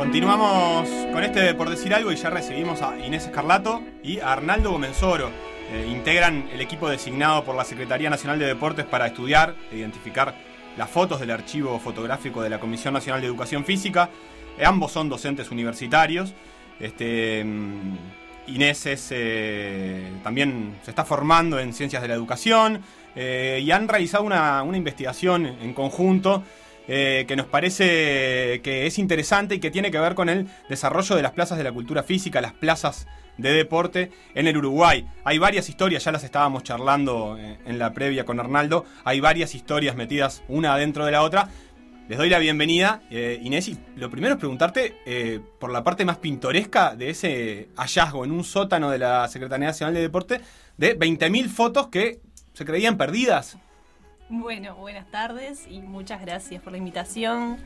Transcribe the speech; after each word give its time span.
Continuamos 0.00 0.88
con 1.12 1.22
este 1.22 1.52
por 1.52 1.68
decir 1.68 1.92
algo 1.92 2.10
y 2.10 2.16
ya 2.16 2.30
recibimos 2.30 2.80
a 2.80 2.98
Inés 3.04 3.26
Escarlato 3.26 3.82
y 4.02 4.18
a 4.18 4.32
Arnaldo 4.32 4.70
Gomenzoro. 4.70 5.28
Eh, 5.70 5.88
integran 5.92 6.48
el 6.54 6.62
equipo 6.62 6.88
designado 6.88 7.44
por 7.44 7.54
la 7.54 7.64
Secretaría 7.66 8.08
Nacional 8.08 8.38
de 8.38 8.46
Deportes 8.46 8.86
para 8.86 9.08
estudiar 9.08 9.54
e 9.70 9.76
identificar 9.76 10.34
las 10.78 10.88
fotos 10.88 11.20
del 11.20 11.30
archivo 11.30 11.78
fotográfico 11.78 12.40
de 12.40 12.48
la 12.48 12.58
Comisión 12.58 12.94
Nacional 12.94 13.20
de 13.20 13.26
Educación 13.26 13.66
Física. 13.66 14.08
Eh, 14.58 14.64
ambos 14.64 14.90
son 14.90 15.10
docentes 15.10 15.50
universitarios. 15.50 16.32
Este, 16.80 17.44
mm, 17.44 17.96
Inés 18.46 18.86
eh, 19.10 20.12
también 20.22 20.76
se 20.82 20.92
está 20.92 21.04
formando 21.04 21.58
en 21.60 21.74
ciencias 21.74 22.00
de 22.00 22.08
la 22.08 22.14
educación 22.14 22.80
y 23.14 23.70
han 23.70 23.86
realizado 23.86 24.24
una, 24.24 24.62
una 24.62 24.78
investigación 24.78 25.44
en 25.44 25.74
conjunto 25.74 26.42
eh, 26.92 27.24
que 27.28 27.36
nos 27.36 27.46
parece 27.46 28.60
que 28.64 28.84
es 28.84 28.98
interesante 28.98 29.54
y 29.54 29.60
que 29.60 29.70
tiene 29.70 29.92
que 29.92 30.00
ver 30.00 30.16
con 30.16 30.28
el 30.28 30.48
desarrollo 30.68 31.14
de 31.14 31.22
las 31.22 31.30
plazas 31.30 31.56
de 31.56 31.62
la 31.62 31.70
cultura 31.70 32.02
física, 32.02 32.40
las 32.40 32.52
plazas 32.52 33.06
de 33.36 33.52
deporte 33.52 34.10
en 34.34 34.48
el 34.48 34.56
Uruguay. 34.56 35.06
Hay 35.22 35.38
varias 35.38 35.68
historias, 35.68 36.02
ya 36.02 36.10
las 36.10 36.24
estábamos 36.24 36.64
charlando 36.64 37.38
eh, 37.38 37.58
en 37.64 37.78
la 37.78 37.94
previa 37.94 38.24
con 38.24 38.40
Arnaldo, 38.40 38.86
hay 39.04 39.20
varias 39.20 39.54
historias 39.54 39.94
metidas 39.94 40.42
una 40.48 40.76
dentro 40.76 41.04
de 41.06 41.12
la 41.12 41.22
otra. 41.22 41.48
Les 42.08 42.18
doy 42.18 42.28
la 42.28 42.40
bienvenida, 42.40 43.02
eh, 43.08 43.38
Inés, 43.40 43.70
lo 43.94 44.10
primero 44.10 44.34
es 44.34 44.40
preguntarte 44.40 45.44
por 45.60 45.70
la 45.70 45.84
parte 45.84 46.04
más 46.04 46.18
pintoresca 46.18 46.96
de 46.96 47.10
ese 47.10 47.68
hallazgo 47.76 48.24
en 48.24 48.32
un 48.32 48.42
sótano 48.42 48.90
de 48.90 48.98
la 48.98 49.28
Secretaría 49.28 49.68
Nacional 49.68 49.94
de 49.94 50.00
Deporte 50.00 50.40
de 50.76 50.98
20.000 50.98 51.48
fotos 51.50 51.86
que 51.86 52.18
se 52.52 52.64
creían 52.64 52.96
perdidas 52.96 53.58
bueno, 54.30 54.76
buenas 54.76 55.10
tardes 55.10 55.66
y 55.68 55.80
muchas 55.80 56.20
gracias 56.20 56.62
por 56.62 56.70
la 56.70 56.78
invitación. 56.78 57.58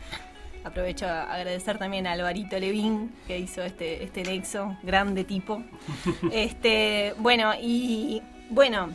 Aprovecho 0.64 1.06
a 1.06 1.24
agradecer 1.24 1.77
también 1.77 2.06
a 2.06 2.12
Alvarito 2.12 2.59
Levín 2.59 3.14
que 3.27 3.38
hizo 3.38 3.62
este, 3.62 4.02
este 4.02 4.22
nexo, 4.22 4.77
grande 4.82 5.24
tipo. 5.24 5.62
Este, 6.33 7.14
bueno, 7.19 7.52
y 7.61 8.22
bueno, 8.48 8.89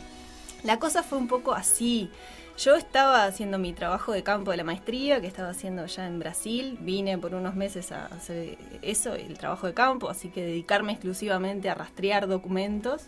la 0.64 0.80
cosa 0.80 1.04
fue 1.04 1.16
un 1.16 1.28
poco 1.28 1.52
así. 1.52 2.10
Yo 2.58 2.74
estaba 2.74 3.24
haciendo 3.24 3.56
mi 3.56 3.72
trabajo 3.72 4.10
de 4.10 4.24
campo 4.24 4.50
de 4.50 4.56
la 4.56 4.64
maestría, 4.64 5.20
que 5.20 5.28
estaba 5.28 5.50
haciendo 5.50 5.86
ya 5.86 6.06
en 6.08 6.18
Brasil. 6.18 6.76
Vine 6.80 7.18
por 7.18 7.34
unos 7.34 7.54
meses 7.54 7.92
a 7.92 8.06
hacer 8.06 8.58
eso, 8.82 9.14
el 9.14 9.38
trabajo 9.38 9.68
de 9.68 9.74
campo, 9.74 10.10
así 10.10 10.28
que 10.28 10.42
dedicarme 10.42 10.92
exclusivamente 10.92 11.70
a 11.70 11.74
rastrear 11.74 12.26
documentos. 12.26 13.06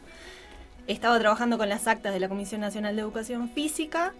Estaba 0.87 1.19
trabajando 1.19 1.59
con 1.59 1.69
las 1.69 1.89
actas 1.89 2.15
de 2.15 2.20
la 2.20 2.28
Comisión 2.28 2.61
Nacional 2.61 2.94
de 2.94 3.03
Educación 3.03 3.50
Física 3.50 4.15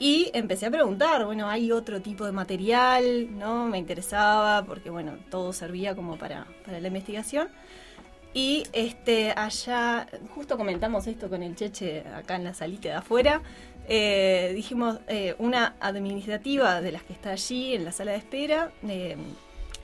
y 0.00 0.30
empecé 0.32 0.64
a 0.64 0.70
preguntar, 0.70 1.26
bueno, 1.26 1.46
hay 1.46 1.70
otro 1.70 2.00
tipo 2.00 2.24
de 2.24 2.32
material, 2.32 3.38
¿no? 3.38 3.66
Me 3.66 3.76
interesaba 3.76 4.64
porque, 4.64 4.88
bueno, 4.88 5.18
todo 5.28 5.52
servía 5.52 5.94
como 5.94 6.16
para, 6.16 6.46
la 6.66 6.88
investigación. 6.88 7.48
Y 8.32 8.64
este, 8.72 9.32
allá, 9.32 10.08
justo 10.34 10.56
comentamos 10.56 11.06
esto 11.06 11.28
con 11.28 11.42
el 11.42 11.54
Cheche 11.54 12.02
acá 12.14 12.36
en 12.36 12.44
la 12.44 12.54
salita 12.54 12.88
de 12.88 12.94
afuera, 12.94 13.42
eh, 13.88 14.52
dijimos, 14.54 15.00
eh, 15.06 15.34
una 15.38 15.74
administrativa 15.80 16.80
de 16.80 16.92
las 16.92 17.02
que 17.02 17.12
está 17.12 17.32
allí 17.32 17.74
en 17.74 17.84
la 17.84 17.92
sala 17.92 18.12
de 18.12 18.18
espera, 18.18 18.72
eh, 18.88 19.18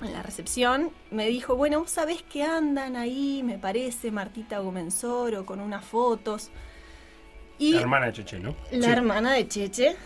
en 0.01 0.12
la 0.12 0.23
recepción, 0.23 0.92
me 1.11 1.27
dijo, 1.27 1.56
bueno, 1.56 1.80
¿vos 1.80 1.91
sabés 1.91 2.23
que 2.23 2.42
andan 2.42 2.97
ahí, 2.97 3.42
me 3.45 3.58
parece, 3.58 4.11
Martita 4.11 4.61
Gomenzoro, 4.61 5.45
con 5.45 5.61
unas 5.61 5.84
fotos? 5.84 6.51
La 7.58 7.80
hermana 7.80 8.06
de 8.06 8.12
Cheche, 8.12 8.38
¿no? 8.38 8.54
La 8.70 8.92
hermana 8.92 9.32
de 9.32 9.48
Cheche, 9.48 9.96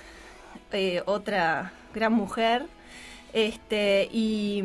eh, 0.72 1.02
otra 1.06 1.72
gran 1.94 2.12
mujer. 2.12 2.66
Este, 3.32 4.08
y, 4.12 4.62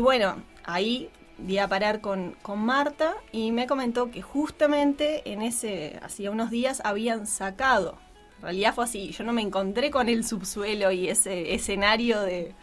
bueno, 0.00 0.42
ahí 0.64 1.08
di 1.38 1.58
a 1.58 1.68
parar 1.68 2.00
con, 2.00 2.34
con, 2.42 2.58
Marta 2.58 3.14
y 3.30 3.52
me 3.52 3.68
comentó 3.68 4.10
que 4.10 4.22
justamente 4.22 5.22
en 5.30 5.42
ese, 5.42 6.00
hacía 6.02 6.32
unos 6.32 6.50
días, 6.50 6.82
habían 6.84 7.26
sacado. 7.28 7.96
En 8.38 8.42
realidad 8.42 8.74
fue 8.74 8.84
así, 8.84 9.10
yo 9.10 9.24
no 9.24 9.32
me 9.32 9.42
encontré 9.42 9.90
con 9.90 10.08
el 10.08 10.24
subsuelo 10.24 10.92
y 10.92 11.08
ese 11.08 11.54
escenario 11.54 12.22
de, 12.22 12.54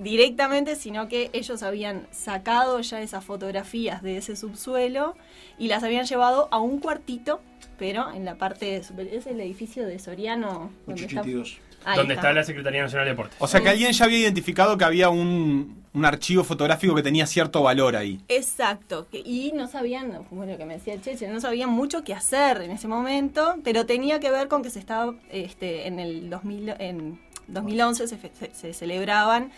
directamente, 0.00 0.74
sino 0.74 1.06
que 1.06 1.30
ellos 1.32 1.62
habían 1.62 2.08
sacado 2.10 2.80
ya 2.80 3.00
esas 3.00 3.24
fotografías 3.24 4.02
de 4.02 4.16
ese 4.16 4.34
subsuelo 4.34 5.16
y 5.56 5.68
las 5.68 5.84
habían 5.84 6.04
llevado 6.04 6.48
a 6.50 6.58
un 6.58 6.80
cuartito 6.80 7.40
pero 7.78 8.12
en 8.12 8.24
la 8.24 8.34
parte 8.34 8.82
superior, 8.82 9.14
es 9.14 9.26
el 9.26 9.40
edificio 9.40 9.86
de 9.86 9.98
Soriano. 9.98 10.70
Donde 10.86 11.04
está, 11.04 11.22
donde 11.96 12.14
está. 12.14 12.32
la 12.32 12.44
Secretaría 12.44 12.82
Nacional 12.82 13.06
de 13.06 13.12
Deportes. 13.12 13.36
O 13.38 13.46
sea 13.46 13.60
que 13.60 13.68
alguien 13.68 13.92
ya 13.92 14.04
había 14.04 14.18
identificado 14.18 14.76
que 14.76 14.84
había 14.84 15.08
un, 15.08 15.78
archivo 16.02 16.44
fotográfico 16.44 16.94
que 16.94 17.02
tenía 17.02 17.26
cierto 17.26 17.62
valor 17.62 17.96
ahí. 17.96 18.20
Exacto, 18.28 19.08
y 19.12 19.52
no 19.54 19.66
sabían, 19.66 20.26
bueno, 20.30 20.56
que 20.56 20.64
me 20.64 20.74
decía 20.74 21.00
Cheche, 21.00 21.26
no 21.28 21.40
sabían 21.40 21.70
mucho 21.70 22.04
qué 22.04 22.14
hacer 22.14 22.62
en 22.62 22.70
ese 22.70 22.86
momento, 22.86 23.56
pero 23.64 23.84
tenía 23.84 24.20
que 24.20 24.30
ver 24.30 24.46
con 24.46 24.62
que 24.62 24.70
se 24.70 24.78
estaba, 24.78 25.14
este, 25.30 25.88
en 25.88 25.98
el 25.98 26.30
2000, 26.30 26.74
en 26.78 27.20
2011 27.48 28.06
se, 28.06 28.74
celebraban 28.74 29.50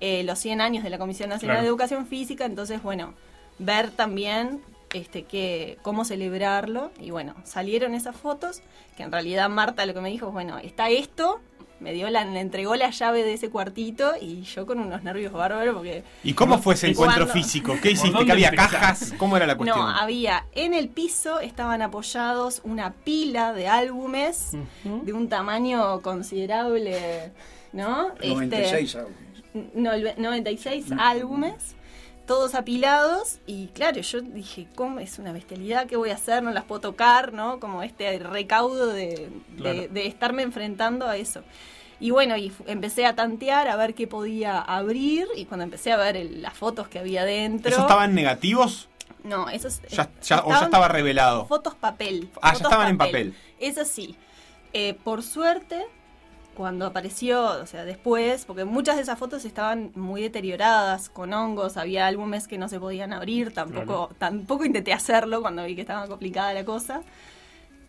eh, 0.00 0.22
los 0.22 0.38
100 0.38 0.60
años 0.60 0.84
de 0.84 0.90
la 0.90 0.98
Comisión 0.98 1.28
Nacional 1.28 1.62
de 1.62 1.68
Educación 1.68 2.06
Física, 2.06 2.44
entonces, 2.44 2.82
bueno, 2.82 3.14
ver 3.58 3.90
también 3.90 4.60
este, 4.94 5.24
que, 5.24 5.78
cómo 5.82 6.04
celebrarlo. 6.04 6.90
Y 7.00 7.10
bueno, 7.10 7.34
salieron 7.44 7.94
esas 7.94 8.16
fotos, 8.16 8.62
que 8.96 9.02
en 9.02 9.12
realidad 9.12 9.48
Marta 9.48 9.86
lo 9.86 9.94
que 9.94 10.00
me 10.00 10.10
dijo 10.10 10.28
es, 10.28 10.32
bueno, 10.32 10.58
está 10.58 10.88
esto, 10.90 11.40
me 11.80 11.92
dio 11.94 12.10
la, 12.10 12.24
le 12.24 12.40
entregó 12.40 12.76
la 12.76 12.90
llave 12.90 13.24
de 13.24 13.32
ese 13.32 13.48
cuartito 13.48 14.12
y 14.20 14.42
yo 14.42 14.66
con 14.66 14.78
unos 14.80 15.02
nervios 15.02 15.32
bárbaros 15.32 15.74
porque... 15.74 16.04
¿Y 16.22 16.34
cómo 16.34 16.58
fue 16.58 16.74
ese 16.74 16.88
encuentro 16.88 17.26
físico? 17.26 17.76
¿Qué 17.82 17.92
hiciste? 17.92 18.24
¿Que 18.24 18.32
había 18.32 18.50
cajas? 18.50 19.14
¿Cómo 19.16 19.36
era 19.36 19.46
la 19.46 19.56
cuestión? 19.56 19.78
No, 19.78 19.88
había, 19.88 20.46
en 20.52 20.74
el 20.74 20.90
piso 20.90 21.40
estaban 21.40 21.80
apoyados 21.80 22.60
una 22.64 22.92
pila 22.92 23.54
de 23.54 23.68
álbumes 23.68 24.52
de 24.84 25.12
un 25.12 25.28
tamaño 25.28 26.00
considerable, 26.02 27.32
¿no? 27.72 28.08
96 28.22 28.94
este, 28.94 28.98
álbumes. 28.98 30.18
96 30.18 30.86
álbumes 30.98 31.76
todos 32.30 32.54
apilados 32.54 33.40
y 33.44 33.66
claro, 33.74 34.00
yo 34.02 34.20
dije, 34.20 34.68
¿cómo 34.76 35.00
es 35.00 35.18
una 35.18 35.32
bestialidad? 35.32 35.88
¿Qué 35.88 35.96
voy 35.96 36.10
a 36.10 36.14
hacer? 36.14 36.44
No 36.44 36.52
las 36.52 36.62
puedo 36.62 36.80
tocar, 36.80 37.32
¿no? 37.32 37.58
Como 37.58 37.82
este 37.82 38.20
recaudo 38.20 38.86
de, 38.86 39.32
estarme 39.96 40.42
enfrentando 40.42 41.08
a 41.08 41.16
eso. 41.16 41.42
Y 41.98 42.12
bueno, 42.12 42.36
y 42.36 42.52
empecé 42.68 43.04
a 43.04 43.16
tantear, 43.16 43.66
a 43.66 43.74
ver 43.74 43.94
qué 43.94 44.06
podía 44.06 44.60
abrir 44.60 45.26
y 45.34 45.46
cuando 45.46 45.64
empecé 45.64 45.90
a 45.90 45.96
ver 45.96 46.24
las 46.34 46.54
fotos 46.54 46.86
que 46.86 47.00
había 47.00 47.24
dentro... 47.24 47.72
¿Eso 47.72 47.80
estaban 47.80 48.14
negativos? 48.14 48.88
No, 49.24 49.50
esos... 49.50 49.80
Ya, 49.88 50.08
o 50.44 50.50
ya 50.52 50.62
estaba 50.66 50.86
revelado. 50.86 51.46
Fotos 51.46 51.74
papel. 51.74 52.30
Ah, 52.42 52.52
ya 52.52 52.62
estaban 52.62 52.90
en 52.90 52.96
papel. 52.96 53.34
Eso 53.58 53.84
sí. 53.84 54.14
Eh, 54.72 54.94
por 55.02 55.24
suerte, 55.24 55.84
cuando 56.60 56.84
apareció, 56.84 57.42
o 57.62 57.64
sea, 57.64 57.86
después, 57.86 58.44
porque 58.44 58.66
muchas 58.66 58.96
de 58.96 59.02
esas 59.02 59.18
fotos 59.18 59.46
estaban 59.46 59.92
muy 59.94 60.20
deterioradas, 60.20 61.08
con 61.08 61.32
hongos, 61.32 61.78
había 61.78 62.06
álbumes 62.06 62.46
que 62.46 62.58
no 62.58 62.68
se 62.68 62.78
podían 62.78 63.14
abrir, 63.14 63.54
tampoco, 63.54 64.10
tampoco 64.18 64.66
intenté 64.66 64.92
hacerlo 64.92 65.40
cuando 65.40 65.64
vi 65.64 65.74
que 65.74 65.80
estaba 65.80 66.06
complicada 66.06 66.52
la 66.52 66.66
cosa. 66.66 67.00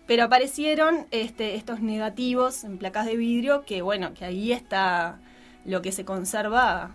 Pero 0.08 0.24
aparecieron 0.24 1.06
este, 1.12 1.56
estos 1.56 1.82
negativos 1.82 2.64
en 2.64 2.78
placas 2.78 3.08
de 3.08 3.18
vidrio, 3.18 3.66
que 3.66 3.82
bueno, 3.82 4.14
que 4.14 4.24
ahí 4.24 4.54
está 4.54 5.20
lo 5.66 5.82
que 5.82 5.92
se 5.92 6.06
conserva 6.06 6.92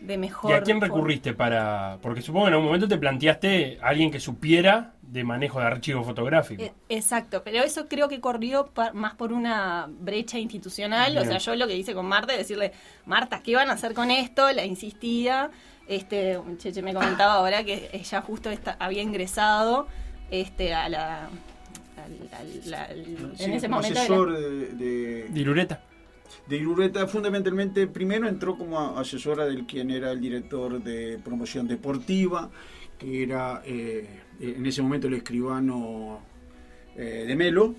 de 0.00 0.16
mejor. 0.16 0.52
¿Y 0.52 0.54
a 0.54 0.62
quién 0.62 0.80
recurriste 0.80 1.34
para.? 1.34 1.98
Porque 2.00 2.22
supongo 2.22 2.46
que 2.46 2.48
en 2.48 2.54
algún 2.54 2.68
momento 2.68 2.88
te 2.88 2.96
planteaste 2.96 3.78
a 3.82 3.88
alguien 3.88 4.10
que 4.10 4.20
supiera 4.20 4.94
de 5.10 5.24
manejo 5.24 5.58
de 5.58 5.66
archivo 5.66 6.04
fotográfico. 6.04 6.62
E, 6.62 6.72
exacto, 6.88 7.42
pero 7.44 7.58
eso 7.62 7.88
creo 7.88 8.08
que 8.08 8.20
corrió 8.20 8.70
más 8.94 9.14
por 9.14 9.32
una 9.32 9.88
brecha 9.88 10.38
institucional. 10.38 11.16
O 11.18 11.24
sea, 11.24 11.38
yo 11.38 11.56
lo 11.56 11.66
que 11.66 11.76
hice 11.76 11.94
con 11.94 12.06
Marta 12.06 12.32
es 12.32 12.38
decirle, 12.38 12.72
Marta, 13.06 13.42
¿qué 13.42 13.56
van 13.56 13.70
a 13.70 13.72
hacer 13.72 13.94
con 13.94 14.10
esto? 14.10 14.50
La 14.52 14.64
insistía. 14.64 15.50
Este, 15.88 16.38
Cheche 16.58 16.82
me 16.82 16.94
comentaba 16.94 17.34
ahora 17.34 17.64
que 17.64 17.90
ella 17.92 18.20
justo 18.20 18.50
había 18.78 19.02
ingresado 19.02 19.88
este, 20.30 20.72
a 20.72 20.88
la. 20.88 21.28
en 23.38 23.52
ese 23.52 23.68
momento. 23.68 23.98
Asesor 23.98 24.32
de, 24.38 24.66
de, 24.74 25.28
de 25.28 25.40
Irureta 25.40 25.82
de 26.46 26.56
Irureta 26.56 27.08
fundamentalmente 27.08 27.88
primero 27.88 28.28
entró 28.28 28.56
como 28.56 28.96
asesora 28.96 29.46
del 29.46 29.66
quien 29.66 29.90
era 29.90 30.12
el 30.12 30.20
director 30.20 30.80
de 30.80 31.18
promoción 31.24 31.66
deportiva 31.66 32.50
que 33.00 33.22
era 33.22 33.62
eh, 33.64 34.20
en 34.40 34.66
ese 34.66 34.82
momento 34.82 35.06
el 35.06 35.14
escribano 35.14 36.20
eh, 36.96 37.24
de 37.26 37.36
Melo, 37.36 37.74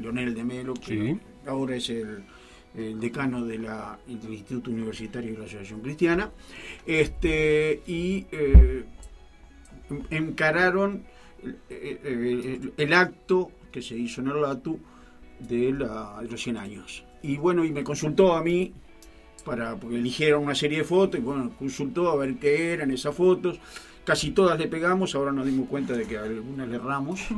Leonel 0.00 0.34
de 0.34 0.44
Melo, 0.44 0.74
que 0.74 1.18
ahora 1.46 1.76
es 1.76 1.90
el, 1.90 2.24
decano 2.74 3.44
de 3.44 3.58
la, 3.58 3.98
del 4.06 4.34
Instituto 4.34 4.70
Universitario 4.70 5.32
de 5.32 5.38
la 5.38 5.44
Asociación 5.44 5.80
Cristiana, 5.80 6.30
este, 6.86 7.82
y 7.86 8.26
eh, 8.30 8.84
encararon 10.10 11.04
el, 11.70 12.92
acto 12.92 13.50
que 13.72 13.80
se 13.82 13.96
hizo 13.96 14.20
en 14.20 14.28
el 14.28 14.42
LATU 14.42 14.78
de, 15.40 15.72
la, 15.72 16.18
de 16.22 16.28
los 16.28 16.42
100 16.42 16.56
años. 16.56 17.04
Y 17.22 17.36
bueno, 17.36 17.64
y 17.64 17.72
me 17.72 17.82
consultó 17.82 18.34
a 18.34 18.42
mí 18.42 18.72
para 19.44 19.76
porque 19.76 19.96
eligieron 19.96 20.42
una 20.42 20.54
serie 20.54 20.78
de 20.78 20.84
fotos 20.84 21.20
y 21.20 21.22
bueno, 21.22 21.50
consultó 21.58 22.10
a 22.10 22.16
ver 22.16 22.34
qué 22.36 22.72
eran 22.72 22.90
esas 22.90 23.14
fotos. 23.14 23.60
Casi 24.06 24.30
todas 24.30 24.58
le 24.58 24.68
pegamos, 24.68 25.14
ahora 25.14 25.32
nos 25.32 25.44
dimos 25.44 25.68
cuenta 25.68 25.92
de 25.92 26.04
que 26.06 26.16
algunas 26.16 26.66
le 26.68 26.76
erramos. 26.76 27.20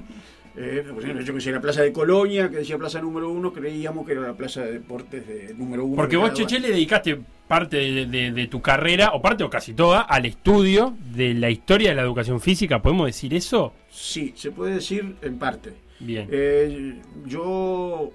Eh, 0.60 0.84
por 0.92 1.00
ejemplo, 1.04 1.24
yo 1.24 1.34
que 1.34 1.40
sé, 1.40 1.52
la 1.52 1.60
plaza 1.60 1.82
de 1.82 1.92
Colonia, 1.92 2.50
que 2.50 2.56
decía 2.56 2.76
plaza 2.78 3.00
número 3.00 3.30
uno, 3.30 3.52
creíamos 3.52 4.04
que 4.04 4.10
era 4.12 4.22
la 4.22 4.32
plaza 4.36 4.62
de 4.62 4.72
deportes 4.72 5.24
de 5.24 5.54
número 5.54 5.84
uno. 5.84 5.94
Porque 5.94 6.12
que 6.12 6.16
vos, 6.16 6.32
Cheche, 6.32 6.58
le 6.58 6.70
dedicaste 6.70 7.16
parte 7.46 7.76
de, 7.76 8.06
de- 8.06 8.32
de 8.32 8.46
tu 8.48 8.60
carrera, 8.60 9.10
o 9.12 9.22
parte 9.22 9.44
o 9.44 9.50
casi 9.50 9.72
toda, 9.74 10.00
al 10.00 10.26
estudio 10.26 10.96
de 11.14 11.34
la 11.34 11.48
historia 11.48 11.90
de 11.90 11.94
la 11.94 12.02
educación 12.02 12.40
física. 12.40 12.82
¿Podemos 12.82 13.06
decir 13.06 13.34
eso? 13.34 13.72
Sí, 13.88 14.32
se 14.34 14.50
puede 14.50 14.74
decir 14.74 15.14
en 15.22 15.38
parte. 15.38 15.74
Bien. 16.00 16.26
Eh, 16.28 17.02
yo, 17.24 18.10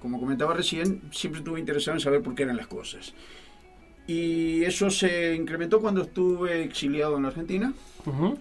como 0.00 0.18
comentaba 0.18 0.54
recién, 0.54 1.02
siempre 1.10 1.40
estuve 1.40 1.60
interesado 1.60 1.94
en 1.96 2.00
saber 2.00 2.22
por 2.22 2.34
qué 2.34 2.44
eran 2.44 2.56
las 2.56 2.68
cosas. 2.68 3.12
Y 4.06 4.62
eso 4.64 4.90
se 4.90 5.34
incrementó 5.34 5.80
cuando 5.80 6.02
estuve 6.02 6.62
exiliado 6.62 7.16
en 7.16 7.22
la 7.22 7.28
Argentina. 7.28 7.72
Ujú. 8.04 8.38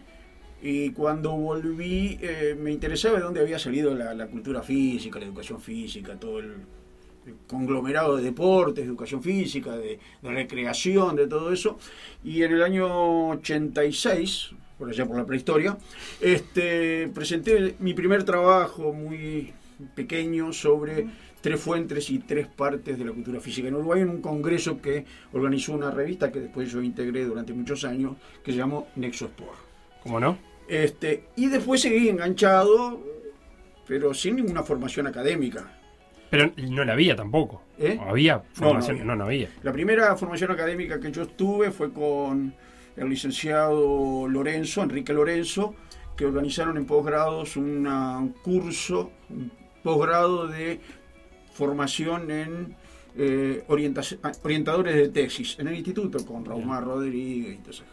Y 0.61 0.91
cuando 0.91 1.31
volví, 1.31 2.17
eh, 2.21 2.55
me 2.59 2.71
interesaba 2.71 3.17
de 3.17 3.23
dónde 3.23 3.41
había 3.41 3.59
salido 3.59 3.93
la, 3.93 4.13
la 4.13 4.27
cultura 4.27 4.61
física, 4.61 5.19
la 5.19 5.25
educación 5.25 5.59
física, 5.61 6.15
todo 6.19 6.39
el, 6.39 6.53
el 7.25 7.35
conglomerado 7.47 8.17
de 8.17 8.23
deportes, 8.23 8.83
de 8.83 8.89
educación 8.89 9.21
física, 9.21 9.75
de, 9.75 9.99
de 10.21 10.29
recreación, 10.29 11.15
de 11.15 11.27
todo 11.27 11.51
eso. 11.51 11.77
Y 12.23 12.43
en 12.43 12.53
el 12.53 12.63
año 12.63 13.29
86, 13.29 14.51
por 14.77 14.89
allá 14.89 15.05
por 15.05 15.17
la 15.17 15.25
prehistoria, 15.25 15.77
este, 16.21 17.07
presenté 17.13 17.75
mi 17.79 17.93
primer 17.93 18.23
trabajo 18.23 18.93
muy 18.93 19.53
pequeño 19.95 20.53
sobre 20.53 21.07
tres 21.45 21.59
fuentes 21.59 22.09
y 22.09 22.17
tres 22.17 22.47
partes 22.47 22.97
de 22.97 23.05
la 23.05 23.11
cultura 23.11 23.39
física 23.39 23.67
en 23.67 23.75
Uruguay 23.75 24.01
en 24.01 24.09
un 24.09 24.19
congreso 24.19 24.81
que 24.81 25.05
organizó 25.31 25.73
una 25.73 25.91
revista 25.91 26.31
que 26.31 26.39
después 26.39 26.71
yo 26.71 26.81
integré 26.81 27.23
durante 27.23 27.53
muchos 27.53 27.85
años, 27.85 28.13
que 28.43 28.51
se 28.51 28.57
llamó 28.57 28.87
Nexo 28.95 29.25
Sport. 29.25 29.59
¿Cómo 30.01 30.19
no? 30.19 30.39
Este, 30.67 31.25
y 31.35 31.45
después 31.45 31.81
seguí 31.81 32.09
enganchado, 32.09 32.99
pero 33.87 34.11
sin 34.15 34.37
ninguna 34.37 34.63
formación 34.63 35.05
académica. 35.05 35.71
Pero 36.31 36.51
no 36.71 36.83
la 36.83 36.93
había 36.93 37.15
tampoco. 37.15 37.61
¿Eh? 37.77 37.99
¿O 38.03 38.09
¿Había 38.09 38.39
formación? 38.53 38.97
no 38.97 39.03
No, 39.05 39.11
había. 39.11 39.17
no, 39.17 39.25
había. 39.25 39.49
La 39.61 39.71
primera 39.71 40.15
formación 40.17 40.49
académica 40.49 40.99
que 40.99 41.11
yo 41.11 41.21
estuve 41.21 41.69
fue 41.69 41.93
con 41.93 42.55
el 42.97 43.07
licenciado 43.07 44.27
Lorenzo, 44.27 44.81
Enrique 44.81 45.13
Lorenzo, 45.13 45.75
que 46.17 46.25
organizaron 46.25 46.75
en 46.77 46.85
posgrados 46.87 47.55
una- 47.55 48.17
un 48.17 48.29
curso, 48.29 49.11
un 49.29 49.51
posgrado 49.83 50.47
de 50.47 50.79
formación 51.55 52.29
en 52.29 52.75
eh, 53.17 53.63
ah, 54.23 54.31
orientadores 54.43 54.95
de 54.95 55.07
tesis 55.09 55.57
en 55.57 55.69
el 55.69 55.75
instituto 55.75 56.23
con 56.25 56.43
Raumar 56.43 56.83
Rodríguez 56.83 57.55
y 57.55 57.57
todo 57.57 57.71
eso. 57.71 57.83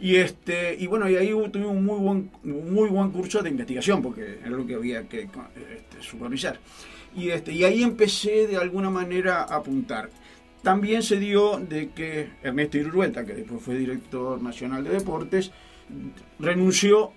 Y 0.00 0.16
este 0.16 0.76
y 0.78 0.88
bueno, 0.88 1.08
y 1.08 1.14
ahí 1.14 1.30
tuve 1.52 1.66
un 1.66 1.84
muy 1.84 2.00
buen 2.00 2.30
muy 2.42 2.88
buen 2.88 3.10
curso 3.10 3.40
de 3.40 3.50
investigación 3.50 4.02
porque 4.02 4.40
era 4.40 4.50
lo 4.50 4.66
que 4.66 4.74
había 4.74 5.08
que 5.08 5.22
este, 5.22 6.02
supervisar. 6.02 6.58
Y 7.14 7.28
este 7.30 7.52
y 7.52 7.62
ahí 7.62 7.82
empecé 7.84 8.48
de 8.48 8.56
alguna 8.56 8.90
manera 8.90 9.42
a 9.42 9.56
apuntar. 9.56 10.10
También 10.62 11.02
se 11.02 11.18
dio 11.18 11.58
de 11.58 11.90
que 11.90 12.30
Ernesto 12.42 12.78
Irurueta, 12.78 13.24
que 13.24 13.34
después 13.34 13.62
fue 13.62 13.76
director 13.76 14.40
nacional 14.42 14.82
de 14.84 14.90
deportes, 14.90 15.52
renunció 16.38 17.12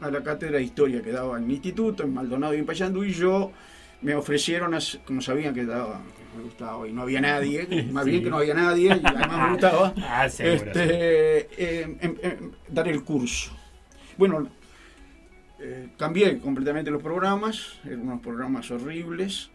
a 0.00 0.10
la 0.10 0.22
cátedra 0.22 0.58
de 0.58 0.64
historia 0.64 1.02
que 1.02 1.10
daba 1.10 1.38
en 1.38 1.46
mi 1.46 1.54
instituto, 1.54 2.02
en 2.02 2.12
Maldonado 2.12 2.54
y 2.54 2.58
en 2.58 2.66
Payandú, 2.66 3.04
y 3.04 3.12
yo 3.12 3.52
me 4.02 4.14
ofrecieron, 4.14 4.76
como 5.04 5.20
sabían 5.20 5.54
que 5.54 5.64
daba, 5.64 6.00
que 6.16 6.36
me 6.38 6.44
gustaba 6.44 6.86
y 6.88 6.92
no 6.92 7.02
había 7.02 7.20
nadie, 7.20 7.66
más 7.92 8.04
Sí. 8.04 8.10
bien 8.10 8.24
que 8.24 8.30
no 8.30 8.38
había 8.38 8.54
nadie, 8.54 8.88
y 8.88 9.06
además 9.06 9.42
me 9.42 9.50
gustaba, 9.52 9.94
Ah, 10.08 10.28
seguro. 10.28 10.70
este, 10.72 11.82
em- 11.82 11.96
em- 12.00 12.16
em, 12.22 12.50
dar 12.68 12.88
el 12.88 13.02
curso. 13.02 13.52
Bueno, 14.16 14.48
eh, 15.58 15.88
cambié 15.96 16.38
completamente 16.38 16.90
los 16.90 17.02
programas, 17.02 17.78
eran 17.84 18.02
unos 18.02 18.20
programas 18.20 18.70
horribles. 18.70 19.50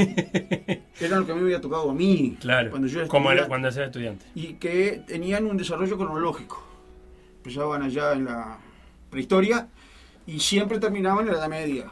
Eran 1.00 1.20
lo 1.20 1.26
que 1.26 1.32
a 1.34 1.36
mí 1.36 1.42
me 1.42 1.48
había 1.48 1.62
tocado 1.62 1.92
a 1.92 1.94
mí 1.94 2.38
Claro. 2.40 2.70
cuando 2.72 2.88
yo 2.88 3.08
como 3.08 3.32
era 3.32 3.48
cuando 3.48 3.68
era 3.68 3.86
estudiante. 3.86 4.26
y 4.34 4.54
que 4.54 5.04
tenían 5.06 5.46
un 5.46 5.58
desarrollo 5.58 5.98
cronológico. 5.98 6.64
Empezaban 7.38 7.84
allá 7.84 8.14
en 8.14 8.26
la 8.26 8.58
prehistoria 9.12 9.68
y 10.26 10.40
siempre 10.40 10.80
terminaban 10.80 11.26
en 11.28 11.34
la 11.34 11.40
Edad 11.40 11.50
Media. 11.50 11.86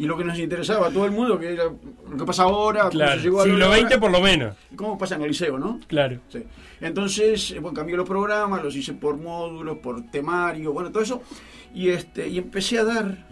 Y 0.00 0.06
lo 0.06 0.16
que 0.16 0.24
nos 0.24 0.38
interesaba 0.38 0.86
a 0.86 0.90
todo 0.90 1.04
el 1.04 1.10
mundo, 1.10 1.38
que 1.38 1.52
era 1.52 1.64
lo 1.64 2.16
que 2.16 2.24
pasa 2.24 2.44
ahora, 2.44 2.80
cómo 2.84 2.90
Claro. 2.92 3.16
se 3.18 3.22
llegó 3.24 3.40
a 3.42 3.44
Siglo 3.44 3.70
XX 3.74 3.98
por 3.98 4.10
lo 4.10 4.20
menos. 4.22 4.56
cómo 4.74 4.96
pasa 4.96 5.16
en 5.16 5.22
el 5.22 5.28
liceo, 5.28 5.58
¿no? 5.58 5.78
Claro. 5.88 6.20
Sí. 6.30 6.42
Entonces, 6.80 7.50
eh, 7.50 7.58
bueno, 7.60 7.74
cambié 7.76 7.96
los 7.96 8.08
programas, 8.08 8.62
los 8.62 8.74
hice 8.74 8.94
por 8.94 9.18
módulos, 9.18 9.76
por 9.78 10.02
temario, 10.10 10.72
bueno, 10.72 10.90
todo 10.90 11.02
eso. 11.02 11.20
Y, 11.74 11.90
este, 11.90 12.28
y 12.28 12.38
empecé 12.38 12.78
a 12.78 12.84
dar 12.84 13.26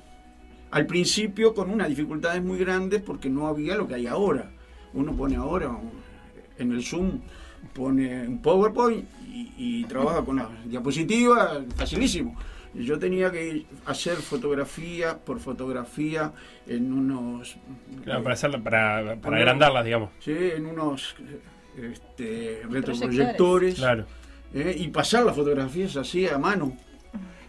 al 0.70 0.84
principio 0.86 1.54
con 1.54 1.70
unas 1.70 1.88
dificultades 1.88 2.42
muy 2.44 2.58
grandes 2.58 3.00
porque 3.00 3.30
no 3.30 3.46
había 3.48 3.74
lo 3.74 3.88
que 3.88 3.94
hay 3.94 4.06
ahora. 4.06 4.50
Uno 4.92 5.12
pone 5.16 5.36
ahora 5.36 5.70
en 6.58 6.72
el 6.72 6.84
Zoom, 6.84 7.20
pone 7.72 8.28
un 8.28 8.42
PowerPoint 8.42 9.04
y, 9.32 9.52
y 9.56 9.84
trabaja 9.84 10.22
con 10.22 10.36
las 10.36 10.48
diapositivas, 10.66 11.60
facilísimo. 11.76 12.36
Yo 12.78 12.98
tenía 12.98 13.30
que 13.30 13.66
hacer 13.86 14.16
fotografía 14.16 15.18
por 15.18 15.40
fotografía 15.40 16.32
en 16.66 16.92
unos... 16.92 17.56
Claro, 18.04 18.22
para, 18.22 18.34
hacerla, 18.34 18.62
para, 18.62 19.16
para 19.16 19.36
agrandarlas, 19.36 19.84
digamos. 19.84 20.10
Sí, 20.20 20.36
en 20.36 20.66
unos 20.66 21.16
este, 21.76 22.62
retroproyectores. 22.68 23.00
Proyectores. 23.00 23.74
Claro. 23.74 24.06
¿eh? 24.54 24.74
y 24.78 24.88
pasar 24.88 25.24
las 25.24 25.36
fotografías 25.36 25.96
así 25.96 26.26
a 26.28 26.38
mano. 26.38 26.76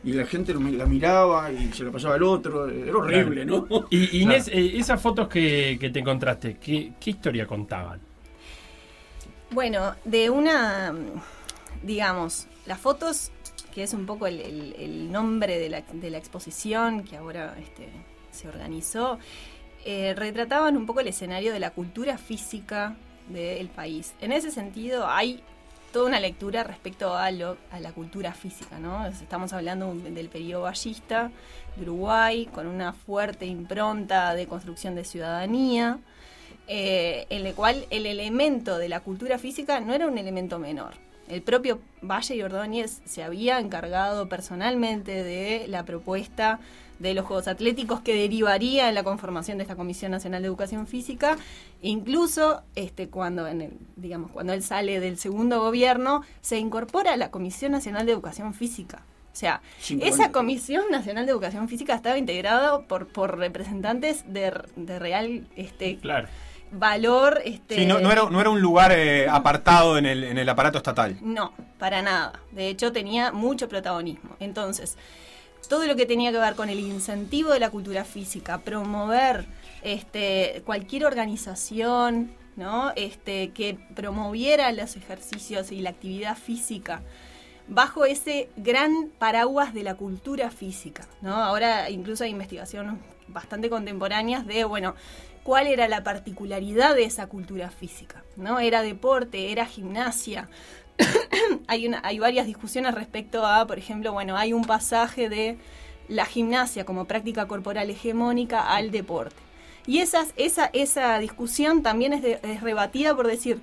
Y 0.01 0.13
la 0.13 0.25
gente 0.25 0.53
la 0.53 0.85
miraba 0.85 1.51
y 1.51 1.73
se 1.73 1.83
la 1.83 1.91
pasaba 1.91 2.15
al 2.15 2.23
otro. 2.23 2.69
Era 2.69 2.95
horrible, 2.95 3.45
¿no? 3.45 3.67
Y 3.89 4.21
Inés, 4.21 4.47
eh, 4.47 4.71
esas 4.75 5.01
fotos 5.01 5.27
que, 5.27 5.77
que 5.79 5.89
te 5.89 5.99
encontraste, 5.99 6.57
¿qué, 6.57 6.93
qué 6.99 7.09
historia 7.09 7.45
contaban? 7.45 7.99
Bueno, 9.51 9.95
de 10.05 10.29
una, 10.29 10.93
digamos, 11.83 12.47
las 12.65 12.79
fotos, 12.79 13.31
que 13.73 13.83
es 13.83 13.93
un 13.93 14.05
poco 14.05 14.27
el, 14.27 15.11
nombre 15.11 15.59
de 15.59 15.69
la, 15.69 15.81
de 15.81 16.09
la 16.09 16.17
exposición 16.17 17.03
que 17.03 17.17
ahora 17.17 17.55
este, 17.59 17.89
se 18.31 18.47
organizó, 18.47 19.19
eh, 19.85 20.13
retrataban 20.15 20.75
un 20.77 20.85
poco 20.85 20.99
el 20.99 21.07
escenario 21.07 21.53
de 21.53 21.59
la 21.59 21.71
cultura 21.71 22.17
física 22.17 22.95
del 23.29 23.67
país. 23.69 24.13
En 24.21 24.31
ese 24.31 24.51
sentido, 24.51 25.07
hay 25.07 25.41
toda 25.91 26.07
una 26.07 26.19
lectura 26.19 26.63
respecto 26.63 27.15
a, 27.15 27.31
lo, 27.31 27.57
a 27.71 27.79
la 27.79 27.91
cultura 27.91 28.33
física, 28.33 28.79
¿no? 28.79 29.05
Estamos 29.07 29.53
hablando 29.53 29.93
del 29.93 30.29
periodo 30.29 30.63
ballista 30.63 31.31
de 31.75 31.83
Uruguay, 31.83 32.47
con 32.53 32.67
una 32.67 32.93
fuerte 32.93 33.45
impronta 33.45 34.35
de 34.35 34.47
construcción 34.47 34.95
de 34.95 35.03
ciudadanía, 35.03 35.99
eh, 36.67 37.25
en 37.29 37.45
el 37.45 37.55
cual 37.55 37.85
el 37.89 38.05
elemento 38.05 38.77
de 38.77 38.89
la 38.89 38.99
cultura 38.99 39.39
física 39.39 39.79
no 39.79 39.93
era 39.93 40.07
un 40.07 40.17
elemento 40.17 40.59
menor. 40.59 40.93
El 41.29 41.41
propio 41.43 41.79
Valle 42.01 42.35
y 42.35 42.41
Ordóñez 42.41 43.01
se 43.05 43.23
había 43.23 43.59
encargado 43.59 44.27
personalmente 44.27 45.23
de 45.23 45.67
la 45.67 45.85
propuesta 45.85 46.59
de 46.97 47.13
los 47.13 47.25
Juegos 47.25 47.47
Atléticos 47.47 48.01
que 48.01 48.13
derivaría 48.13 48.89
en 48.89 48.95
la 48.95 49.03
conformación 49.03 49.57
de 49.57 49.61
esta 49.63 49.75
Comisión 49.77 50.11
Nacional 50.11 50.41
de 50.41 50.47
Educación 50.47 50.85
Física. 50.87 51.37
Incluso 51.81 52.61
este, 52.75 53.07
cuando, 53.09 53.47
en 53.47 53.61
el- 53.61 53.77
digamos, 53.95 54.31
cuando 54.31 54.53
él 54.53 54.63
sale 54.63 54.99
del 54.99 55.17
segundo 55.17 55.61
gobierno, 55.61 56.23
se 56.41 56.57
incorpora 56.57 57.13
a 57.13 57.17
la 57.17 57.31
Comisión 57.31 57.71
Nacional 57.71 58.05
de 58.05 58.11
Educación 58.11 58.53
Física. 58.53 59.03
O 59.31 59.35
sea, 59.39 59.61
Cinco 59.79 60.05
esa 60.05 60.23
años. 60.23 60.33
Comisión 60.33 60.83
Nacional 60.91 61.25
de 61.25 61.31
Educación 61.31 61.69
Física 61.69 61.93
estaba 61.95 62.17
integrada 62.17 62.81
por, 62.81 63.07
por 63.07 63.37
representantes 63.37 64.25
de, 64.27 64.51
de 64.75 64.99
real 64.99 65.47
este, 65.55 65.97
Claro. 65.97 66.27
Valor. 66.71 67.41
Este, 67.45 67.75
Sí, 67.75 67.85
no, 67.85 67.99
no 67.99 68.11
era, 68.11 68.29
no 68.29 68.39
era 68.39 68.49
un 68.49 68.61
lugar 68.61 68.91
eh, 68.91 69.27
apartado 69.29 69.97
en 69.97 70.05
el, 70.05 70.23
en 70.23 70.37
el 70.37 70.47
aparato 70.49 70.77
estatal. 70.77 71.17
no, 71.21 71.53
para 71.77 72.01
nada. 72.01 72.33
De 72.51 72.67
hecho, 72.67 72.91
tenía 72.91 73.31
mucho 73.31 73.69
protagonismo. 73.69 74.35
Entonces, 74.39 74.97
todo 75.69 75.85
lo 75.85 75.95
que 75.95 76.05
tenía 76.05 76.31
que 76.31 76.39
ver 76.39 76.55
con 76.55 76.69
el 76.69 76.79
incentivo 76.79 77.51
de 77.51 77.59
la 77.59 77.69
cultura 77.69 78.03
física, 78.03 78.57
promover 78.59 79.45
este, 79.83 80.61
cualquier 80.65 81.05
organización 81.05 82.31
¿no? 82.55 82.91
este, 82.95 83.51
que 83.51 83.77
promoviera 83.95 84.71
los 84.71 84.95
ejercicios 84.95 85.71
y 85.71 85.81
la 85.81 85.91
actividad 85.91 86.37
física 86.37 87.01
bajo 87.67 88.03
ese 88.03 88.49
gran 88.57 89.09
paraguas 89.19 89.73
de 89.73 89.83
la 89.83 89.95
cultura 89.95 90.49
física. 90.49 91.07
¿no? 91.21 91.35
Ahora 91.35 91.89
incluso 91.89 92.23
hay 92.23 92.31
investigaciones 92.31 92.95
bastante 93.27 93.69
contemporáneas 93.69 94.45
de, 94.47 94.63
bueno, 94.63 94.95
cuál 95.49 95.65
era 95.65 95.87
la 95.87 96.03
particularidad 96.03 96.93
de 96.93 97.05
esa 97.05 97.25
cultura 97.25 97.71
física. 97.71 98.23
¿no? 98.35 98.59
Era 98.59 98.83
deporte, 98.83 99.51
era 99.51 99.65
gimnasia, 99.65 100.47
hay, 101.67 101.89
hay 102.03 102.19
varias 102.19 102.45
discusiones 102.45 102.93
respecto 102.93 103.43
a, 103.47 103.65
por 103.65 103.79
ejemplo, 103.79 104.13
bueno, 104.13 104.37
hay 104.37 104.53
un 104.53 104.63
pasaje 104.63 105.27
de 105.27 105.57
la 106.07 106.25
gimnasia 106.25 106.85
como 106.85 107.05
práctica 107.05 107.47
corporal 107.47 107.89
hegemónica 107.89 108.75
al 108.75 108.91
deporte. 108.91 109.37
Y 109.87 110.01
esas, 110.01 110.33
esa, 110.35 110.69
esa 110.71 111.17
discusión 111.17 111.81
también 111.81 112.13
es 112.13 112.61
rebatida 112.61 113.15
por 113.15 113.25
decir, 113.25 113.59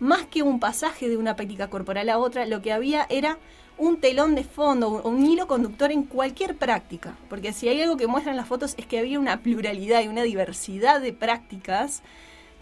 más 0.00 0.26
que 0.26 0.42
un 0.42 0.58
pasaje 0.58 1.08
de 1.08 1.16
una 1.16 1.36
práctica 1.36 1.70
corporal 1.70 2.08
a 2.08 2.18
otra, 2.18 2.46
lo 2.46 2.62
que 2.62 2.72
había 2.72 3.06
era 3.10 3.38
un 3.78 4.00
telón 4.00 4.34
de 4.34 4.44
fondo, 4.44 5.02
un 5.02 5.24
hilo 5.24 5.46
conductor 5.46 5.90
en 5.92 6.02
cualquier 6.02 6.56
práctica. 6.56 7.16
Porque 7.28 7.52
si 7.52 7.68
hay 7.68 7.80
algo 7.80 7.96
que 7.96 8.06
muestran 8.06 8.36
las 8.36 8.48
fotos 8.48 8.74
es 8.76 8.86
que 8.86 8.98
había 8.98 9.18
una 9.18 9.40
pluralidad 9.42 10.02
y 10.02 10.08
una 10.08 10.22
diversidad 10.22 11.00
de 11.00 11.12
prácticas 11.12 12.02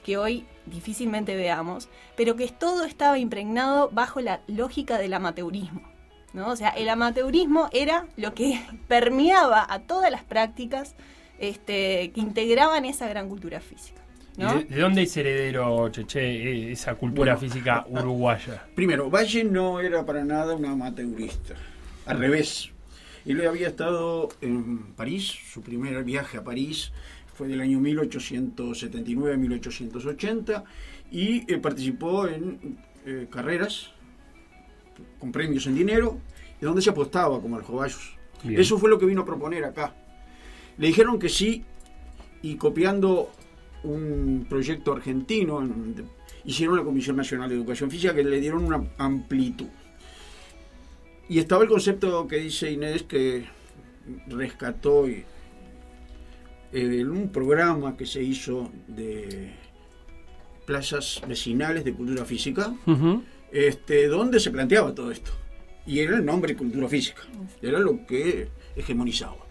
que 0.04 0.18
hoy 0.18 0.44
difícilmente 0.66 1.34
veamos, 1.34 1.88
pero 2.16 2.36
que 2.36 2.46
todo 2.48 2.84
estaba 2.84 3.18
impregnado 3.18 3.90
bajo 3.90 4.20
la 4.20 4.40
lógica 4.46 4.98
del 4.98 5.14
amateurismo. 5.14 5.82
¿no? 6.32 6.48
O 6.50 6.56
sea, 6.56 6.68
el 6.68 6.88
amateurismo 6.88 7.68
era 7.72 8.06
lo 8.16 8.34
que 8.34 8.60
permeaba 8.88 9.66
a 9.68 9.80
todas 9.80 10.10
las 10.10 10.22
prácticas 10.22 10.94
este, 11.38 12.12
que 12.12 12.20
integraban 12.20 12.84
esa 12.84 13.08
gran 13.08 13.28
cultura 13.28 13.60
física. 13.60 14.05
¿De, 14.36 14.80
dónde 14.80 15.02
es 15.02 15.16
heredero, 15.16 15.88
Cheche, 15.88 16.20
e, 16.20 16.72
esa 16.72 16.94
cultura 16.94 17.36
física 17.36 17.86
uruguaya? 17.88 18.66
Primero, 18.74 19.08
Valle 19.08 19.44
no 19.44 19.80
era 19.80 20.04
para 20.04 20.24
nada 20.24 20.54
un 20.54 20.66
amateurista. 20.66 21.54
Al 22.04 22.18
revés. 22.18 22.70
Él 23.24 23.44
había 23.46 23.68
estado 23.68 24.28
en 24.40 24.92
París, 24.92 25.34
su 25.52 25.60
primer 25.60 26.04
viaje 26.04 26.38
a 26.38 26.44
París 26.44 26.92
fue 27.36 27.48
del 27.48 27.60
año 27.60 27.78
1879 27.80 29.34
a 29.34 29.36
1880 29.36 30.64
y 31.10 31.52
eh, 31.52 31.58
participó 31.58 32.26
en 32.26 32.78
eh, 33.04 33.26
carreras 33.30 33.90
con 35.18 35.32
premios 35.32 35.66
en 35.66 35.74
dinero 35.74 36.18
y 36.60 36.64
donde 36.64 36.80
se 36.80 36.90
apostaba 36.90 37.40
como 37.42 37.56
al 37.56 37.62
jovallos. 37.62 38.16
Eso 38.44 38.78
fue 38.78 38.88
lo 38.88 38.98
que 38.98 39.06
vino 39.06 39.22
a 39.22 39.24
proponer 39.24 39.64
acá. 39.64 39.94
Le 40.78 40.86
dijeron 40.86 41.18
que 41.18 41.28
sí 41.28 41.64
y 42.42 42.56
copiando 42.56 43.30
un 43.86 44.46
proyecto 44.48 44.92
argentino, 44.92 45.66
hicieron 46.44 46.76
la 46.76 46.84
Comisión 46.84 47.16
Nacional 47.16 47.48
de 47.48 47.56
Educación 47.56 47.90
Física 47.90 48.14
que 48.14 48.24
le 48.24 48.40
dieron 48.40 48.64
una 48.64 48.82
amplitud. 48.98 49.68
Y 51.28 51.38
estaba 51.38 51.62
el 51.62 51.68
concepto 51.68 52.26
que 52.28 52.36
dice 52.36 52.70
Inés 52.70 53.02
que 53.02 53.46
rescató 54.28 55.06
en 56.72 57.10
un 57.10 57.30
programa 57.30 57.96
que 57.96 58.06
se 58.06 58.22
hizo 58.22 58.70
de 58.86 59.52
plazas 60.66 61.22
vecinales 61.26 61.84
de 61.84 61.94
cultura 61.94 62.24
física, 62.24 62.74
este, 63.52 64.06
donde 64.06 64.40
se 64.40 64.50
planteaba 64.50 64.94
todo 64.94 65.10
esto. 65.10 65.32
Y 65.86 66.00
era 66.00 66.16
el 66.16 66.24
nombre 66.24 66.56
cultura 66.56 66.88
física, 66.88 67.22
era 67.62 67.78
lo 67.78 68.06
que 68.06 68.48
hegemonizaba. 68.74 69.46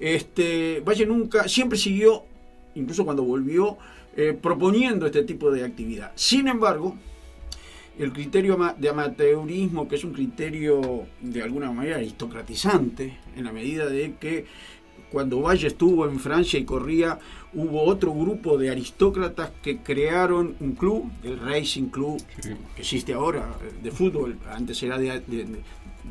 Este, 0.00 0.80
Valle 0.80 1.06
nunca, 1.06 1.48
siempre 1.48 1.78
siguió 1.78 2.24
incluso 2.74 3.04
cuando 3.04 3.22
volvió 3.22 3.78
eh, 4.16 4.36
proponiendo 4.40 5.06
este 5.06 5.22
tipo 5.22 5.50
de 5.50 5.64
actividad. 5.64 6.12
Sin 6.14 6.48
embargo, 6.48 6.96
el 7.98 8.12
criterio 8.12 8.58
de 8.76 8.88
amateurismo, 8.88 9.88
que 9.88 9.96
es 9.96 10.04
un 10.04 10.12
criterio 10.12 11.06
de 11.20 11.42
alguna 11.42 11.70
manera 11.70 11.96
aristocratizante, 11.96 13.18
en 13.36 13.44
la 13.44 13.52
medida 13.52 13.86
de 13.86 14.14
que 14.20 14.46
cuando 15.10 15.40
Valle 15.40 15.68
estuvo 15.68 16.08
en 16.08 16.18
Francia 16.18 16.58
y 16.58 16.64
corría, 16.64 17.18
hubo 17.52 17.84
otro 17.84 18.12
grupo 18.12 18.58
de 18.58 18.70
aristócratas 18.70 19.52
que 19.62 19.78
crearon 19.78 20.56
un 20.58 20.72
club, 20.72 21.10
el 21.22 21.38
Racing 21.38 21.86
Club, 21.86 22.20
que 22.74 22.82
existe 22.82 23.14
ahora, 23.14 23.54
de 23.80 23.90
fútbol, 23.92 24.38
antes 24.50 24.82
era 24.82 24.98
de, 24.98 25.12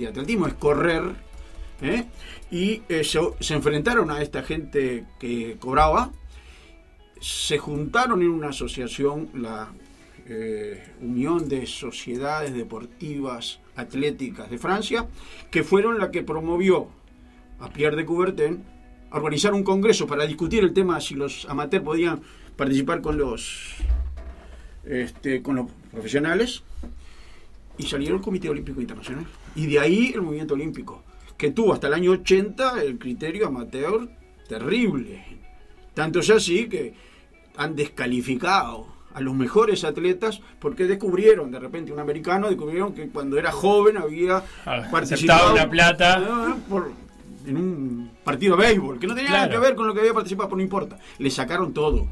atletismo, 0.08 0.48
es 0.48 0.54
correr, 0.54 1.04
¿eh? 1.82 2.06
y 2.50 2.82
eh, 2.88 3.04
se 3.04 3.54
enfrentaron 3.54 4.10
a 4.10 4.22
esta 4.22 4.42
gente 4.44 5.06
que 5.20 5.58
cobraba, 5.60 6.14
se 7.24 7.58
juntaron 7.58 8.22
en 8.22 8.28
una 8.28 8.50
asociación, 8.50 9.30
la 9.34 9.72
eh, 10.28 10.84
Unión 11.00 11.48
de 11.48 11.66
Sociedades 11.66 12.54
Deportivas 12.54 13.62
Atléticas 13.78 14.50
de 14.52 14.58
Francia, 14.58 15.08
que 15.50 15.64
fueron 15.64 16.00
la 16.00 16.12
que 16.12 16.22
promovió 16.22 16.90
a 17.62 17.70
Pierre 17.70 17.96
de 17.96 18.06
Coubertin 18.06 18.62
a 19.10 19.16
organizar 19.16 19.54
un 19.54 19.64
congreso 19.64 20.06
para 20.06 20.26
discutir 20.26 20.66
el 20.66 20.74
tema 20.74 21.00
si 21.00 21.16
los 21.16 21.46
amateurs 21.46 21.86
podían 21.86 22.22
participar 22.58 23.00
con 23.00 23.18
los, 23.18 23.76
este, 24.84 25.42
con 25.42 25.56
los 25.56 25.72
profesionales 25.94 26.64
y 27.78 27.84
salieron 27.84 28.18
el 28.18 28.24
Comité 28.24 28.50
Olímpico 28.50 28.82
Internacional. 28.82 29.26
Y 29.56 29.68
de 29.68 29.80
ahí 29.80 30.12
el 30.14 30.24
movimiento 30.24 30.56
olímpico, 30.56 31.04
que 31.38 31.52
tuvo 31.52 31.72
hasta 31.72 31.88
el 31.88 31.94
año 31.94 32.12
80 32.12 32.84
el 32.84 33.00
criterio 33.00 33.48
amateur 33.48 34.10
terrible. 34.50 35.24
Tanto 35.94 36.20
es 36.20 36.30
así 36.30 36.68
que 36.68 37.13
han 37.58 37.76
descalificado 37.76 38.94
a 39.14 39.22
los 39.22 39.36
mejores 39.36 39.84
atletas 39.84 40.42
porque 40.60 40.86
descubrieron, 40.86 41.52
de 41.52 41.60
repente 41.60 41.92
un 41.92 42.00
americano 42.00 42.48
descubrieron 42.48 42.94
que 42.94 43.08
cuando 43.10 43.38
era 43.38 43.52
joven 43.52 43.98
había 43.98 44.44
ah, 44.66 44.88
participado 44.92 45.56
la 45.56 45.70
plata. 45.70 46.18
Ah, 46.20 46.58
en 47.46 47.58
un 47.58 48.12
partido 48.24 48.56
de 48.56 48.68
béisbol, 48.68 49.00
que 49.00 49.08
no 49.08 49.16
tenía 49.16 49.32
nada 49.32 49.50
que 49.50 49.58
ver 49.58 49.76
con 49.76 49.86
lo 49.86 49.94
que 49.94 50.00
había 50.00 50.14
participado, 50.14 50.48
pero 50.48 50.58
no 50.58 50.64
importa, 50.64 50.98
le 51.18 51.30
sacaron 51.30 51.74
todo. 51.74 52.08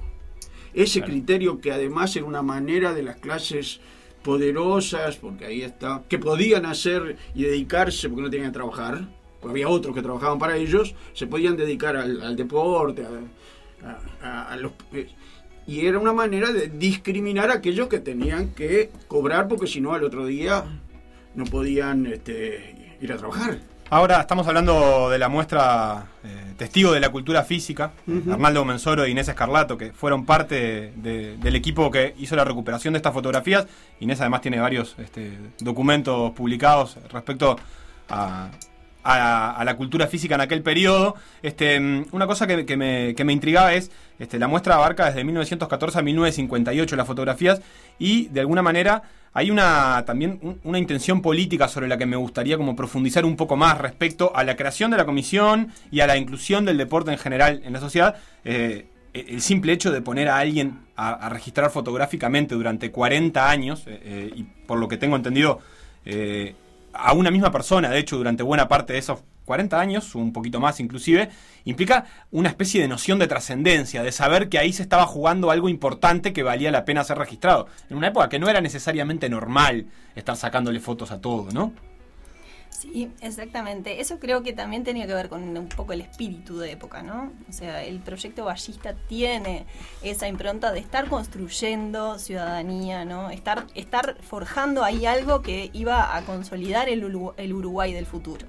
Ese 0.74 1.02
criterio 1.02 1.62
que 1.62 1.72
además 1.72 2.16
era 2.18 2.26
una 2.26 2.42
manera 2.42 2.94
de 2.94 3.04
las 3.04 3.18
clases 3.18 3.80
poderosas, 4.24 5.16
porque 5.16 5.46
ahí 5.46 5.62
está, 5.62 6.04
que 6.10 6.20
podían 6.20 6.66
hacer 6.66 7.18
y 7.34 7.44
dedicarse 7.44 8.10
porque 8.10 8.24
no 8.24 8.30
tenían 8.30 8.52
que 8.52 8.56
trabajar, 8.56 9.08
porque 9.40 9.52
había 9.52 9.70
otros 9.70 9.96
que 9.96 10.02
trabajaban 10.02 10.38
para 10.38 10.58
ellos, 10.58 10.96
se 11.14 11.28
podían 11.28 11.56
dedicar 11.56 11.96
al, 11.96 12.36
deporte, 12.36 13.06
a, 14.22 14.52
a 14.52 14.56
los 14.58 14.74
eh, 14.94 15.08
y 15.72 15.88
era 15.88 16.00
una 16.00 16.12
manera 16.12 16.52
de 16.52 16.68
discriminar 16.68 17.50
a 17.50 17.54
aquellos 17.54 17.88
que 17.88 18.00
tenían 18.00 18.50
que 18.50 18.90
cobrar 19.08 19.48
porque 19.48 19.68
si 19.68 19.80
no 19.80 19.94
al 19.94 20.04
otro 20.04 20.26
día 20.26 20.66
no 21.34 21.46
podían 21.46 22.06
este, 22.08 22.98
ir 23.00 23.14
a 23.14 23.16
trabajar. 23.16 23.60
Ahora 23.90 24.20
estamos 24.20 24.46
hablando 24.48 25.10
de 25.10 25.18
la 25.18 25.30
muestra 25.30 26.08
eh, 26.26 26.54
Testigo 26.58 26.92
de 26.92 27.00
la 27.00 27.10
Cultura 27.10 27.44
Física, 27.44 27.94
Arnaldo 28.30 28.66
Mensoro 28.66 29.06
e 29.06 29.12
Inés 29.12 29.30
Escarlato, 29.30 29.78
que 29.78 29.94
fueron 29.94 30.26
parte 30.26 30.92
del 30.98 31.56
equipo 31.56 31.90
que 31.90 32.16
hizo 32.18 32.36
la 32.36 32.44
recuperación 32.44 32.94
de 32.94 32.98
estas 32.98 33.14
fotografías. 33.14 33.66
Inés 34.02 34.20
además 34.20 34.42
tiene 34.42 34.60
varios 34.60 34.96
este, 35.00 35.38
documentos 35.60 36.32
publicados 36.32 36.98
respecto 37.10 37.58
a, 38.10 38.50
a, 39.04 39.62
la 39.66 39.76
cultura 39.76 40.08
física 40.08 40.36
en 40.36 40.42
aquel 40.42 40.62
periodo. 40.62 41.16
Este, 41.42 41.80
mm, 41.80 42.08
una 42.12 42.28
cosa 42.28 42.48
que, 42.48 42.78
me, 42.78 43.16
que, 43.16 43.24
me, 43.24 43.34
intrigaba 43.34 43.74
es, 43.74 43.92
este, 44.20 44.40
la 44.40 44.48
muestra 44.48 44.76
abarca 44.76 45.06
desde 45.06 45.24
1914 45.24 46.00
a 46.00 46.02
1958 46.02 46.96
las 46.96 47.08
fotografías 47.08 47.62
y 48.00 48.28
de 48.28 48.40
alguna 48.42 48.62
manera 48.62 49.04
hay 49.34 49.50
una 49.50 50.04
también 50.06 50.60
una 50.64 50.78
intención 50.78 51.22
política 51.22 51.68
sobre 51.68 51.88
la 51.88 51.98
que 51.98 52.06
me 52.06 52.18
gustaría 52.18 52.58
como 52.58 52.76
profundizar 52.76 53.24
un 53.24 53.38
poco 53.38 53.56
más 53.56 53.78
respecto 53.78 54.36
a 54.36 54.44
la 54.44 54.56
creación 54.58 54.92
de 54.92 54.98
la 54.98 55.06
comisión 55.06 55.72
y 55.90 56.02
a 56.02 56.08
la 56.08 56.18
inclusión 56.18 56.66
del 56.66 56.78
deporte 56.78 57.12
en 57.12 57.18
general 57.18 57.62
en 57.64 57.74
la 57.74 57.80
sociedad. 57.80 58.16
Eh, 58.44 58.88
el 59.14 59.42
simple 59.42 59.74
hecho 59.74 59.92
de 59.92 60.02
poner 60.02 60.30
a 60.30 60.38
alguien 60.38 60.80
a, 60.96 61.28
registrar 61.30 61.70
fotográficamente 61.70 62.56
durante 62.56 62.92
40 62.92 63.50
años, 63.50 63.84
eh, 63.88 64.00
eh, 64.04 64.32
y 64.36 64.44
por 64.44 64.80
lo 64.80 64.88
que 64.88 64.98
tengo 64.98 65.16
entendido, 65.16 65.60
a 66.94 67.14
una 67.14 67.32
misma 67.32 67.52
persona, 67.52 67.90
de 67.90 68.00
hecho, 68.00 68.18
durante 68.18 68.44
buena 68.44 68.68
parte 68.68 68.94
de 68.94 69.00
esos 69.00 69.20
40 69.46 69.80
años, 69.80 70.16
un 70.16 70.34
poquito 70.34 70.60
más 70.60 70.80
inclusive, 70.80 71.30
implica 71.66 72.06
una 72.32 72.50
especie 72.50 72.82
de 72.82 72.88
noción 72.88 73.20
de 73.20 73.28
trascendencia, 73.28 74.04
de 74.04 74.12
saber 74.12 74.50
que 74.50 74.60
ahí 74.60 74.72
se 74.72 74.84
estaba 74.84 75.06
jugando 75.06 75.52
algo 75.52 75.68
importante 75.70 76.34
que 76.34 76.44
valía 76.44 76.72
la 76.72 76.86
pena 76.86 77.04
ser 77.04 77.18
registrado, 77.18 77.68
en 77.90 77.98
una 77.98 78.08
época 78.08 78.30
que 78.30 78.40
no 78.40 78.50
era 78.50 78.62
necesariamente 78.62 79.30
normal 79.30 79.88
estar 80.16 80.36
sacándole 80.36 80.80
fotos 80.80 81.12
a 81.12 81.20
todo, 81.20 81.52
¿no? 81.52 81.74
Sí, 82.82 83.12
exactamente. 83.22 84.02
Eso 84.02 84.18
creo 84.18 84.42
que 84.42 84.54
también 84.54 84.84
tenía 84.84 85.06
que 85.06 85.14
ver 85.14 85.30
con 85.30 85.56
un 85.56 85.70
poco 85.70 85.94
el 85.94 86.02
espíritu 86.02 86.58
de 86.58 86.72
época, 86.72 87.04
¿no? 87.04 87.32
O 87.48 87.54
sea, 87.54 87.84
el 87.84 88.00
proyecto 88.00 88.46
ballista 88.46 88.96
tiene 89.08 89.68
esa 90.02 90.28
impronta 90.28 90.72
de 90.72 90.80
estar 90.80 91.08
construyendo 91.08 92.18
ciudadanía, 92.18 93.06
¿no? 93.06 93.30
Estar, 93.30 93.68
estar 93.76 94.18
forjando 94.24 94.84
ahí 94.84 95.06
algo 95.06 95.44
que 95.44 95.70
iba 95.74 96.18
a 96.18 96.24
consolidar 96.24 96.90
el, 96.90 97.04
el 97.38 97.54
Uruguay 97.54 97.94
del 97.94 98.08
futuro. 98.08 98.48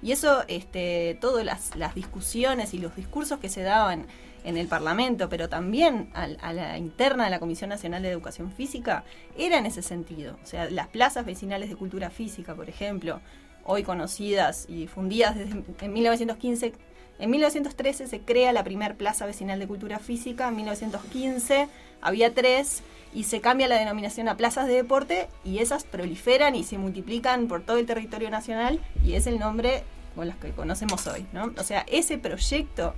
Y 0.00 0.12
eso, 0.12 0.44
este, 0.48 1.18
todas 1.20 1.44
las, 1.44 1.76
las 1.76 1.94
discusiones 1.94 2.72
y 2.72 2.78
los 2.78 2.96
discursos 2.96 3.38
que 3.38 3.50
se 3.50 3.62
daban 3.62 4.06
en 4.44 4.56
el 4.56 4.66
Parlamento, 4.66 5.28
pero 5.28 5.50
también 5.50 6.08
a, 6.14 6.22
a, 6.40 6.54
la 6.54 6.78
interna 6.78 7.24
de 7.24 7.30
la 7.30 7.38
Comisión 7.38 7.68
Nacional 7.68 8.02
de 8.02 8.10
Educación 8.10 8.50
Física, 8.50 9.04
era 9.36 9.58
en 9.58 9.66
ese 9.66 9.82
sentido. 9.82 10.38
O 10.42 10.46
sea, 10.46 10.70
las 10.70 10.88
plazas 10.88 11.26
vecinales 11.26 11.68
de 11.68 11.76
cultura 11.76 12.08
física, 12.08 12.54
por 12.54 12.70
ejemplo, 12.70 13.20
hoy 13.64 13.82
conocidas 13.82 14.66
y 14.68 14.76
difundidas 14.76 15.36
desde 15.36 15.62
en 15.80 15.92
1915. 15.92 16.72
En 17.18 17.30
1913 17.30 18.06
se 18.06 18.20
crea 18.20 18.52
la 18.52 18.64
primera 18.64 18.94
Plaza 18.94 19.24
Vecinal 19.26 19.60
de 19.60 19.66
Cultura 19.68 19.98
Física, 19.98 20.48
en 20.48 20.56
1915 20.56 21.68
había 22.04 22.34
tres 22.34 22.82
y 23.14 23.24
se 23.24 23.40
cambia 23.40 23.66
la 23.66 23.78
denominación 23.78 24.28
a 24.28 24.36
plazas 24.36 24.66
de 24.66 24.74
deporte 24.74 25.28
y 25.44 25.58
esas 25.58 25.84
proliferan 25.84 26.54
y 26.54 26.64
se 26.64 26.76
multiplican 26.76 27.48
por 27.48 27.62
todo 27.62 27.78
el 27.78 27.86
territorio 27.86 28.30
nacional 28.30 28.80
y 29.04 29.14
es 29.14 29.26
el 29.26 29.38
nombre 29.38 29.84
con 30.14 30.26
los 30.26 30.36
que 30.36 30.50
conocemos 30.50 31.06
hoy. 31.06 31.26
¿no? 31.32 31.52
O 31.56 31.62
sea, 31.62 31.86
ese 31.88 32.18
proyecto 32.18 32.94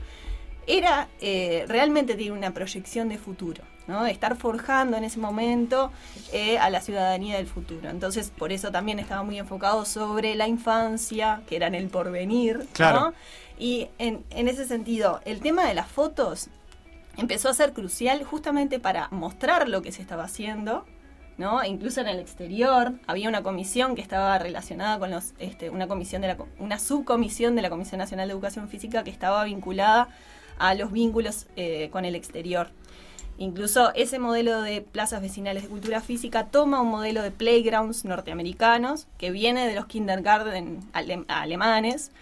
era 0.67 1.09
eh, 1.21 1.65
realmente 1.69 2.15
tiene 2.15 2.37
una 2.37 2.53
proyección 2.53 3.09
de 3.09 3.19
futuro. 3.19 3.63
¿No? 3.87 4.07
estar 4.07 4.37
forjando 4.37 4.97
en 4.97 5.05
ese 5.05 5.19
momento 5.19 5.91
eh, 6.33 6.59
a 6.59 6.71
la 6.71 6.81
ciudadanía 6.81 7.37
del 7.37 7.47
futuro. 7.47 7.89
Entonces, 7.91 8.31
por 8.37 8.53
eso 8.53 8.71
también 8.71 8.99
estaba 8.99 9.23
muy 9.23 9.39
enfocado 9.39 9.85
sobre 9.85 10.35
la 10.35 10.49
infancia, 10.49 11.43
que 11.49 11.57
era 11.57 11.67
en 11.67 11.75
el 11.75 11.89
porvenir. 11.89 12.67
Claro. 12.73 13.15
Y 13.59 13.89
en, 13.99 14.25
en 14.31 14.49
ese 14.49 14.67
sentido, 14.67 15.21
el 15.25 15.41
tema 15.41 15.67
de 15.67 15.75
las 15.75 15.89
fotos 15.89 16.49
empezó 17.17 17.49
a 17.49 17.55
ser 17.55 17.73
crucial 17.73 18.23
justamente 18.25 18.79
para 18.79 19.09
mostrar 19.11 19.69
lo 19.69 19.83
que 19.83 19.93
se 19.93 20.03
estaba 20.03 20.25
haciendo, 20.25 20.85
¿no? 21.39 21.65
Incluso 21.65 22.01
en 22.01 22.09
el 22.09 22.19
exterior 22.19 22.95
había 23.07 23.29
una 23.29 23.43
comisión 23.43 23.95
que 23.95 24.03
estaba 24.03 24.39
relacionada 24.39 24.99
con 24.99 25.11
los, 25.11 25.35
este, 25.39 25.71
una 25.71 25.87
comisión 25.87 26.23
de 26.23 26.29
la, 26.29 26.37
una 26.59 26.79
subcomisión 26.79 27.57
de 27.57 27.63
la 27.63 27.71
Comisión 27.71 27.99
Nacional 27.99 28.29
de 28.29 28.33
Educación 28.33 28.69
Física 28.69 29.05
que 29.05 29.11
estaba 29.11 29.45
vinculada 29.45 30.09
a 30.59 30.75
los 30.75 30.93
vínculos 30.93 31.47
eh, 31.57 31.89
con 31.91 32.05
el 32.05 32.15
exterior. 32.15 32.71
Incluso 33.39 33.93
ese 33.95 34.19
modelo 34.19 34.63
de 34.63 34.81
plazas 34.81 35.21
vecinales 35.21 35.65
de 35.65 35.69
cultura 35.69 36.01
física 36.01 36.47
toma 36.47 36.81
un 36.81 36.89
modelo 36.89 37.23
de 37.23 37.31
playgrounds 37.31 38.05
norteamericanos 38.05 39.07
que 39.19 39.31
viene 39.31 39.67
de 39.67 39.75
los 39.75 39.87
kindergarten 39.87 40.81
alemanes. 41.29 42.13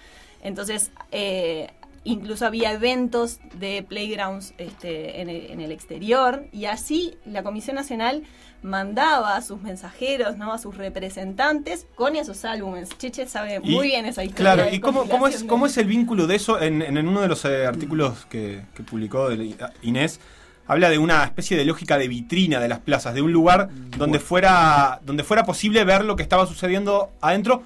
Entonces, 0.43 0.91
eh, 1.13 1.71
incluso 2.03 2.47
había 2.47 2.73
eventos 2.73 3.39
de 3.59 3.85
playgrounds 3.89 4.55
este, 4.59 5.21
en, 5.21 5.61
el, 5.61 5.73
exterior 5.73 6.47
y 6.53 6.67
así 6.67 7.17
la 7.25 7.45
Comisión 7.45 7.77
Nacional 7.77 8.25
mandaba 8.63 9.37
a 9.37 9.43
sus 9.43 9.63
mensajeros, 9.63 10.37
¿no? 10.37 10.53
a 10.53 10.59
sus 10.59 10.77
representantes 10.77 11.87
con 11.95 12.17
esos 12.17 12.45
álbumes. 12.45 12.89
Cheche 12.99 13.27
sabe 13.27 13.61
muy 13.61 13.87
bien 13.89 14.05
esa 14.07 14.25
historia. 14.25 14.55
Claro, 14.55 14.75
¿y 14.75 14.81
cómo, 14.81 15.09
cómo, 15.09 15.29
es, 15.29 15.45
cómo 15.45 15.67
es 15.67 15.77
el 15.77 15.87
vínculo 15.87 16.27
de 16.27 16.37
eso 16.37 16.61
en, 16.61 16.83
en 16.83 16.97
uno 17.07 17.21
de 17.21 17.29
los 17.29 17.45
eh, 17.45 17.67
artículos 17.67 18.27
que, 18.27 18.63
que 18.75 18.83
publicó 18.83 19.29
Inés? 19.83 20.19
Habla 20.67 20.91
de 20.91 20.99
una 20.99 21.25
especie 21.25 21.57
de 21.57 21.65
lógica 21.65 21.99
de 21.99 22.09
vitrina 22.09 22.61
de 22.61 22.69
las 22.69 22.81
plazas, 22.81 23.15
de 23.15 23.23
un 23.23 23.33
lugar 23.33 23.71
donde 23.97 24.19
fuera, 24.19 25.01
donde 25.05 25.25
fuera 25.25 25.45
posible 25.45 25.85
ver 25.85 26.05
lo 26.05 26.17
que 26.17 26.23
estaba 26.23 26.47
sucediendo 26.47 27.11
adentro, 27.21 27.63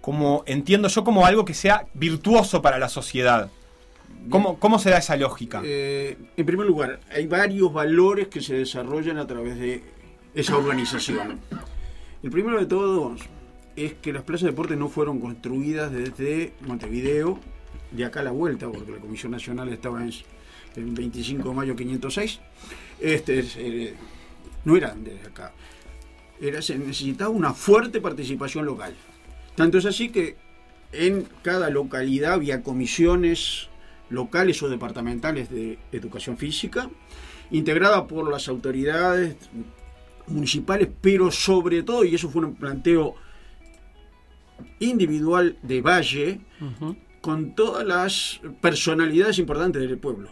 como 0.00 0.42
entiendo 0.46 0.88
yo, 0.88 1.04
como 1.04 1.26
algo 1.26 1.44
que 1.44 1.54
sea 1.54 1.86
virtuoso 1.94 2.62
para 2.62 2.78
la 2.78 2.88
sociedad. 2.88 3.50
¿Cómo, 4.30 4.58
cómo 4.58 4.78
se 4.78 4.90
da 4.90 4.98
esa 4.98 5.16
lógica? 5.16 5.62
Eh, 5.64 6.16
en 6.36 6.46
primer 6.46 6.66
lugar, 6.66 7.00
hay 7.10 7.26
varios 7.26 7.72
valores 7.72 8.28
que 8.28 8.40
se 8.40 8.54
desarrollan 8.54 9.18
a 9.18 9.26
través 9.26 9.58
de 9.58 9.82
esa 10.34 10.56
organización. 10.56 11.40
El 12.22 12.30
primero 12.30 12.58
de 12.58 12.66
todos 12.66 13.20
es 13.76 13.94
que 13.94 14.12
las 14.12 14.22
plazas 14.22 14.44
de 14.44 14.50
deporte 14.50 14.76
no 14.76 14.88
fueron 14.88 15.20
construidas 15.20 15.92
desde 15.92 16.52
Montevideo, 16.66 17.38
de 17.90 18.04
acá 18.04 18.20
a 18.20 18.24
la 18.24 18.32
vuelta, 18.32 18.68
porque 18.68 18.92
la 18.92 18.98
Comisión 18.98 19.32
Nacional 19.32 19.68
estaba 19.68 20.02
en 20.02 20.12
el 20.78 20.90
25 20.92 21.48
de 21.48 21.54
mayo 21.54 21.76
506, 21.76 22.40
este, 23.00 23.44
eh, 23.56 23.94
no 24.64 24.76
eran 24.76 25.04
desde 25.04 25.26
acá. 25.26 25.52
Era, 26.40 26.62
se 26.62 26.78
necesitaba 26.78 27.30
una 27.30 27.52
fuerte 27.52 28.00
participación 28.00 28.64
local. 28.64 28.94
Tanto 29.56 29.78
es 29.78 29.86
así 29.86 30.10
que 30.10 30.36
en 30.92 31.26
cada 31.42 31.68
localidad 31.70 32.34
había 32.34 32.62
comisiones 32.62 33.68
locales 34.10 34.62
o 34.62 34.68
departamentales 34.68 35.50
de 35.50 35.78
educación 35.92 36.38
física, 36.38 36.88
integrada 37.50 38.06
por 38.06 38.30
las 38.30 38.48
autoridades 38.48 39.36
municipales, 40.26 40.88
pero 41.00 41.30
sobre 41.30 41.82
todo, 41.82 42.04
y 42.04 42.14
eso 42.14 42.28
fue 42.30 42.44
un 42.44 42.54
planteo 42.54 43.14
individual 44.80 45.58
de 45.62 45.80
Valle, 45.80 46.40
con 47.20 47.54
todas 47.54 47.86
las 47.86 48.40
personalidades 48.60 49.38
importantes 49.38 49.82
del 49.82 49.98
pueblo. 49.98 50.30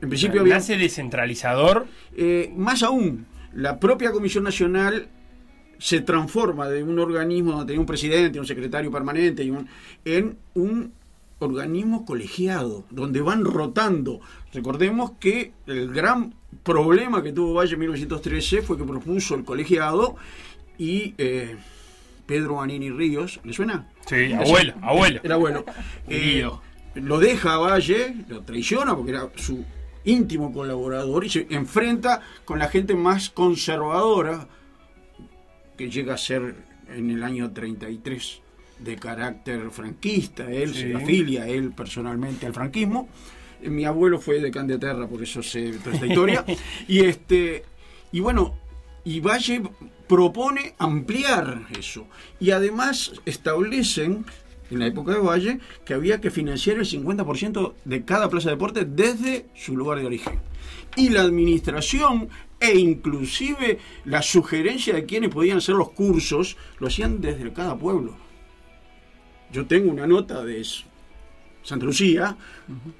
En 0.00 0.08
principio 0.08 0.40
había. 0.40 0.54
¿Nace 0.54 0.76
descentralizador? 0.76 1.86
Eh, 2.16 2.52
más 2.56 2.82
aún, 2.82 3.26
la 3.52 3.78
propia 3.78 4.12
Comisión 4.12 4.44
Nacional 4.44 5.08
se 5.78 6.00
transforma 6.00 6.68
de 6.68 6.82
un 6.82 6.98
organismo 6.98 7.52
donde 7.52 7.66
tenía 7.66 7.80
un 7.80 7.86
presidente, 7.86 8.40
un 8.40 8.46
secretario 8.46 8.90
permanente, 8.90 9.44
y 9.44 9.52
en 10.04 10.36
un 10.54 10.92
organismo 11.38 12.04
colegiado, 12.04 12.84
donde 12.90 13.20
van 13.20 13.44
rotando. 13.44 14.20
Recordemos 14.52 15.12
que 15.20 15.52
el 15.66 15.92
gran 15.92 16.34
problema 16.62 17.22
que 17.22 17.32
tuvo 17.32 17.54
Valle 17.54 17.74
en 17.74 17.80
1913 17.80 18.62
fue 18.62 18.78
que 18.78 18.84
propuso 18.84 19.34
el 19.34 19.44
colegiado 19.44 20.16
y 20.78 21.14
eh, 21.18 21.56
Pedro 22.26 22.60
Anini 22.60 22.90
Ríos, 22.90 23.40
¿le 23.44 23.52
suena? 23.52 23.88
Sí, 24.06 24.32
abuelo, 24.32 24.74
abuelo. 24.80 25.20
Era 25.22 25.34
abuelo. 25.34 25.64
Eh, 26.08 26.48
lo 26.94 27.18
deja 27.18 27.54
a 27.54 27.58
Valle, 27.58 28.14
lo 28.28 28.42
traiciona 28.42 28.96
porque 28.96 29.10
era 29.10 29.28
su 29.36 29.64
íntimo 30.04 30.52
colaborador 30.52 31.24
y 31.24 31.30
se 31.30 31.46
enfrenta 31.50 32.20
con 32.44 32.58
la 32.58 32.68
gente 32.68 32.94
más 32.94 33.30
conservadora 33.30 34.48
que 35.76 35.90
llega 35.90 36.14
a 36.14 36.18
ser 36.18 36.54
en 36.88 37.10
el 37.10 37.22
año 37.22 37.52
33 37.52 38.40
de 38.78 38.96
carácter 38.96 39.70
franquista, 39.70 40.50
él 40.50 40.74
se 40.74 40.94
afilia 40.94 41.46
él 41.46 41.72
personalmente 41.72 42.46
al 42.46 42.52
franquismo. 42.52 43.08
Eh, 43.62 43.70
mi 43.70 43.84
abuelo 43.84 44.20
fue 44.20 44.40
de 44.40 44.50
Candeterra, 44.50 45.06
por 45.06 45.22
eso 45.22 45.42
sé 45.42 45.72
toda 45.78 45.94
esta 45.94 46.06
historia. 46.06 46.44
y 46.88 47.00
este 47.00 47.64
y 48.12 48.20
bueno, 48.20 48.54
y 49.04 49.20
Valle 49.20 49.62
propone 50.06 50.74
ampliar 50.78 51.66
eso. 51.78 52.06
Y 52.40 52.50
además 52.50 53.12
establecen 53.24 54.24
en 54.70 54.78
la 54.78 54.86
época 54.86 55.12
de 55.12 55.18
Valle 55.18 55.60
que 55.84 55.94
había 55.94 56.20
que 56.20 56.30
financiar 56.30 56.78
el 56.78 56.86
50% 56.86 57.74
de 57.84 58.04
cada 58.04 58.28
plaza 58.28 58.48
de 58.48 58.56
deporte 58.56 58.84
desde 58.84 59.46
su 59.54 59.76
lugar 59.76 59.98
de 59.98 60.06
origen. 60.06 60.40
Y 60.96 61.10
la 61.10 61.22
administración 61.22 62.28
e 62.60 62.78
inclusive 62.78 63.78
la 64.04 64.22
sugerencia 64.22 64.94
de 64.94 65.04
quienes 65.04 65.30
podían 65.30 65.58
hacer 65.58 65.74
los 65.74 65.90
cursos 65.90 66.56
lo 66.78 66.86
hacían 66.86 67.20
desde 67.20 67.52
cada 67.52 67.76
pueblo. 67.76 68.16
Yo 69.52 69.66
tengo 69.66 69.90
una 69.90 70.06
nota 70.06 70.44
de 70.44 70.64
Santa 71.62 71.86
Lucía, 71.86 72.36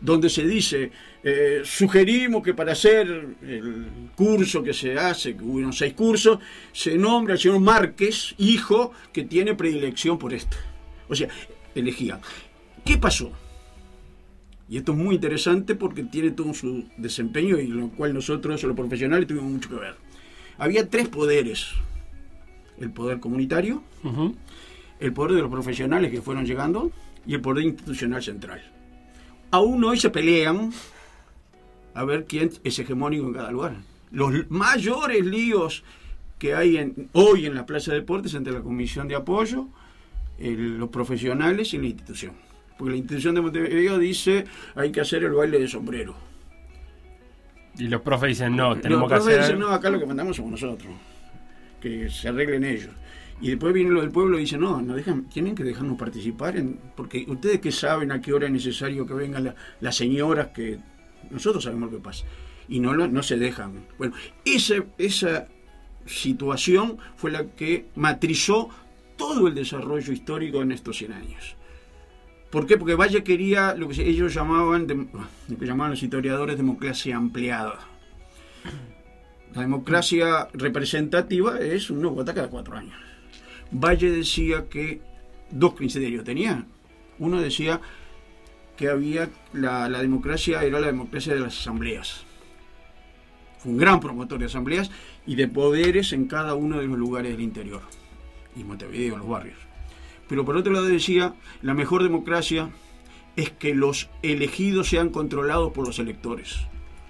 donde 0.00 0.30
se 0.30 0.46
dice, 0.46 0.90
eh, 1.22 1.62
sugerimos 1.64 2.42
que 2.42 2.54
para 2.54 2.72
hacer 2.72 3.06
el 3.42 3.86
curso 4.14 4.62
que 4.62 4.72
se 4.72 4.98
hace, 4.98 5.36
que 5.36 5.44
hubo 5.44 5.72
seis 5.72 5.92
cursos, 5.94 6.38
se 6.72 6.96
nombra 6.96 7.34
al 7.34 7.40
señor 7.40 7.60
Márquez, 7.60 8.34
hijo, 8.38 8.92
que 9.12 9.24
tiene 9.24 9.54
predilección 9.54 10.18
por 10.18 10.32
esto. 10.32 10.56
O 11.08 11.14
sea, 11.14 11.28
elegía. 11.74 12.20
¿Qué 12.84 12.96
pasó? 12.96 13.32
Y 14.68 14.78
esto 14.78 14.92
es 14.92 14.98
muy 14.98 15.16
interesante 15.16 15.74
porque 15.74 16.04
tiene 16.04 16.30
todo 16.30 16.54
su 16.54 16.84
desempeño 16.96 17.58
y 17.58 17.66
lo 17.66 17.90
cual 17.90 18.14
nosotros, 18.14 18.62
los 18.62 18.76
profesionales, 18.76 19.26
tuvimos 19.26 19.50
mucho 19.50 19.68
que 19.68 19.76
ver. 19.76 19.94
Había 20.58 20.88
tres 20.88 21.08
poderes. 21.08 21.68
El 22.78 22.90
poder 22.90 23.20
comunitario, 23.20 23.84
el 24.98 25.12
poder 25.12 25.36
de 25.36 25.42
los 25.42 25.50
profesionales 25.50 26.10
que 26.10 26.20
fueron 26.20 26.44
llegando 26.44 26.90
y 27.24 27.34
el 27.34 27.40
poder 27.40 27.64
institucional 27.64 28.22
central. 28.22 28.62
Aún 29.52 29.84
hoy 29.84 29.98
se 29.98 30.10
pelean 30.10 30.72
a 31.94 32.04
ver 32.04 32.24
quién 32.24 32.50
es 32.64 32.78
hegemónico 32.78 33.26
en 33.26 33.32
cada 33.32 33.52
lugar. 33.52 33.76
Los 34.10 34.50
mayores 34.50 35.24
líos 35.24 35.84
que 36.38 36.54
hay 36.54 36.78
en, 36.78 37.08
hoy 37.12 37.46
en 37.46 37.54
la 37.54 37.64
Plaza 37.64 37.92
de 37.92 38.00
Deportes 38.00 38.34
entre 38.34 38.52
la 38.52 38.60
Comisión 38.60 39.06
de 39.06 39.14
Apoyo, 39.14 39.68
los 40.38 40.88
profesionales 40.88 41.74
y 41.74 41.78
la 41.78 41.86
institución. 41.86 42.32
Porque 42.76 42.92
la 42.92 42.96
institución 42.96 43.34
de 43.34 43.40
Montevideo 43.40 43.98
dice 43.98 44.44
hay 44.74 44.90
que 44.90 45.00
hacer 45.00 45.24
el 45.24 45.32
baile 45.32 45.60
de 45.60 45.68
sombrero. 45.68 46.14
Y 47.78 47.88
los 47.88 48.02
profes 48.02 48.30
dicen 48.30 48.56
no, 48.56 48.76
tenemos 48.78 49.08
que 49.08 49.14
hacer... 49.14 49.26
Los 49.26 49.34
profes 49.34 49.48
dicen 49.48 49.60
no, 49.60 49.68
acá 49.68 49.90
lo 49.90 49.98
que 49.98 50.06
mandamos 50.06 50.36
somos 50.36 50.52
nosotros. 50.52 50.92
Que 51.80 52.08
se 52.08 52.28
arreglen 52.28 52.64
ellos. 52.64 52.90
Y 53.40 53.48
después 53.48 53.74
viene 53.74 53.90
lo 53.90 54.00
del 54.00 54.10
pueblo 54.10 54.38
y 54.38 54.42
dice, 54.42 54.56
no, 54.56 54.80
no 54.80 54.94
dejan, 54.94 55.24
tienen 55.24 55.54
que 55.54 55.64
dejarnos 55.64 55.98
participar, 55.98 56.56
en, 56.56 56.78
porque 56.94 57.24
ustedes 57.28 57.60
que 57.60 57.72
saben 57.72 58.12
a 58.12 58.20
qué 58.20 58.32
hora 58.32 58.46
es 58.46 58.52
necesario 58.52 59.06
que 59.06 59.14
vengan 59.14 59.54
las 59.80 59.96
señoras, 59.96 60.48
que 60.48 60.78
nosotros 61.30 61.64
sabemos 61.64 61.90
lo 61.90 61.98
que 61.98 62.02
pasa. 62.02 62.24
Y 62.68 62.80
no, 62.80 62.94
no 62.94 63.22
se 63.22 63.36
dejan. 63.36 63.86
Bueno, 63.98 64.14
esa, 64.44 64.76
esa 64.98 65.48
situación 66.06 66.96
fue 67.16 67.32
la 67.32 67.44
que 67.44 67.86
matrizó 67.96 68.70
todo 69.16 69.48
el 69.48 69.54
desarrollo 69.54 70.12
histórico 70.12 70.62
en 70.62 70.72
estos 70.72 70.98
100 70.98 71.12
años. 71.12 71.56
¿Por 72.50 72.66
qué? 72.66 72.76
Porque 72.76 72.94
Valle 72.94 73.24
quería 73.24 73.74
lo 73.74 73.88
que 73.88 74.08
ellos 74.08 74.32
llamaban, 74.32 74.86
lo 75.48 75.58
que 75.58 75.66
llamaban 75.66 75.90
los 75.90 76.02
historiadores 76.02 76.56
democracia 76.56 77.16
ampliada. 77.16 77.80
La 79.54 79.62
democracia 79.62 80.48
representativa 80.52 81.58
es 81.58 81.90
un 81.90 82.00
nuevo 82.00 82.20
ataque 82.20 82.36
cada 82.36 82.50
cuatro 82.50 82.76
años. 82.76 82.94
Valle 83.72 84.10
decía 84.10 84.68
que 84.68 85.00
dos 85.50 85.74
criterios 85.74 86.22
tenía. 86.22 86.64
Uno 87.18 87.40
decía 87.40 87.80
que 88.76 88.88
había 88.88 89.30
la, 89.52 89.88
democracia 89.88 90.62
era 90.62 90.78
la 90.78 90.88
democracia 90.88 91.34
de 91.34 91.40
las 91.40 91.58
asambleas. 91.58 92.24
Fue 93.58 93.72
un 93.72 93.78
gran 93.78 93.98
promotor 93.98 94.38
de 94.38 94.46
asambleas 94.46 94.92
y 95.26 95.34
de 95.34 95.48
poderes 95.48 96.12
en 96.12 96.26
cada 96.26 96.54
uno 96.54 96.78
de 96.78 96.86
los 96.86 96.98
lugares 96.98 97.32
del 97.32 97.40
interior 97.40 97.82
y 98.56 98.64
Montevideo, 98.64 99.14
en 99.14 99.20
los 99.20 99.28
barrios. 99.28 99.58
Pero 100.28 100.44
por 100.44 100.56
otro 100.56 100.72
lado 100.72 100.86
decía, 100.86 101.34
la 101.62 101.74
mejor 101.74 102.02
democracia 102.02 102.70
es 103.36 103.50
que 103.50 103.74
los 103.74 104.08
elegidos 104.22 104.88
sean 104.88 105.10
controlados 105.10 105.72
por 105.72 105.86
los 105.86 105.98
electores. 105.98 106.60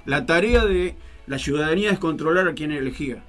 La 0.04 0.26
tarea 0.26 0.64
de 0.64 0.96
la 1.26 1.38
ciudadanía 1.38 1.90
es 1.90 1.98
controlar 1.98 2.48
a 2.48 2.54
quien 2.54 2.72
elegía. 2.72 3.22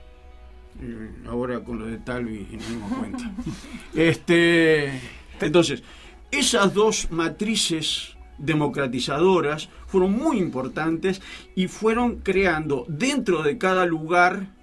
Eh, 0.81 1.11
ahora 1.27 1.63
con 1.63 1.79
lo 1.79 1.85
de 1.85 1.97
Talvi 1.97 2.47
nos 2.51 2.69
dimos 2.69 2.93
cuenta. 2.93 3.31
Este, 3.95 4.99
entonces, 5.39 5.83
esas 6.31 6.73
dos 6.73 7.11
matrices 7.11 8.17
democratizadoras 8.37 9.69
fueron 9.87 10.11
muy 10.11 10.37
importantes 10.37 11.21
y 11.55 11.67
fueron 11.67 12.17
creando 12.17 12.85
dentro 12.89 13.43
de 13.43 13.57
cada 13.57 13.85
lugar 13.85 14.53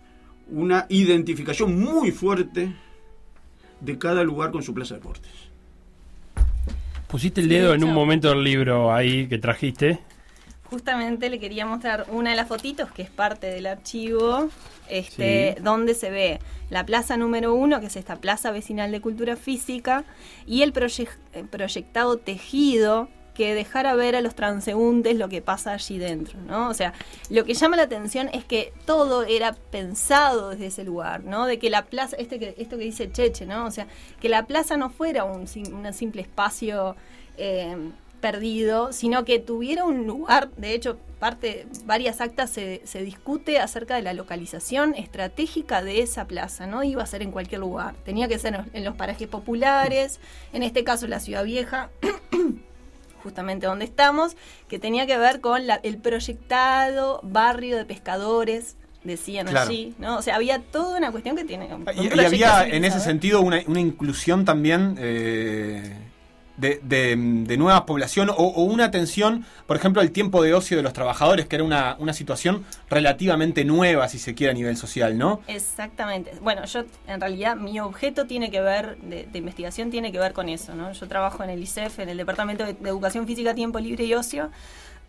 una 0.49 0.85
identificación 0.91 1.81
muy 1.81 2.11
fuerte 2.11 2.75
de 3.83 3.99
cada 3.99 4.23
lugar 4.23 4.51
con 4.53 4.63
su 4.63 4.73
plaza 4.73 4.95
de 4.95 5.01
deportes. 5.01 5.33
Pusiste 7.09 7.43
el 7.43 7.49
dedo 7.49 7.75
en 7.75 7.85
un 7.85 7.93
momento 7.93 8.31
del 8.31 8.43
libro 8.43 8.93
ahí 8.93 9.29
que 9.29 9.39
trajiste. 9.39 9.99
Justamente 10.65 11.29
le 11.29 11.39
quería 11.39 11.67
mostrar 11.67 12.07
una 12.09 12.31
de 12.31 12.37
las 12.37 12.49
fotitos 12.49 12.91
que 12.91 13.03
es 13.03 13.11
parte 13.11 13.49
del 13.49 13.67
archivo, 13.67 14.49
este, 14.89 15.57
donde 15.61 15.95
se 15.95 16.11
ve 16.11 16.39
la 16.71 16.87
plaza 16.87 17.19
número 17.19 17.53
uno, 17.53 17.81
que 17.81 17.87
es 17.87 17.97
esta 17.97 18.17
plaza 18.17 18.51
vecinal 18.51 18.91
de 18.91 19.03
cultura 19.03 19.37
física, 19.37 20.05
y 20.47 20.63
el 20.63 20.73
proyectado 20.73 22.17
tejido 22.17 23.11
que 23.35 23.55
dejara 23.55 23.95
ver 23.95 24.17
a 24.17 24.21
los 24.21 24.35
transeúntes 24.35 25.17
lo 25.17 25.29
que 25.29 25.41
pasa 25.43 25.73
allí 25.73 25.99
dentro, 25.99 26.39
¿no? 26.41 26.69
O 26.69 26.75
sea, 26.75 26.93
lo 27.31 27.45
que 27.45 27.55
llama 27.55 27.77
la 27.77 27.85
atención 27.85 28.29
es 28.33 28.45
que 28.45 28.73
todo 28.85 29.25
era 29.25 29.55
pensado 29.71 30.51
desde 30.51 30.67
ese 30.67 30.85
lugar, 30.85 31.25
¿no? 31.25 31.47
De 31.47 31.59
que 31.59 31.71
la 31.71 31.87
plaza, 31.87 32.17
este 32.17 32.39
que, 32.39 32.55
esto 32.59 32.77
que 32.77 32.85
dice 32.85 33.11
Cheche, 33.11 33.47
¿no? 33.47 33.67
O 33.67 33.71
sea, 33.71 33.87
que 34.21 34.29
la 34.29 34.47
plaza 34.47 34.77
no 34.77 34.91
fuera 34.91 35.25
un, 35.25 35.47
simple 35.47 36.23
espacio 36.23 36.97
eh, 37.39 37.77
perdido, 38.21 38.93
sino 38.93 39.25
que 39.25 39.39
tuviera 39.39 39.85
un 39.85 40.07
lugar, 40.07 40.51
de 40.57 40.75
hecho, 40.75 40.99
parte, 41.19 41.67
varias 41.85 42.21
actas 42.21 42.51
se, 42.51 42.81
se, 42.85 43.03
discute 43.03 43.59
acerca 43.59 43.97
de 43.97 44.03
la 44.03 44.15
localización 44.15 44.95
estratégica 44.95 45.83
de 45.83 46.01
esa 46.01 46.27
plaza, 46.27 46.67
no 46.67 46.85
iba 46.85 47.03
a 47.03 47.07
ser 47.07 47.23
en 47.23 47.33
cualquier 47.33 47.61
lugar, 47.61 47.95
tenía 48.05 48.29
que 48.29 48.39
ser 48.39 48.65
en 48.73 48.85
los 48.85 48.95
parajes 48.95 49.29
populares, 49.29 50.21
en 50.53 50.63
este 50.63 50.85
caso 50.85 51.07
la 51.09 51.21
ciudad 51.21 51.45
vieja. 51.45 51.91
Justamente 53.23 53.67
donde 53.67 53.85
estamos, 53.85 54.37
que 54.69 54.79
tenía 54.79 55.07
que 55.07 55.17
ver 55.19 55.41
con 55.41 55.63
el 55.83 55.99
proyectado 55.99 57.21
barrio 57.23 57.77
de 57.77 57.85
pescadores 57.85 58.77
decían 59.05 59.55
allí, 59.57 59.95
¿no? 59.99 60.19
O 60.19 60.23
sea, 60.23 60.37
había 60.37 60.61
toda 60.61 60.97
una 60.97 61.11
cuestión 61.11 61.37
que 61.37 61.45
tiene... 61.45 61.69
y, 61.97 62.21
había 62.21 62.67
en 62.67 62.85
ese 62.85 63.01
sentido 63.01 63.41
una, 63.41 63.61
una 63.67 63.81
inclusión 63.81 64.45
también 64.45 64.97
eh, 64.99 65.97
de, 66.57 67.57
nueva 67.57 67.87
población 67.87 68.31
o, 68.31 68.63
una 68.63 68.85
atención, 68.85 69.45
por 69.67 69.77
ejemplo, 69.77 70.03
al 70.03 70.11
tiempo 70.11 70.43
de 70.43 70.55
ocio 70.55 70.77
de 70.77 70.83
los 70.83 70.93
trabajadores, 70.93 71.47
que 71.47 71.57
era 71.57 71.65
una, 71.65 71.97
una 71.99 72.13
situación 72.13 72.65
relativamente 72.91 73.65
nueva, 73.65 74.09
si 74.09 74.19
se 74.19 74.35
quiere, 74.35 74.53
a 74.53 74.55
nivel 74.55 74.77
social, 74.77 75.17
¿no? 75.19 75.41
Exactamente. 75.47 76.33
Bueno, 76.41 76.65
yo 76.65 76.85
en 77.07 77.21
realidad 77.21 77.57
mi 77.57 77.81
objeto 77.81 78.27
tiene 78.27 78.51
que 78.51 78.61
ver, 78.61 78.97
de, 78.99 79.29
investigación 79.35 79.91
tiene 79.91 80.13
que 80.13 80.19
ver 80.19 80.33
con 80.33 80.49
eso, 80.49 80.75
¿no? 80.75 80.93
Yo 80.93 81.09
trabajo 81.09 81.43
en 81.43 81.51
el 81.51 81.63
ICEF, 81.63 82.01
en 82.01 82.09
el 82.09 82.17
Departamento 82.17 82.65
de, 82.65 82.77
Educación 82.83 83.27
Física, 83.27 83.55
Tiempo 83.55 83.79
Libre 83.79 84.05
y 84.05 84.15
Ocio, 84.15 84.51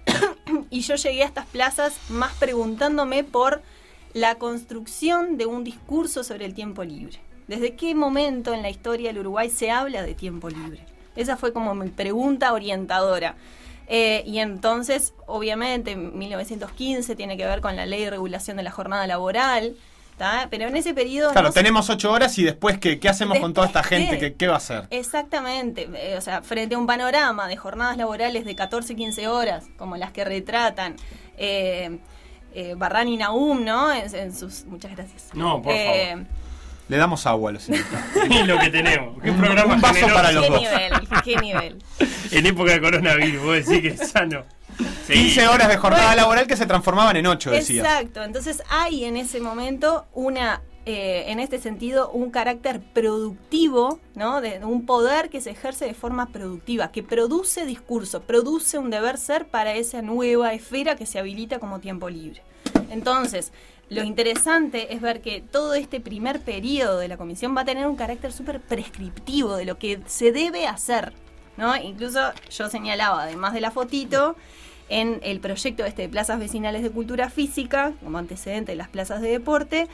y 0.69 0.82
yo 0.82 0.95
llegué 0.95 1.23
a 1.23 1.25
estas 1.25 1.45
plazas 1.45 1.97
más 2.10 2.34
preguntándome 2.34 3.23
por 3.23 3.62
la 4.13 4.36
construcción 4.36 5.38
de 5.38 5.45
un 5.45 5.63
discurso 5.63 6.23
sobre 6.23 6.45
el 6.45 6.53
tiempo 6.53 6.84
libre. 6.84 7.19
¿Desde 7.47 7.75
qué 7.75 7.93
momento 7.93 8.53
en 8.53 8.62
la 8.62 8.69
historia 8.69 9.10
del 9.10 9.19
Uruguay 9.19 9.49
se 9.49 9.69
habla 9.69 10.03
de 10.03 10.13
tiempo 10.13 10.49
libre? 10.49 10.86
Esa 11.15 11.38
fue 11.38 11.54
como 11.54 11.76
mi 11.76 11.89
pregunta 11.89 12.54
orientadora. 12.54 13.36
Eh, 13.88 14.23
y 14.26 14.39
entonces, 14.39 15.13
obviamente, 15.26 15.95
1915 15.95 17.15
tiene 17.15 17.38
que 17.38 17.45
ver 17.45 17.62
con 17.62 17.76
la 17.76 17.86
ley 17.86 18.04
de 18.04 18.12
regulación 18.12 18.58
de 18.58 18.63
la 18.63 18.71
jornada 18.71 19.06
laboral. 19.08 19.76
Pero 20.49 20.67
en 20.67 20.78
ese 20.78 20.93
periodo... 20.93 21.32
Claro, 21.32 21.52
tenemos 21.52 21.89
ocho 21.89 22.10
horas 22.12 22.38
y 22.38 22.43
después, 22.43 22.78
¿qué, 22.78 22.97
qué 22.97 23.10
hacemos 23.10 23.39
con 23.39 23.54
toda 23.54 23.67
esta 23.67 23.84
gente? 23.84 24.17
¿Qué, 24.17 24.36
¿Qué, 24.36 24.47
va 24.47 24.54
a 24.54 24.58
hacer? 24.58 24.88
Exactamente. 24.89 25.89
Eh, 25.95 26.15
o 26.17 26.21
sea, 26.21 26.41
frente 26.41 26.76
a 26.76 26.78
un 26.78 26.88
panorama 26.88 27.47
de 27.47 27.58
jornadas 27.58 27.97
laborales 27.97 28.45
de 28.45 28.56
14, 28.56 28.95
15 28.95 29.28
horas, 29.28 29.65
como 29.76 29.97
las 29.97 30.12
que 30.13 30.23
retratan 30.23 30.95
eh, 31.38 31.99
eh 32.54 32.76
Barran 32.78 33.10
y 33.10 33.17
Naum, 33.17 33.65
¿no? 33.65 33.91
En, 33.91 34.34
sus... 34.34 34.63
Muchas 34.65 34.95
gracias. 34.95 35.30
No, 35.34 35.62
por 35.62 35.73
favor 35.73 36.28
le 36.88 36.98
damos 36.98 37.26
agua 37.26 37.50
a 37.50 37.54
los 37.54 37.69
invitados. 37.69 38.06
y 38.30 38.43
lo 38.43 38.60
que 38.60 38.69
tenemos. 38.69 39.22
¿Qué 39.22 39.32
programa 39.32 39.76
Un 39.76 39.82
vaso 39.82 40.08
para 40.13 40.32
los 40.32 40.43
¿Qué 40.43 40.50
dos. 40.50 40.62
nivel? 40.62 40.91
¿Qué 41.24 41.36
nivel? 41.38 41.84
en 42.32 42.46
época 42.46 42.72
de 42.74 42.82
coronavirus, 42.82 43.43
vos 43.43 43.56
decís 43.56 43.82
que 43.82 44.04
es 44.04 44.12
sano. 44.12 44.43
15 45.08 45.48
horas 45.48 45.67
de 45.67 45.78
jornada 45.78 46.15
laboral 46.15 46.48
que 46.48 46.58
se 46.58 46.65
transformaban 46.65 47.15
en 47.15 47.28
8, 47.28 47.52
decía. 47.52 47.82
Exacto. 47.82 48.24
Entonces 48.24 48.63
hay 48.69 49.06
en 49.06 49.17
ese 49.17 49.39
momento 49.39 50.06
una 50.13 50.62
eh, 50.86 51.32
en 51.32 51.39
este 51.39 51.60
sentido, 51.60 52.10
un 52.12 52.30
carácter 52.30 52.82
productivo, 52.82 54.00
¿no? 54.15 54.41
De, 54.41 54.60
un 54.65 54.86
poder 54.86 55.30
que 55.30 55.39
se 55.39 55.52
ejerce 55.52 55.86
de 55.86 55.93
forma 55.93 56.28
productiva, 56.28 56.91
que 56.91 57.02
produce 57.02 57.65
discurso, 57.65 58.24
produce 58.24 58.78
un 58.78 58.89
deber 58.89 59.17
ser 59.17 59.48
para 59.48 59.76
esa 59.76 60.02
nueva 60.02 60.54
esfera 60.54 60.98
que 60.98 61.06
se 61.06 61.19
habilita 61.19 61.60
como 61.60 61.80
tiempo 61.80 62.10
libre. 62.10 62.41
Entonces, 62.91 63.52
lo 63.89 64.04
interesante 64.04 64.93
es 64.93 65.02
ver 65.02 65.22
que 65.22 65.41
todo 65.41 65.74
este 65.74 66.00
primer 66.00 66.39
periodo 66.39 67.00
de 67.00 67.08
la 67.08 67.17
comisión 67.17 67.56
va 67.56 67.62
a 67.62 67.65
tener 67.65 67.88
un 67.88 67.96
carácter 67.96 68.32
súper 68.32 68.60
prescriptivo 68.60 69.56
de 69.56 69.65
lo 69.65 69.78
que 69.78 70.00
se 70.08 70.32
debe 70.32 70.67
hacer. 70.67 71.13
¿no? 71.58 71.76
Incluso 71.76 72.19
yo 72.50 72.69
señalaba, 72.69 73.24
además 73.24 73.54
de 73.54 73.62
la 73.62 73.72
fotito, 73.72 74.36
en 74.89 75.19
el 75.24 75.39
proyecto 75.39 75.86
este 75.86 76.04
de 76.04 76.10
plazas 76.10 76.39
vecinales 76.39 76.82
de 76.82 76.89
cultura 76.89 77.30
física, 77.30 77.93
como 78.04 78.17
antecedente 78.17 78.72
de 78.72 78.78
las 78.78 78.89
plazas 78.89 79.22
de 79.22 79.30
deporte, 79.30 79.88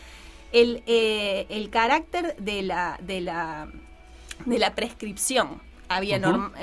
el, 0.51 0.83
eh, 0.87 1.45
el 1.49 1.69
carácter 1.69 2.35
de 2.37 2.61
la, 2.61 2.97
de, 3.01 3.21
la, 3.21 3.67
de 4.45 4.59
la 4.59 4.75
prescripción. 4.75 5.61
Había 5.89 6.19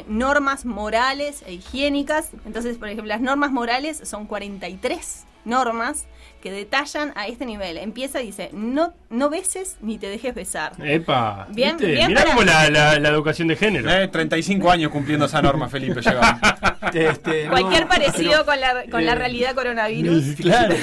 normas 0.06 0.64
morales 0.64 1.42
e 1.46 1.54
higiénicas. 1.54 2.30
Entonces, 2.44 2.78
por 2.78 2.88
ejemplo, 2.88 3.08
las 3.08 3.20
normas 3.20 3.50
morales 3.50 4.00
son 4.04 4.26
43 4.26 5.26
normas 5.46 6.06
que 6.42 6.50
detallan 6.50 7.12
a 7.16 7.26
este 7.26 7.46
nivel. 7.46 7.78
Empieza 7.78 8.22
y 8.22 8.26
dice, 8.26 8.50
no, 8.52 8.92
no 9.08 9.30
beses 9.30 9.78
ni 9.80 9.98
te 9.98 10.08
dejes 10.08 10.34
besar. 10.34 10.72
Epa, 10.84 11.46
bien, 11.50 11.76
bien 11.78 12.08
Mirá 12.08 12.24
como 12.24 12.42
la, 12.42 12.68
la, 12.68 13.08
educación 13.08 13.48
de 13.48 13.56
género. 13.56 13.90
Eh, 13.90 14.08
35 14.08 14.70
años 14.70 14.92
cumpliendo 14.92 15.26
esa 15.26 15.40
norma, 15.40 15.68
Felipe, 15.68 16.00
este, 16.94 17.48
Cualquier 17.48 17.88
parecido 17.88 18.44
con, 18.44 18.60
la, 18.60 18.84
con 18.90 19.06
la 19.06 19.12
eh, 19.12 19.16
realidad 19.16 19.54
coronavirus. 19.54 20.36
Claro. 20.36 20.74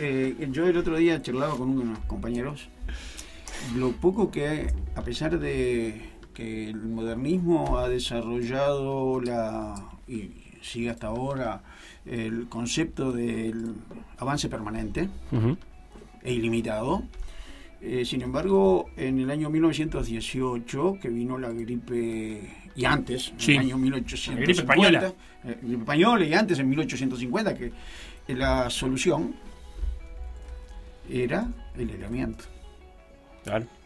Eh, 0.00 0.48
yo 0.50 0.66
el 0.66 0.76
otro 0.76 0.96
día 0.96 1.22
charlaba 1.22 1.56
con 1.56 1.70
unos 1.70 1.98
compañeros 2.00 2.68
lo 3.76 3.92
poco 3.92 4.30
que, 4.30 4.72
a 4.94 5.02
pesar 5.02 5.38
de 5.38 6.10
que 6.34 6.68
el 6.68 6.76
modernismo 6.76 7.78
ha 7.78 7.88
desarrollado 7.88 9.20
la 9.20 9.74
y 10.06 10.30
sigue 10.62 10.90
hasta 10.90 11.08
ahora 11.08 11.62
el 12.10 12.48
concepto 12.48 13.12
del 13.12 13.74
avance 14.18 14.48
permanente 14.48 15.08
e 16.22 16.32
ilimitado. 16.32 17.02
Eh, 17.80 18.04
sin 18.04 18.22
embargo, 18.22 18.90
en 18.96 19.20
el 19.20 19.30
año 19.30 19.50
1918, 19.50 20.98
que 21.00 21.08
vino 21.08 21.38
la 21.38 21.50
gripe, 21.50 22.70
y 22.74 22.84
antes, 22.84 23.32
en 23.46 23.54
el 23.54 23.58
año 23.60 23.78
1850, 23.78 24.42
gripe 24.42 24.60
española. 24.60 25.12
Eh, 25.44 25.58
gripe 25.62 25.82
española, 25.82 26.24
y 26.24 26.34
antes, 26.34 26.58
en 26.58 26.68
1850, 26.68 27.54
que 27.54 27.72
la 28.28 28.68
solución 28.68 29.34
era 31.08 31.48
el 31.76 31.90
aislamiento. 31.90 32.44
Claro 33.44 33.77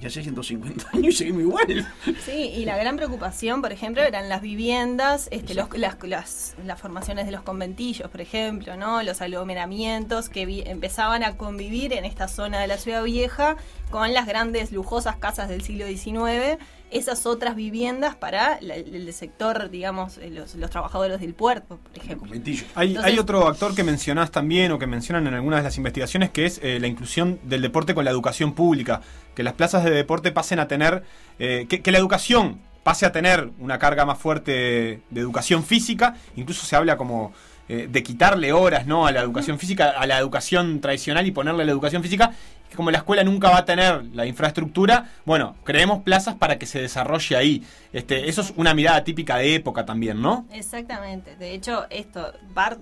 ya 0.00 0.08
hace 0.08 0.22
150 0.22 0.88
años 0.92 1.14
y 1.14 1.16
seguimos 1.16 1.42
igual. 1.42 1.86
Sí, 2.24 2.52
y 2.54 2.64
la 2.64 2.76
gran 2.76 2.96
preocupación, 2.96 3.60
por 3.60 3.70
ejemplo, 3.72 4.02
eran 4.02 4.28
las 4.28 4.40
viviendas, 4.40 5.28
este, 5.30 5.54
los, 5.54 5.68
las, 5.76 5.96
las, 6.02 6.54
las, 6.64 6.80
formaciones 6.80 7.26
de 7.26 7.32
los 7.32 7.42
conventillos, 7.42 8.10
por 8.10 8.20
ejemplo, 8.20 8.76
¿no? 8.76 9.02
los 9.02 9.20
aglomeramientos 9.20 10.28
que 10.28 10.62
empezaban 10.66 11.22
a 11.22 11.36
convivir 11.36 11.92
en 11.92 12.04
esta 12.04 12.28
zona 12.28 12.60
de 12.60 12.66
la 12.66 12.78
ciudad 12.78 13.04
vieja 13.04 13.56
con 13.90 14.12
las 14.14 14.26
grandes 14.26 14.72
lujosas 14.72 15.16
casas 15.16 15.48
del 15.48 15.62
siglo 15.62 15.86
XIX 15.86 16.58
esas 16.90 17.24
otras 17.26 17.54
viviendas 17.54 18.16
para 18.16 18.54
el, 18.56 19.12
sector, 19.12 19.70
digamos, 19.70 20.18
eh, 20.18 20.30
los, 20.30 20.70
trabajadores 20.70 21.20
del 21.20 21.34
puerto, 21.34 21.78
por 21.78 21.96
ejemplo. 21.96 22.32
Hay, 22.74 22.96
hay, 22.96 23.18
otro 23.18 23.46
actor 23.46 23.74
que 23.74 23.84
mencionás 23.84 24.30
también 24.30 24.72
o 24.72 24.78
que 24.78 24.86
mencionan 24.86 25.26
en 25.26 25.34
algunas 25.34 25.60
de 25.60 25.64
las 25.64 25.76
investigaciones 25.76 26.30
que 26.30 26.46
es 26.46 26.60
eh, 26.62 26.78
la 26.80 26.86
inclusión 26.86 27.38
del 27.44 27.62
deporte 27.62 27.94
con 27.94 28.04
la 28.04 28.10
educación 28.10 28.54
pública, 28.54 29.00
que 29.34 29.42
las 29.42 29.54
plazas 29.54 29.84
de 29.84 29.90
deporte 29.90 30.32
pasen 30.32 30.58
a 30.58 30.68
tener, 30.68 31.04
eh, 31.38 31.66
que, 31.68 31.92
la 31.92 31.98
educación 31.98 32.60
pase 32.82 33.06
a 33.06 33.12
tener 33.12 33.50
una 33.58 33.78
carga 33.78 34.04
más 34.04 34.18
fuerte 34.18 35.02
de, 35.10 35.20
educación 35.20 35.64
física, 35.64 36.16
incluso 36.36 36.66
se 36.66 36.76
habla 36.76 36.96
como 36.96 37.32
eh, 37.72 37.86
de 37.88 38.02
quitarle 38.02 38.52
horas 38.52 38.84
¿no? 38.84 39.06
a 39.06 39.12
la 39.12 39.20
educación 39.20 39.56
física, 39.56 39.90
a 39.90 40.04
la 40.04 40.18
educación 40.18 40.80
tradicional 40.80 41.24
y 41.24 41.30
ponerle 41.30 41.64
la 41.64 41.70
educación 41.70 42.02
física, 42.02 42.32
que 42.68 42.74
como 42.74 42.90
la 42.90 42.98
escuela 42.98 43.22
nunca 43.22 43.48
va 43.48 43.58
a 43.58 43.64
tener 43.64 44.06
la 44.06 44.26
infraestructura, 44.26 45.08
bueno, 45.24 45.54
creemos 45.62 46.02
plazas 46.02 46.34
para 46.34 46.58
que 46.58 46.66
se 46.66 46.80
desarrolle 46.80 47.36
ahí. 47.36 47.62
Este, 47.92 48.28
eso 48.28 48.40
es 48.40 48.52
una 48.56 48.74
mirada 48.74 49.04
típica 49.04 49.36
de 49.36 49.54
época 49.54 49.86
también, 49.86 50.20
¿no? 50.20 50.46
Exactamente. 50.50 51.36
De 51.36 51.54
hecho, 51.54 51.86
esto, 51.90 52.32
Bart 52.52 52.80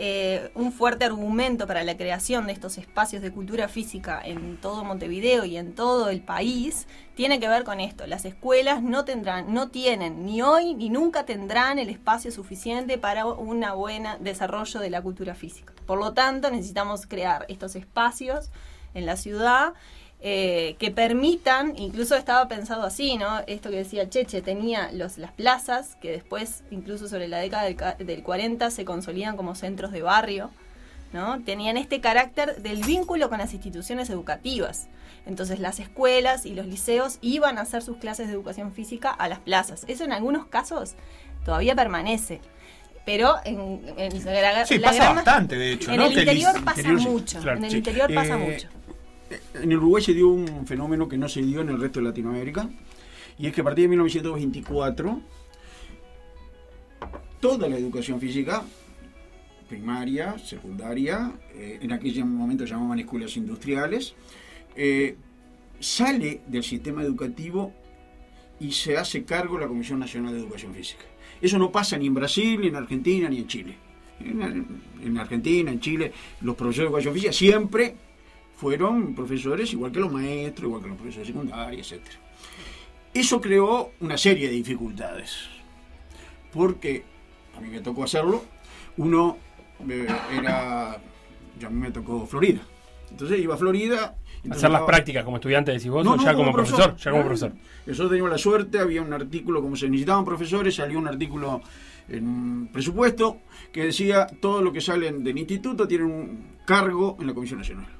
eh, 0.00 0.52
un 0.54 0.70
fuerte 0.70 1.04
argumento 1.04 1.66
para 1.66 1.82
la 1.82 1.96
creación 1.96 2.46
de 2.46 2.52
estos 2.52 2.78
espacios 2.78 3.20
de 3.20 3.32
cultura 3.32 3.66
física 3.66 4.22
en 4.24 4.56
todo 4.56 4.84
Montevideo 4.84 5.44
y 5.44 5.56
en 5.56 5.74
todo 5.74 6.08
el 6.08 6.20
país 6.22 6.86
tiene 7.16 7.40
que 7.40 7.48
ver 7.48 7.64
con 7.64 7.80
esto. 7.80 8.06
Las 8.06 8.24
escuelas 8.24 8.80
no 8.80 9.04
tendrán, 9.04 9.52
no 9.52 9.70
tienen 9.70 10.24
ni 10.24 10.40
hoy 10.40 10.74
ni 10.74 10.88
nunca 10.88 11.26
tendrán 11.26 11.80
el 11.80 11.90
espacio 11.90 12.30
suficiente 12.30 12.96
para 12.96 13.26
un 13.26 13.64
buen 13.74 14.04
desarrollo 14.20 14.78
de 14.78 14.90
la 14.90 15.02
cultura 15.02 15.34
física. 15.34 15.74
Por 15.84 15.98
lo 15.98 16.12
tanto, 16.12 16.48
necesitamos 16.48 17.08
crear 17.08 17.44
estos 17.48 17.74
espacios 17.74 18.52
en 18.94 19.04
la 19.04 19.16
ciudad 19.16 19.74
eh, 20.20 20.74
que 20.80 20.90
permitan, 20.90 21.74
incluso 21.76 22.16
estaba 22.16 22.48
pensado 22.48 22.82
así, 22.82 23.16
¿no? 23.16 23.38
Esto 23.46 23.70
que 23.70 23.76
decía 23.76 24.10
Cheche, 24.10 24.42
tenía 24.42 24.90
los, 24.92 25.16
las 25.16 25.30
plazas, 25.30 25.96
que 26.00 26.10
después, 26.10 26.64
incluso 26.72 27.06
sobre 27.06 27.28
la 27.28 27.38
década 27.38 27.94
del, 27.94 28.22
40, 28.24 28.70
se 28.72 28.84
consolidan 28.84 29.36
como 29.36 29.54
centros 29.54 29.92
de 29.92 30.02
barrio, 30.02 30.50
¿no? 31.12 31.40
Tenían 31.44 31.76
este 31.76 32.00
carácter 32.00 32.60
del 32.62 32.82
vínculo 32.82 33.28
con 33.28 33.38
las 33.38 33.52
instituciones 33.52 34.10
educativas. 34.10 34.88
Entonces 35.24 35.60
las 35.60 35.78
escuelas 35.78 36.46
y 36.46 36.54
los 36.54 36.66
liceos 36.66 37.18
iban 37.20 37.56
a 37.56 37.60
hacer 37.60 37.82
sus 37.82 37.98
clases 37.98 38.26
de 38.26 38.32
educación 38.32 38.72
física 38.72 39.10
a 39.10 39.28
las 39.28 39.38
plazas. 39.38 39.84
Eso 39.86 40.02
en 40.02 40.12
algunos 40.12 40.46
casos 40.46 40.94
todavía 41.44 41.76
permanece 41.76 42.40
pero 43.06 43.36
en, 43.46 43.80
la, 44.26 44.66
sí, 44.66 44.78
pasa 44.80 45.14
bastante, 45.14 45.56
de 45.56 45.72
hecho. 45.72 45.90
En 45.90 46.02
el 46.02 46.12
interior 46.12 46.62
pasa 46.62 46.92
mucho. 46.92 47.40
en 47.40 47.64
el 47.64 47.76
interior 47.76 48.12
pasa 48.12 48.34
eh, 48.34 48.36
mucho 48.36 48.68
en 49.54 49.76
Uruguay 49.76 50.02
se 50.02 50.14
dio 50.14 50.28
un 50.28 50.66
fenómeno 50.66 51.08
que 51.08 51.18
no 51.18 51.28
se 51.28 51.42
dio 51.42 51.60
en 51.60 51.70
el 51.70 51.80
resto 51.80 52.00
de 52.00 52.06
Latinoamérica, 52.06 52.68
y 53.38 53.46
es 53.46 53.52
que 53.52 53.60
a 53.60 53.64
partir 53.64 53.84
de 53.84 53.88
1924, 53.88 55.20
toda 57.40 57.68
la 57.68 57.76
educación 57.76 58.20
física, 58.20 58.64
primaria, 59.68 60.38
secundaria, 60.38 61.32
eh, 61.54 61.78
en 61.82 61.92
aquel 61.92 62.24
momento 62.24 62.64
llamaban 62.64 62.98
escuelas 62.98 63.36
industriales, 63.36 64.14
eh, 64.74 65.16
sale 65.78 66.40
del 66.46 66.64
sistema 66.64 67.02
educativo 67.02 67.72
y 68.58 68.72
se 68.72 68.96
hace 68.96 69.24
cargo 69.24 69.58
la 69.58 69.68
Comisión 69.68 70.00
Nacional 70.00 70.34
de 70.34 70.40
Educación 70.40 70.74
Física. 70.74 71.04
Eso 71.40 71.58
no 71.58 71.70
pasa 71.70 71.96
ni 71.96 72.06
en 72.06 72.14
Brasil, 72.14 72.60
ni 72.60 72.68
en 72.68 72.76
Argentina, 72.76 73.28
ni 73.28 73.38
en 73.38 73.46
Chile. 73.46 73.76
En, 74.18 74.80
en 75.04 75.18
Argentina, 75.18 75.70
en 75.70 75.78
Chile, 75.78 76.12
los 76.40 76.56
profesores 76.56 76.90
de 76.90 76.96
educación 76.96 77.14
física 77.14 77.32
siempre 77.32 77.94
fueron 78.58 79.14
profesores 79.14 79.72
igual 79.72 79.92
que 79.92 80.00
los 80.00 80.12
maestros, 80.12 80.66
igual 80.66 80.82
que 80.82 80.88
los 80.88 80.96
profesores 80.96 81.28
secundarios, 81.28 81.92
etc. 81.92 82.02
Eso 83.14 83.40
creó 83.40 83.92
una 84.00 84.18
serie 84.18 84.48
de 84.48 84.54
dificultades, 84.54 85.48
porque 86.52 87.04
a 87.56 87.60
mí 87.60 87.68
me 87.68 87.80
tocó 87.80 88.02
hacerlo, 88.02 88.44
uno 88.96 89.36
eh, 89.88 90.08
era, 90.36 91.00
ya 91.58 91.68
a 91.68 91.70
mí 91.70 91.80
me 91.80 91.92
tocó 91.92 92.26
Florida, 92.26 92.60
entonces 93.08 93.38
iba 93.38 93.54
a 93.54 93.58
Florida. 93.58 94.16
Hacer 94.50 94.70
las 94.70 94.82
prácticas 94.82 95.24
como 95.24 95.36
estudiante, 95.36 95.70
decís 95.70 95.88
vos, 95.88 96.04
ya 96.24 96.34
como, 96.34 96.52
profesor, 96.52 96.96
ya 96.96 97.12
como 97.12 97.22
profesor. 97.22 97.52
Nosotros 97.86 98.10
teníamos 98.10 98.32
la 98.32 98.38
suerte, 98.38 98.80
había 98.80 99.02
un 99.02 99.12
artículo, 99.12 99.62
como 99.62 99.76
se 99.76 99.88
necesitaban 99.88 100.24
profesores, 100.24 100.74
salió 100.74 100.98
un 100.98 101.06
artículo 101.06 101.60
en 102.08 102.26
un 102.26 102.70
presupuesto 102.72 103.38
que 103.70 103.84
decía 103.84 104.26
todo 104.40 104.62
lo 104.62 104.72
que 104.72 104.80
salen 104.80 105.22
del 105.22 105.38
instituto 105.38 105.86
tienen 105.86 106.06
un 106.06 106.56
cargo 106.64 107.16
en 107.20 107.28
la 107.28 107.34
Comisión 107.34 107.60
Nacional. 107.60 107.97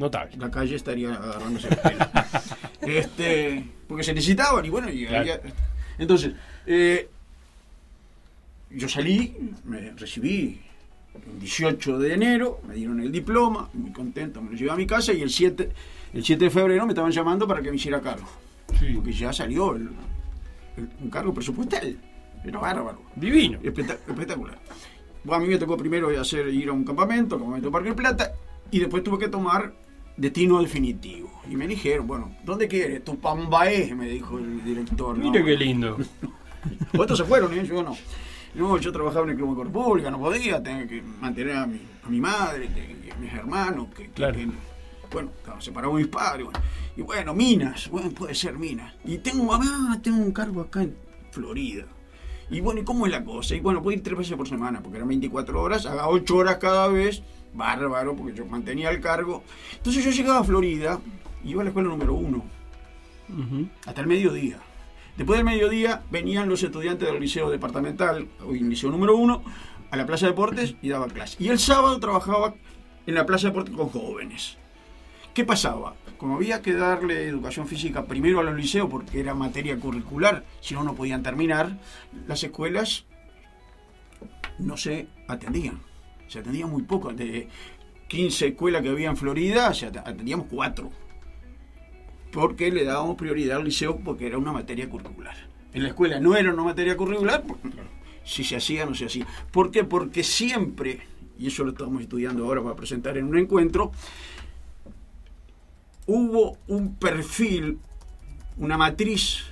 Notable. 0.00 0.34
La 0.38 0.50
calle 0.50 0.76
estaría 0.76 1.14
agarrándose 1.14 1.68
el 1.68 1.76
pelo. 1.76 2.06
este, 2.80 3.64
porque 3.86 4.02
se 4.02 4.14
necesitaban 4.14 4.64
y 4.64 4.70
bueno, 4.70 4.90
y 4.90 5.06
entonces, 5.98 6.32
eh, 6.64 7.10
yo 8.70 8.88
salí, 8.88 9.52
me 9.64 9.90
recibí 9.90 10.58
el 11.14 11.38
18 11.40 11.98
de 11.98 12.14
enero, 12.14 12.62
me 12.66 12.74
dieron 12.76 12.98
el 13.02 13.12
diploma, 13.12 13.68
muy 13.74 13.92
contento, 13.92 14.40
me 14.40 14.52
lo 14.52 14.56
llevé 14.56 14.70
a 14.70 14.76
mi 14.76 14.86
casa 14.86 15.12
y 15.12 15.20
el 15.20 15.28
7, 15.28 15.70
el 16.14 16.24
7 16.24 16.44
de 16.44 16.50
febrero 16.50 16.86
me 16.86 16.92
estaban 16.92 17.12
llamando 17.12 17.46
para 17.46 17.60
que 17.60 17.68
me 17.68 17.76
hiciera 17.76 18.00
cargo. 18.00 18.28
Porque 18.66 19.12
ya 19.12 19.34
salió 19.34 19.72
un 19.72 21.10
cargo 21.10 21.34
presupuestal. 21.34 21.98
Era 22.42 22.58
bárbaro. 22.58 23.02
Divino. 23.14 23.58
espectacular. 23.62 24.58
Bueno, 25.24 25.44
a 25.44 25.46
mí 25.46 25.52
me 25.52 25.58
tocó 25.58 25.76
primero 25.76 26.08
hacer 26.18 26.48
ir 26.48 26.70
a 26.70 26.72
un 26.72 26.84
campamento, 26.84 27.36
campamento 27.36 27.70
Parque 27.70 27.92
Plata, 27.92 28.32
y 28.70 28.78
después 28.78 29.02
tuve 29.02 29.18
que 29.18 29.28
tomar 29.28 29.74
destino 30.20 30.60
definitivo. 30.60 31.30
Y 31.50 31.56
me 31.56 31.66
dijeron, 31.66 32.06
bueno, 32.06 32.36
¿dónde 32.44 32.68
quieres? 32.68 33.02
Tu 33.02 33.18
Pambaé, 33.18 33.94
me 33.94 34.06
dijo 34.06 34.38
el 34.38 34.62
director. 34.62 35.16
Mire 35.16 35.42
qué 35.42 35.56
lindo. 35.56 35.96
Otros 36.98 37.18
se 37.18 37.24
fueron, 37.24 37.58
¿eh? 37.58 37.66
yo 37.66 37.82
no. 37.82 37.96
No, 38.54 38.76
yo 38.78 38.92
trabajaba 38.92 39.24
en 39.24 39.30
el 39.30 39.36
Club 39.36 39.64
de 39.64 39.70
Pública, 39.70 40.10
no 40.10 40.18
podía, 40.18 40.62
tenía 40.62 40.86
que 40.86 41.00
mantener 41.02 41.56
a 41.56 41.66
mi, 41.66 41.80
a 42.04 42.08
mi 42.08 42.20
madre, 42.20 42.68
a 43.10 43.18
mis 43.18 43.32
hermanos, 43.32 43.88
que, 43.96 44.08
claro. 44.10 44.38
bueno, 45.10 45.30
estaban 45.38 45.62
separados 45.62 45.96
mis 45.96 46.08
padres. 46.08 46.48
Y 46.96 47.02
bueno, 47.02 47.32
Minas, 47.32 47.88
bueno, 47.88 48.10
puede 48.10 48.34
ser 48.34 48.58
Minas. 48.58 48.92
Y 49.04 49.18
tengo, 49.18 49.44
mamá, 49.44 49.98
tengo 50.02 50.18
un 50.18 50.32
cargo 50.32 50.62
acá 50.62 50.82
en 50.82 50.96
Florida. 51.30 51.84
Y 52.50 52.60
bueno, 52.60 52.80
¿y 52.80 52.84
cómo 52.84 53.06
es 53.06 53.12
la 53.12 53.24
cosa? 53.24 53.54
Y 53.54 53.60
bueno, 53.60 53.80
puedo 53.82 53.96
ir 53.96 54.02
tres 54.02 54.18
veces 54.18 54.36
por 54.36 54.48
semana, 54.48 54.82
porque 54.82 54.96
eran 54.96 55.08
24 55.08 55.62
horas, 55.62 55.86
haga 55.86 56.08
8 56.08 56.36
horas 56.36 56.56
cada 56.56 56.88
vez 56.88 57.22
bárbaro, 57.54 58.14
porque 58.14 58.34
yo 58.34 58.46
mantenía 58.46 58.90
el 58.90 59.00
cargo. 59.00 59.42
Entonces 59.76 60.04
yo 60.04 60.10
llegaba 60.10 60.40
a 60.40 60.44
Florida, 60.44 61.00
iba 61.44 61.60
a 61.60 61.64
la 61.64 61.70
escuela 61.70 61.88
número 61.88 62.14
uno, 62.14 62.44
hasta 63.86 64.00
el 64.00 64.06
mediodía. 64.06 64.58
Después 65.16 65.38
del 65.38 65.44
mediodía 65.44 66.02
venían 66.10 66.48
los 66.48 66.62
estudiantes 66.62 67.08
del 67.08 67.20
liceo 67.20 67.50
departamental, 67.50 68.28
o 68.46 68.52
el 68.52 68.68
liceo 68.68 68.90
número 68.90 69.16
uno, 69.16 69.42
a 69.90 69.96
la 69.96 70.06
Plaza 70.06 70.26
de 70.26 70.32
Deportes 70.32 70.76
y 70.82 70.88
daba 70.88 71.08
clase. 71.08 71.36
Y 71.38 71.48
el 71.48 71.58
sábado 71.58 71.98
trabajaba 71.98 72.54
en 73.06 73.14
la 73.14 73.26
Plaza 73.26 73.48
de 73.48 73.50
Deportes 73.50 73.76
con 73.76 73.88
jóvenes. 73.88 74.56
¿Qué 75.34 75.44
pasaba? 75.44 75.94
Como 76.16 76.36
había 76.36 76.60
que 76.60 76.74
darle 76.74 77.26
educación 77.26 77.66
física 77.66 78.04
primero 78.04 78.40
a 78.40 78.42
los 78.42 78.56
liceos 78.56 78.88
porque 78.90 79.20
era 79.20 79.34
materia 79.34 79.78
curricular, 79.78 80.44
si 80.60 80.74
no, 80.74 80.84
no 80.84 80.94
podían 80.94 81.22
terminar, 81.22 81.78
las 82.26 82.42
escuelas 82.42 83.04
no 84.58 84.76
se 84.76 85.08
atendían 85.28 85.89
se 86.30 86.38
atendía 86.38 86.66
muy 86.66 86.82
poco. 86.82 87.12
De 87.12 87.48
15 88.06 88.48
escuelas 88.48 88.82
que 88.82 88.88
había 88.88 89.10
en 89.10 89.16
Florida, 89.16 89.74
se 89.74 89.86
atendíamos 89.86 90.46
4. 90.48 90.88
Porque 92.32 92.70
le 92.70 92.84
dábamos 92.84 93.16
prioridad 93.16 93.58
al 93.58 93.64
liceo 93.64 93.98
porque 93.98 94.28
era 94.28 94.38
una 94.38 94.52
materia 94.52 94.88
curricular. 94.88 95.34
En 95.74 95.82
la 95.82 95.88
escuela 95.88 96.20
no 96.20 96.36
era 96.36 96.52
una 96.52 96.62
materia 96.62 96.96
curricular, 96.96 97.42
si 98.24 98.44
se 98.44 98.56
hacía 98.56 98.86
no 98.86 98.94
se 98.94 99.06
hacía. 99.06 99.26
¿Por 99.50 99.72
qué? 99.72 99.82
Porque 99.82 100.22
siempre, 100.22 101.00
y 101.36 101.48
eso 101.48 101.64
lo 101.64 101.72
estamos 101.72 102.00
estudiando 102.00 102.44
ahora 102.44 102.62
para 102.62 102.76
presentar 102.76 103.18
en 103.18 103.24
un 103.24 103.36
encuentro, 103.36 103.90
hubo 106.06 106.58
un 106.68 106.94
perfil, 106.94 107.78
una 108.56 108.76
matriz 108.76 109.46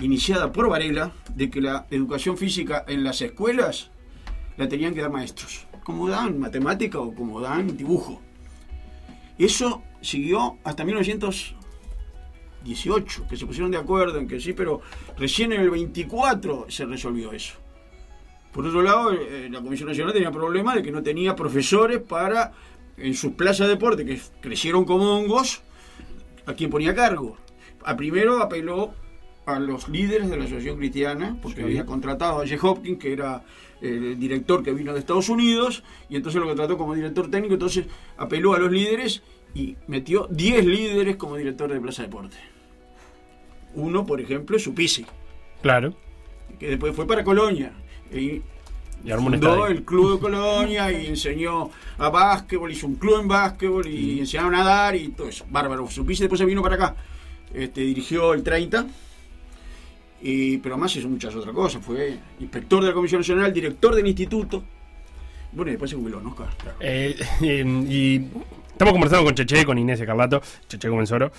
iniciada 0.00 0.52
por 0.52 0.68
Varela 0.68 1.12
de 1.34 1.50
que 1.50 1.60
la 1.60 1.86
educación 1.90 2.36
física 2.36 2.84
en 2.86 3.02
las 3.02 3.20
escuelas 3.20 3.90
la 4.56 4.68
tenían 4.68 4.94
que 4.94 5.00
dar 5.00 5.10
maestros 5.10 5.66
como 5.84 6.08
dan 6.08 6.38
matemática 6.38 6.98
o 6.98 7.14
como 7.14 7.40
dan 7.40 7.76
dibujo. 7.76 8.20
Eso 9.38 9.82
siguió 10.00 10.58
hasta 10.64 10.84
1918, 10.84 13.26
que 13.28 13.36
se 13.36 13.46
pusieron 13.46 13.70
de 13.70 13.78
acuerdo 13.78 14.18
en 14.18 14.26
que 14.28 14.40
sí, 14.40 14.52
pero 14.52 14.80
recién 15.16 15.52
en 15.52 15.60
el 15.60 15.70
24 15.70 16.66
se 16.68 16.84
resolvió 16.86 17.32
eso. 17.32 17.54
Por 18.52 18.66
otro 18.66 18.82
lado, 18.82 19.12
eh, 19.12 19.48
la 19.50 19.62
Comisión 19.62 19.88
Nacional 19.88 20.12
tenía 20.12 20.30
problema 20.30 20.74
de 20.74 20.82
que 20.82 20.92
no 20.92 21.02
tenía 21.02 21.34
profesores 21.34 22.00
para, 22.00 22.52
en 22.98 23.14
sus 23.14 23.32
plazas 23.32 23.66
de 23.66 23.74
deporte, 23.74 24.04
que 24.04 24.20
crecieron 24.40 24.84
como 24.84 25.16
hongos, 25.16 25.62
a 26.44 26.52
quien 26.54 26.70
ponía 26.70 26.94
cargo. 26.94 27.38
A 27.84 27.96
primero 27.96 28.42
apeló 28.42 28.94
a 29.46 29.58
los 29.58 29.88
líderes 29.88 30.30
de 30.30 30.36
la 30.36 30.44
Asociación 30.44 30.76
Cristiana, 30.76 31.36
porque 31.42 31.62
había 31.62 31.84
contratado 31.84 32.40
a 32.40 32.46
J. 32.46 32.56
Hopkins, 32.62 32.98
que 32.98 33.12
era 33.12 33.42
el 33.80 34.18
director 34.18 34.62
que 34.62 34.72
vino 34.72 34.92
de 34.92 35.00
Estados 35.00 35.28
Unidos, 35.28 35.82
y 36.08 36.16
entonces 36.16 36.40
lo 36.40 36.46
contrató 36.46 36.78
como 36.78 36.94
director 36.94 37.30
técnico, 37.30 37.54
entonces 37.54 37.86
apeló 38.16 38.54
a 38.54 38.58
los 38.58 38.70
líderes 38.70 39.22
y 39.54 39.76
metió 39.88 40.28
10 40.30 40.64
líderes 40.64 41.16
como 41.16 41.36
director 41.36 41.72
de 41.72 41.80
Plaza 41.80 42.02
Deporte. 42.02 42.36
Uno, 43.74 44.06
por 44.06 44.20
ejemplo, 44.20 44.56
es 44.56 44.62
Supisi. 44.62 45.04
Claro. 45.60 45.94
Que 46.58 46.68
después 46.68 46.94
fue 46.94 47.06
para 47.06 47.24
Colonia. 47.24 47.72
Y, 48.12 48.42
fundó 49.04 49.66
el 49.66 49.82
club 49.84 50.14
de 50.14 50.20
Colonia 50.20 50.92
y 50.92 51.06
enseñó 51.06 51.70
a 51.98 52.08
básquetbol, 52.08 52.70
hizo 52.70 52.86
un 52.86 52.94
club 52.94 53.20
en 53.20 53.28
básquetbol 53.28 53.86
y 53.88 54.20
enseñó 54.20 54.46
a 54.46 54.50
nadar 54.50 54.94
y 54.94 55.08
todo 55.08 55.28
eso. 55.28 55.44
Bárbaro. 55.50 55.88
Supisi 55.88 56.22
después 56.22 56.38
se 56.38 56.44
vino 56.44 56.62
para 56.62 56.76
acá. 56.76 56.96
Este, 57.52 57.80
dirigió 57.80 58.32
el 58.32 58.42
30 58.42 58.86
pero 60.62 60.74
además 60.74 60.94
hizo 60.96 61.08
muchas 61.08 61.34
otras 61.34 61.54
cosas. 61.54 61.84
Fue 61.84 62.16
inspector 62.40 62.82
de 62.82 62.88
la 62.88 62.94
Comisión 62.94 63.20
Nacional, 63.20 63.52
director 63.52 63.94
del 63.94 64.06
instituto, 64.06 64.62
Bueno, 65.52 65.70
y 65.70 65.72
después 65.72 65.90
se 65.90 65.96
jubiló, 65.96 66.20
¿no, 66.20 66.30
Oscar? 66.30 66.48
Claro. 66.56 66.76
Eh, 66.80 67.16
eh, 67.42 67.84
y 67.88 68.28
estamos 68.70 68.92
conversando 68.92 69.24
con 69.24 69.34
Cheche, 69.34 69.64
con 69.64 69.78
Inés 69.78 70.00
y 70.00 70.06
Carlato, 70.06 70.42
Cheche 70.68 70.88
Comensoro. 70.88 71.32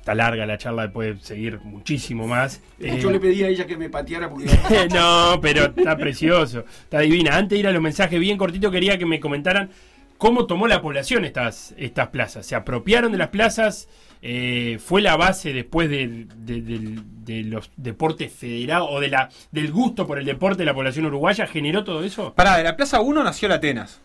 Está 0.00 0.14
larga 0.14 0.44
la 0.44 0.58
charla, 0.58 0.92
puede 0.92 1.18
seguir 1.20 1.60
muchísimo 1.60 2.26
más. 2.26 2.60
Eh, 2.78 2.98
Yo 3.00 3.10
le 3.10 3.18
pedí 3.18 3.42
a 3.42 3.48
ella 3.48 3.66
que 3.66 3.78
me 3.78 3.88
pateara 3.88 4.28
porque 4.28 4.44
no, 4.94 5.38
pero 5.40 5.64
está 5.64 5.96
precioso, 5.96 6.64
está 6.82 7.00
divina. 7.00 7.36
Antes 7.36 7.56
de 7.56 7.60
ir 7.60 7.66
a 7.66 7.72
los 7.72 7.80
mensajes 7.80 8.20
bien 8.20 8.36
cortitos, 8.36 8.70
quería 8.70 8.98
que 8.98 9.06
me 9.06 9.18
comentaran 9.18 9.70
cómo 10.18 10.46
tomó 10.46 10.68
la 10.68 10.82
población 10.82 11.24
estas, 11.24 11.74
estas 11.78 12.08
plazas. 12.08 12.44
¿Se 12.44 12.54
apropiaron 12.54 13.12
de 13.12 13.18
las 13.18 13.28
plazas? 13.28 13.88
Eh, 14.26 14.78
¿Fue 14.82 15.02
la 15.02 15.16
base 15.18 15.52
después 15.52 15.90
de, 15.90 16.26
de- 16.34 16.62
del- 16.62 17.02
de 17.26 17.42
los 17.44 17.70
deportes 17.76 18.32
federados 18.32 18.88
o 18.90 18.98
de 19.00 19.08
la, 19.08 19.28
del 19.52 19.70
gusto 19.70 20.06
por 20.06 20.18
el 20.18 20.24
deporte 20.24 20.58
de 20.60 20.64
la 20.64 20.72
población 20.74 21.04
uruguaya? 21.04 21.46
¿Generó 21.46 21.84
todo 21.84 22.02
eso? 22.02 22.32
Pará, 22.34 22.56
de 22.56 22.64
la 22.64 22.74
Plaza 22.74 23.00
1 23.02 23.22
nació 23.22 23.48
la 23.48 23.56
Atenas. 23.56 24.00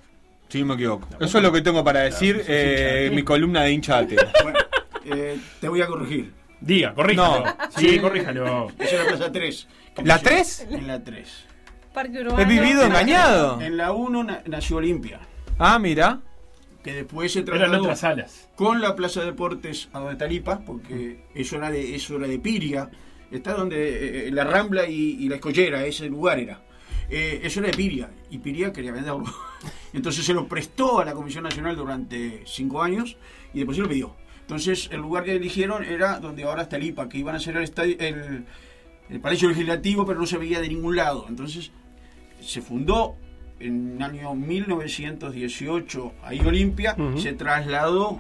Si 0.50 0.60
no 0.60 0.66
me 0.66 0.74
equivoco. 0.74 1.08
Eso 1.22 1.38
es 1.38 1.44
lo 1.44 1.52
que 1.54 1.62
tengo 1.62 1.84
para 1.86 2.02
decir 2.02 2.44
eh, 2.50 3.06
en 3.08 3.16
mi 3.16 3.24
columna 3.24 3.62
de 3.64 3.72
hincha 3.72 4.02
de 4.04 4.16
Atenas. 4.18 4.34
Bueno, 4.44 4.60
eh, 5.06 5.38
te 5.62 5.70
voy 5.70 5.82
a 5.82 5.88
corregir. 5.88 6.34
Diga, 6.60 6.94
corríjalo. 6.94 7.46
No. 7.46 7.56
Sí, 7.78 8.00
corríjalo. 8.00 8.68
Es 8.78 8.92
en 8.92 9.00
la 9.00 9.06
plaza 9.06 9.32
3. 9.32 9.68
¿La 10.04 10.20
3? 10.20 10.68
En 10.72 10.88
la 10.88 11.02
3. 11.02 11.46
Parque 11.94 12.20
Urbano. 12.20 12.40
He 12.42 12.46
vivido 12.46 12.84
engañado. 12.84 13.62
En 13.62 13.78
la 13.78 13.94
1 13.94 14.24
na- 14.26 14.42
nació 14.48 14.78
Olimpia, 14.78 15.20
Ah, 15.58 15.80
mira. 15.80 16.20
Que 16.84 16.94
después 16.94 17.32
se 17.32 17.44
trasladó 17.44 17.82
otras 17.82 18.00
salas. 18.00 18.50
con 18.56 18.82
la 18.82 18.96
plaza 18.96 19.22
de 19.22 19.28
deportes 19.28 19.90
a 19.92 20.00
donde 20.00 20.14
está 20.14 20.28
Lipa, 20.28 20.60
porque 20.66 21.26
eso 21.36 21.58
era 21.58 21.72
de, 21.72 21.96
eso 21.96 22.16
era 22.16 22.28
de 22.28 22.40
Piria. 22.40 22.90
Está 23.32 23.54
donde 23.54 24.28
eh, 24.28 24.32
la 24.32 24.44
Rambla 24.44 24.88
y, 24.88 25.18
y 25.20 25.30
la 25.30 25.36
Escollera, 25.36 25.86
ese 25.86 26.10
lugar 26.10 26.40
era. 26.40 26.62
Eh, 27.10 27.42
eso 27.44 27.60
era 27.60 27.70
de 27.70 27.78
Piria, 27.78 28.10
y 28.30 28.38
Piria 28.38 28.72
quería 28.72 28.92
venderlo. 28.92 29.26
Entonces 29.94 30.26
se 30.26 30.34
lo 30.34 30.48
prestó 30.48 31.00
a 31.00 31.06
la 31.06 31.14
Comisión 31.14 31.44
Nacional 31.44 31.76
durante 31.76 32.44
cinco 32.46 32.82
años 32.82 33.18
y 33.54 33.58
después 33.58 33.76
se 33.76 33.84
lo 33.84 33.90
pidió. 33.90 34.16
Entonces 34.42 34.90
el 34.92 35.02
lugar 35.02 35.24
que 35.24 35.36
eligieron 35.36 35.84
era 35.84 36.20
donde 36.20 36.44
ahora 36.44 36.64
está 36.64 36.78
el 36.78 36.84
IPA, 36.84 37.10
que 37.10 37.18
iban 37.18 37.36
a 37.36 37.38
hacer 37.38 37.58
el, 37.58 37.64
estadio, 37.64 37.96
el, 38.00 38.46
el 39.10 39.20
Palacio 39.20 39.50
Legislativo, 39.50 40.06
pero 40.06 40.20
no 40.20 40.26
se 40.26 40.38
veía 40.38 40.60
de 40.60 40.70
ningún 40.70 40.96
lado. 40.96 41.26
Entonces 41.28 41.72
se 42.42 42.62
fundó 42.62 43.16
en 43.60 43.96
el 43.98 44.04
año 44.04 44.36
1918 44.36 46.14
ahí 46.24 46.40
Olimpia, 46.40 46.96
se 47.18 47.34
trasladó 47.34 48.20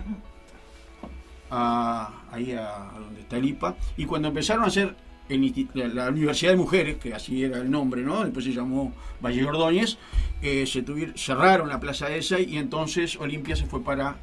a, 1.49 2.23
ahí 2.31 2.53
a, 2.53 2.89
a 2.95 2.99
donde 2.99 3.21
está 3.21 3.37
el 3.37 3.45
IPA, 3.45 3.75
y 3.97 4.05
cuando 4.05 4.27
empezaron 4.27 4.63
a 4.63 4.67
hacer 4.67 4.95
el 5.29 5.67
la, 5.73 5.87
la 5.87 6.09
Universidad 6.09 6.51
de 6.51 6.57
Mujeres, 6.57 6.97
que 6.97 7.13
así 7.13 7.43
era 7.43 7.59
el 7.59 7.69
nombre, 7.69 8.01
¿no? 8.01 8.23
Después 8.23 8.45
se 8.45 8.51
llamó 8.51 8.93
Valle 9.23 9.45
Ordóñez, 9.45 9.97
eh, 10.41 10.65
se 10.65 10.83
cerraron 11.15 11.69
la 11.69 11.79
plaza 11.79 12.09
esa 12.15 12.39
y 12.39 12.57
entonces 12.57 13.15
Olimpia 13.17 13.55
se 13.55 13.65
fue 13.65 13.83
para 13.83 14.15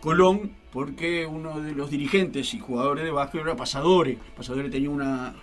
Colón 0.00 0.50
porque 0.72 1.26
uno 1.26 1.60
de 1.60 1.72
los 1.72 1.90
dirigentes 1.90 2.54
y 2.54 2.58
jugadores 2.58 3.04
de 3.04 3.12
básquet 3.12 3.42
era 3.42 3.54
Pasadore. 3.54 4.18
Pasadore 4.36 4.68
tenía 4.68 4.90
una, 4.90 5.34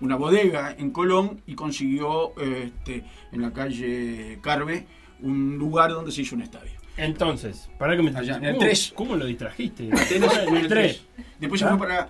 una 0.00 0.16
bodega 0.16 0.74
en 0.78 0.90
Colón 0.90 1.42
y 1.46 1.54
consiguió 1.54 2.32
eh, 2.40 2.70
este, 2.74 3.04
en 3.32 3.42
la 3.42 3.52
calle 3.52 4.38
Carve 4.42 4.86
un 5.22 5.56
lugar 5.58 5.90
donde 5.90 6.10
se 6.12 6.22
hizo 6.22 6.34
un 6.36 6.42
estadio. 6.42 6.72
Entonces, 6.96 7.70
para 7.78 7.96
que 7.96 8.02
me 8.02 8.10
Allá, 8.16 8.36
en 8.36 8.44
el 8.44 8.50
¿Cómo- 8.52 8.64
tres. 8.64 8.92
¿Cómo 8.94 9.16
lo 9.16 9.24
distrajiste? 9.26 9.88
Atenas 9.92 10.38
en 10.46 10.56
el 10.56 10.68
3. 10.68 11.02
Después 11.38 11.60
se 11.60 11.66
Ah. 11.66 11.70
fue 11.70 11.78
para, 11.78 12.08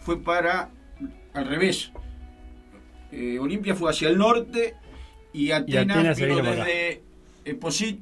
fue 0.00 0.22
para 0.22 0.70
al 1.34 1.46
revés. 1.46 1.92
Eh, 3.12 3.38
Olimpia 3.38 3.74
fue 3.74 3.90
hacia 3.90 4.08
el 4.08 4.16
norte 4.18 4.74
y 5.32 5.50
Atenas, 5.50 5.96
Atenas 5.96 6.16
se 6.18 6.26
vino 6.26 6.42
desde 6.42 7.02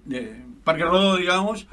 de 0.05 0.37
Parque 0.64 0.85
Rodó, 0.85 1.16
digamos, 1.16 1.66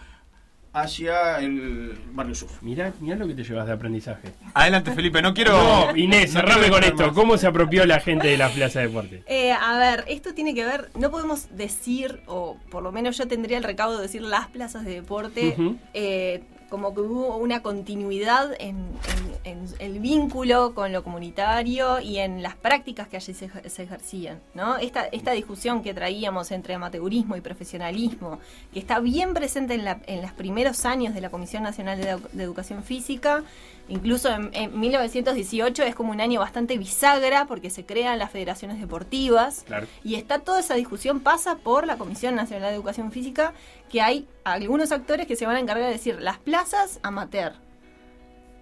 hacia 0.75 1.39
el 1.39 1.97
barrio 2.11 2.35
sur. 2.35 2.49
Mirá, 2.61 2.93
mirá 2.99 3.15
lo 3.15 3.27
que 3.27 3.33
te 3.33 3.43
llevas 3.43 3.65
de 3.65 3.73
aprendizaje. 3.73 4.29
Adelante, 4.53 4.91
Felipe. 4.91 5.21
No 5.21 5.33
quiero. 5.33 5.53
No, 5.53 5.95
Inés, 5.97 6.33
no 6.33 6.41
cerrame 6.41 6.69
con 6.69 6.83
esto. 6.83 7.07
más. 7.07 7.13
¿Cómo 7.15 7.37
se 7.37 7.47
apropió 7.47 7.85
la 7.85 7.99
gente 7.99 8.27
de 8.27 8.37
la 8.37 8.49
Plaza 8.49 8.79
de 8.81 8.87
Deportes? 8.87 9.23
Eh, 9.27 9.51
a 9.53 9.77
ver, 9.77 10.03
esto 10.07 10.33
tiene 10.33 10.53
que 10.53 10.65
ver, 10.65 10.89
no 10.99 11.09
podemos 11.11 11.47
decir, 11.55 12.19
o 12.27 12.57
por 12.69 12.83
lo 12.83 12.91
menos 12.91 13.17
yo 13.17 13.27
tendría 13.27 13.57
el 13.57 13.63
recaudo 13.63 13.95
de 13.97 14.03
decir 14.03 14.21
las 14.21 14.47
plazas 14.47 14.83
de 14.85 14.95
deporte, 14.95 15.55
eh, 15.93 16.43
como 16.69 16.93
que 16.93 17.01
hubo 17.01 17.37
una 17.37 17.61
continuidad 17.61 18.51
en, 18.59 18.75
en- 18.77 19.34
en 19.45 19.65
el 19.79 19.99
vínculo 19.99 20.73
con 20.73 20.91
lo 20.91 21.03
comunitario 21.03 21.99
y 22.01 22.17
en 22.17 22.43
las 22.43 22.55
prácticas 22.55 23.07
que 23.07 23.15
allí 23.17 23.33
se, 23.33 23.45
ej- 23.45 23.69
se 23.69 23.83
ejercían. 23.83 24.41
¿no? 24.53 24.77
Esta, 24.77 25.05
esta 25.05 25.31
discusión 25.31 25.81
que 25.83 25.93
traíamos 25.93 26.51
entre 26.51 26.73
amateurismo 26.73 27.35
y 27.37 27.41
profesionalismo, 27.41 28.39
que 28.73 28.79
está 28.79 28.99
bien 28.99 29.33
presente 29.33 29.75
en, 29.75 29.85
la- 29.85 30.01
en 30.07 30.21
los 30.21 30.33
primeros 30.33 30.85
años 30.85 31.13
de 31.13 31.21
la 31.21 31.29
Comisión 31.29 31.63
Nacional 31.63 31.97
de, 32.01 32.15
Edu- 32.15 32.29
de 32.31 32.43
Educación 32.43 32.83
Física, 32.83 33.43
Incluso 33.87 34.29
en, 34.33 34.49
en 34.53 34.79
1918 34.79 35.83
es 35.83 35.93
como 35.93 36.09
un 36.09 36.19
año 36.19 36.39
bastante 36.39 36.75
bisagra 36.75 37.45
porque 37.45 37.69
se 37.69 37.85
crean 37.85 38.17
las 38.17 38.31
federaciones 38.31 38.79
deportivas 38.81 39.61
Claro. 39.67 39.85
y 40.03 40.15
está 40.15 40.39
toda 40.39 40.59
esa 40.59 40.73
discusión 40.73 41.19
pasa 41.19 41.57
por 41.57 41.85
la 41.85 41.95
Comisión 41.95 42.33
Nacional 42.33 42.69
de 42.71 42.75
Educación 42.77 43.11
Física 43.11 43.53
que 43.91 44.01
hay 44.01 44.27
algunos 44.43 44.91
actores 44.91 45.27
que 45.27 45.35
se 45.35 45.45
van 45.45 45.57
a 45.57 45.59
encargar 45.59 45.85
de 45.85 45.91
decir 45.93 46.19
las 46.19 46.39
plazas 46.39 46.99
amateur, 47.03 47.53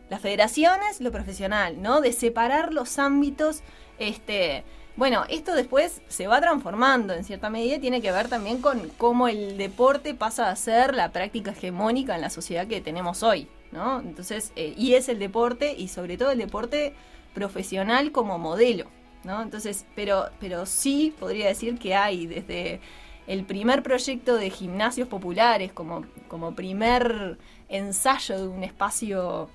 las 0.10 0.22
federaciones 0.22 1.02
lo 1.02 1.12
profesional, 1.12 1.82
¿no? 1.82 2.02
De 2.02 2.14
separar 2.14 2.74
los 2.74 3.00
ámbitos 3.00 3.62
este 4.00 4.64
bueno, 4.96 5.24
esto 5.28 5.56
después 5.56 6.04
se 6.08 6.28
va 6.28 6.40
transformando 6.40 7.14
en 7.14 7.24
cierta 7.24 7.50
medida 7.50 7.80
tiene 7.80 8.00
que 8.00 8.12
ver 8.12 8.28
también 8.28 8.62
con 8.62 8.90
cómo 8.90 9.28
el 9.28 9.58
deporte 9.58 10.14
pasa 10.14 10.52
a 10.52 10.56
ser 10.56 10.94
la 10.94 11.12
práctica 11.12 11.52
hegemónica 11.52 12.14
en 12.14 12.22
la 12.22 12.30
sociedad 12.30 12.68
que 12.68 12.80
tenemos 12.80 13.24
hoy, 13.24 13.48
¿no? 13.72 14.00
Entonces, 14.02 14.52
eh, 14.56 14.76
y 14.78 14.94
es 14.94 15.10
el 15.10 15.18
deporte 15.18 15.74
y 15.76 15.88
sobre 15.88 16.16
todo 16.16 16.30
el 16.30 16.38
deporte 16.38 16.94
profesional 17.34 18.12
como 18.12 18.38
modelo, 18.38 18.86
¿no? 19.24 19.42
Entonces, 19.42 19.88
pero, 19.96 20.30
pero 20.40 20.68
sí 20.68 21.16
podría 21.20 21.48
decir 21.48 21.80
que 21.80 21.96
hay 21.96 22.28
desde 22.28 22.80
el 23.26 23.46
primer 23.46 23.82
proyecto 23.82 24.36
de 24.36 24.52
gimnasios 24.52 25.08
populares 25.08 25.74
como, 25.74 26.06
como 26.28 26.54
primer 26.54 27.40
ensayo 27.68 28.38
de 28.38 28.48
un 28.48 28.64
espacio, 28.64 29.50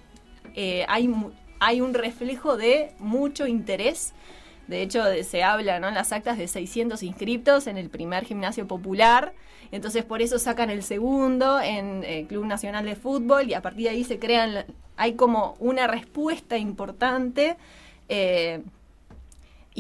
eh, 0.61 0.85
hay, 0.89 1.09
hay 1.61 1.81
un 1.81 1.95
reflejo 1.95 2.57
de 2.57 2.93
mucho 2.99 3.47
interés 3.47 4.13
de 4.69 4.83
hecho, 4.83 5.03
se 5.25 5.43
habla 5.43 5.81
¿no? 5.81 5.89
en 5.89 5.95
las 5.95 6.13
actas 6.13 6.37
de 6.37 6.47
600 6.47 7.03
inscriptos 7.03 7.67
en 7.67 7.79
el 7.79 7.89
primer 7.89 8.27
gimnasio 8.27 8.69
popular. 8.69 9.33
Entonces, 9.73 10.05
por 10.05 10.21
eso 10.21 10.39
sacan 10.39 10.69
el 10.69 10.83
segundo 10.83 11.59
en 11.59 12.05
el 12.05 12.27
Club 12.27 12.45
Nacional 12.45 12.85
de 12.85 12.95
Fútbol 12.95 13.49
y 13.49 13.55
a 13.55 13.63
partir 13.63 13.85
de 13.85 13.91
ahí 13.91 14.05
se 14.05 14.19
crean, 14.19 14.67
hay 14.97 15.15
como 15.15 15.57
una 15.59 15.87
respuesta 15.87 16.59
importante. 16.59 17.57
eh, 18.11 18.63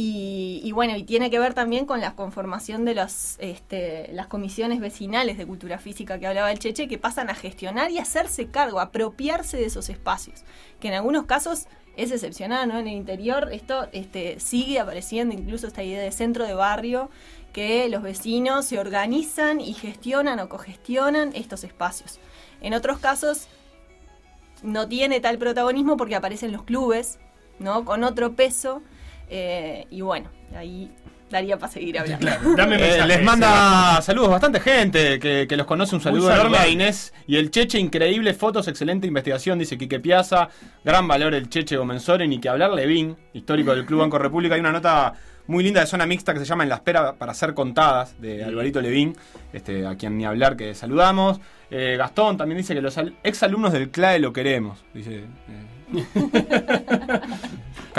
y, 0.00 0.70
bueno, 0.70 0.96
y 0.96 1.02
tiene 1.02 1.28
que 1.28 1.40
ver 1.40 1.54
también 1.54 1.84
con 1.84 2.00
la 2.00 2.14
conformación 2.14 2.84
de 2.84 3.04
este, 3.40 4.08
las 4.12 4.28
comisiones 4.28 4.78
vecinales 4.78 5.36
de 5.38 5.44
cultura 5.44 5.78
física 5.78 6.20
que 6.20 6.28
hablaba 6.28 6.52
el 6.52 6.60
Cheche, 6.60 6.86
que 6.86 6.98
pasan 6.98 7.30
a 7.30 7.34
gestionar 7.34 7.90
y 7.90 7.98
hacerse 7.98 8.46
cargo, 8.46 8.78
apropiarse 8.78 9.56
de 9.56 9.64
esos 9.64 9.88
espacios, 9.88 10.44
que 10.78 10.86
en 10.86 10.94
algunos 10.94 11.26
casos 11.26 11.66
es 11.96 12.12
excepcional, 12.12 12.68
¿no? 12.68 12.78
En 12.78 12.86
el 12.86 12.94
interior 12.94 13.48
esto 13.50 13.88
este, 13.90 14.38
sigue 14.38 14.78
apareciendo, 14.78 15.34
incluso 15.34 15.66
esta 15.66 15.82
idea 15.82 16.00
de 16.00 16.12
centro 16.12 16.46
de 16.46 16.54
barrio, 16.54 17.10
que 17.52 17.88
los 17.88 18.04
vecinos 18.04 18.66
se 18.66 18.78
organizan 18.78 19.60
y 19.60 19.72
gestionan 19.72 20.38
o 20.38 20.48
cogestionan 20.48 21.32
estos 21.34 21.64
espacios. 21.64 22.20
En 22.60 22.72
otros 22.72 23.00
casos 23.00 23.48
no 24.62 24.86
tiene 24.86 25.18
tal 25.18 25.38
protagonismo 25.38 25.96
porque 25.96 26.14
aparecen 26.14 26.52
los 26.52 26.62
clubes, 26.62 27.18
¿no? 27.58 27.84
Con 27.84 28.04
otro 28.04 28.36
peso. 28.36 28.80
Eh, 29.30 29.86
y 29.90 30.00
bueno, 30.00 30.28
ahí 30.56 30.90
daría 31.30 31.58
para 31.58 31.70
seguir 31.70 31.98
hablando. 31.98 32.26
Dame 32.56 32.76
Eh, 32.76 33.06
les 33.06 33.22
manda 33.22 34.00
saludos 34.00 34.30
bastante 34.30 34.60
gente 34.60 35.18
que, 35.18 35.46
que 35.46 35.56
los 35.56 35.66
conoce. 35.66 35.94
Un 35.94 36.00
saludo 36.00 36.32
enorme 36.32 36.56
a. 36.56 36.68
Inés 36.68 37.12
y 37.26 37.36
el 37.36 37.50
Cheche. 37.50 37.78
Increíble 37.78 38.32
fotos, 38.34 38.66
excelente 38.68 39.06
investigación, 39.06 39.58
dice 39.58 39.76
Quique 39.76 40.00
Piazza. 40.00 40.48
Gran 40.84 41.06
valor 41.06 41.34
el 41.34 41.48
Cheche 41.50 41.76
Gomenzore. 41.76 42.26
Ni 42.26 42.40
que 42.40 42.48
hablar 42.48 42.72
Levín, 42.72 43.16
histórico 43.34 43.74
del 43.74 43.84
Club 43.84 44.00
Banco 44.00 44.18
República. 44.18 44.54
Hay 44.54 44.60
una 44.60 44.72
nota 44.72 45.12
muy 45.48 45.64
linda 45.64 45.80
de 45.80 45.86
zona 45.86 46.06
mixta 46.06 46.32
que 46.32 46.40
se 46.40 46.44
llama 46.46 46.62
En 46.62 46.68
la 46.70 46.76
espera 46.76 47.14
para 47.14 47.32
ser 47.34 47.52
contadas 47.54 48.20
de 48.20 48.44
Alvarito 48.44 48.80
Levín, 48.80 49.14
este, 49.52 49.86
a 49.86 49.96
quien 49.96 50.16
ni 50.16 50.24
hablar 50.24 50.56
que 50.56 50.74
saludamos. 50.74 51.40
Eh, 51.70 51.96
Gastón 51.98 52.38
también 52.38 52.56
dice 52.58 52.74
que 52.74 52.80
los 52.80 52.96
al- 52.96 53.14
exalumnos 53.22 53.72
del 53.74 53.90
CLAE 53.90 54.18
lo 54.18 54.32
queremos. 54.32 54.82
Dice. 54.94 55.24
eh. 55.94 56.04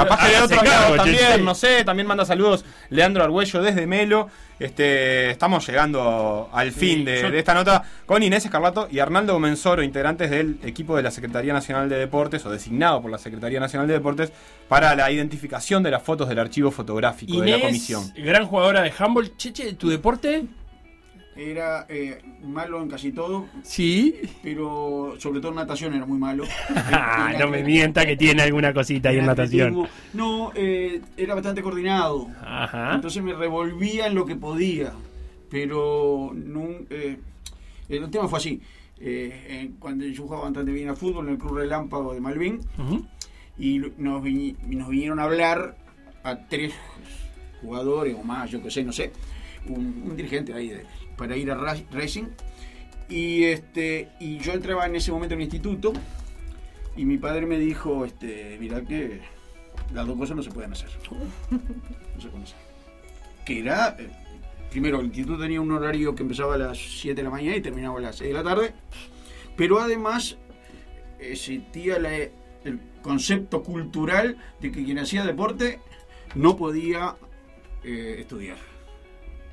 Capaz 0.03 0.17
que 0.25 0.29
de 0.29 0.35
Hágase 0.37 0.53
otros 0.55 0.69
lados 0.69 0.97
también, 0.97 1.45
no 1.45 1.55
sé, 1.55 1.83
también 1.83 2.07
manda 2.07 2.25
saludos 2.25 2.65
Leandro 2.89 3.23
Argüello 3.23 3.61
desde 3.61 3.85
Melo. 3.87 4.29
Este, 4.59 5.29
estamos 5.31 5.65
llegando 5.65 6.49
al 6.51 6.73
fin 6.73 7.05
de, 7.05 7.21
yo- 7.21 7.31
de 7.31 7.39
esta 7.39 7.53
nota 7.53 7.81
con 8.05 8.21
Inés 8.21 8.43
Escarlato 8.43 8.89
y 8.91 8.99
Arnaldo 8.99 9.31
Gomenzoro, 9.33 9.81
integrantes 9.83 10.29
del 10.29 10.59
equipo 10.63 10.97
de 10.97 11.03
la 11.03 11.11
Secretaría 11.11 11.53
Nacional 11.53 11.87
de 11.87 11.97
Deportes 11.97 12.45
o 12.45 12.49
designado 12.51 13.01
por 13.01 13.09
la 13.09 13.17
Secretaría 13.17 13.59
Nacional 13.61 13.87
de 13.87 13.93
Deportes 13.93 14.33
para 14.67 14.95
la 14.95 15.09
identificación 15.11 15.81
de 15.81 15.91
las 15.91 16.03
fotos 16.03 16.27
del 16.27 16.39
archivo 16.39 16.71
fotográfico 16.71 17.39
de 17.41 17.51
la 17.51 17.59
comisión. 17.61 18.11
gran 18.17 18.45
jugadora 18.47 18.81
de 18.81 18.91
handball. 18.97 19.35
Cheche, 19.37 19.73
¿tu 19.73 19.87
deporte? 19.89 20.43
Era 21.41 21.85
eh, 21.87 22.21
malo 22.43 22.81
en 22.81 22.89
casi 22.89 23.13
todo, 23.13 23.47
Sí. 23.63 24.15
pero 24.43 25.15
sobre 25.19 25.39
todo 25.39 25.51
en 25.51 25.55
natación 25.55 25.93
era 25.93 26.05
muy 26.05 26.17
malo. 26.17 26.43
Ah, 26.91 27.33
no 27.39 27.47
me 27.47 27.63
mienta 27.63 28.05
que 28.05 28.17
tiene 28.17 28.41
alguna 28.41 28.73
cosita 28.73 29.09
ahí 29.09 29.19
en 29.19 29.25
natación. 29.25 29.87
No, 30.13 30.51
eh, 30.53 31.01
era 31.15 31.35
bastante 31.35 31.61
coordinado. 31.61 32.27
Ajá. 32.41 32.95
Entonces 32.95 33.23
me 33.23 33.33
revolvía 33.33 34.07
en 34.07 34.15
lo 34.15 34.25
que 34.25 34.35
podía. 34.35 34.91
Pero 35.49 36.31
no, 36.35 36.67
eh, 36.89 37.17
el 37.87 38.09
tema 38.11 38.27
fue 38.27 38.39
así. 38.39 38.61
Cuando 39.79 40.05
yo 40.05 40.23
jugaba 40.23 40.43
bastante 40.43 40.71
bien 40.73 40.89
al 40.89 40.97
fútbol 40.97 41.27
en 41.27 41.33
el 41.33 41.39
Club 41.39 41.55
Relámpago 41.59 42.13
de 42.13 42.19
Malvin, 42.19 42.59
y 43.57 43.79
nos, 43.97 44.21
vi- 44.23 44.55
nos 44.67 44.89
vinieron 44.89 45.19
a 45.19 45.23
hablar 45.23 45.77
a 46.23 46.35
tres 46.47 46.73
jugadores 47.61 48.15
o 48.19 48.23
más, 48.23 48.49
yo 48.51 48.61
que 48.61 48.69
sé, 48.71 48.83
no 48.83 48.91
sé, 48.91 49.11
un, 49.67 50.03
un 50.05 50.15
dirigente 50.17 50.53
ahí 50.53 50.67
de- 50.69 50.85
para 51.19 51.37
ir 51.37 51.51
a 51.51 51.55
Ra- 51.55 51.77
Racing. 51.91 52.25
Y, 53.09 53.43
este, 53.43 54.09
y 54.19 54.37
yo 54.39 54.53
entraba 54.53 54.85
en 54.87 54.95
ese 54.95 55.11
momento 55.11 55.35
en 55.35 55.41
el 55.41 55.45
instituto 55.45 55.93
y 56.95 57.05
mi 57.05 57.17
padre 57.17 57.45
me 57.45 57.59
dijo, 57.59 58.05
este, 58.05 58.57
mira 58.59 58.81
que 58.83 59.19
las 59.93 60.07
dos 60.07 60.17
cosas 60.17 60.35
no 60.37 60.43
se 60.43 60.49
pueden 60.51 60.71
hacer. 60.71 60.89
No 61.51 62.21
se 62.21 62.27
pueden 62.29 62.43
hacer. 62.43 62.57
Que 63.45 63.59
era, 63.59 63.95
eh, 63.99 64.09
primero, 64.71 64.99
el 64.99 65.05
instituto 65.07 65.39
tenía 65.39 65.61
un 65.61 65.71
horario 65.71 66.13
que 66.15 66.21
empezaba 66.23 66.55
a 66.55 66.57
las 66.57 66.77
7 66.77 67.15
de 67.15 67.23
la 67.23 67.29
mañana 67.29 67.55
y 67.55 67.61
terminaba 67.61 67.97
a 67.97 68.01
las 68.01 68.17
6 68.17 68.29
de 68.29 68.33
la 68.33 68.43
tarde, 68.43 68.73
pero 69.55 69.79
además 69.79 70.37
existía 71.19 71.97
la- 71.99 72.13
el 72.15 72.79
concepto 73.01 73.63
cultural 73.63 74.37
de 74.61 74.71
que 74.71 74.83
quien 74.83 74.99
hacía 74.99 75.23
deporte 75.25 75.79
no 76.35 76.55
podía 76.57 77.15
eh, 77.83 78.17
estudiar. 78.19 78.57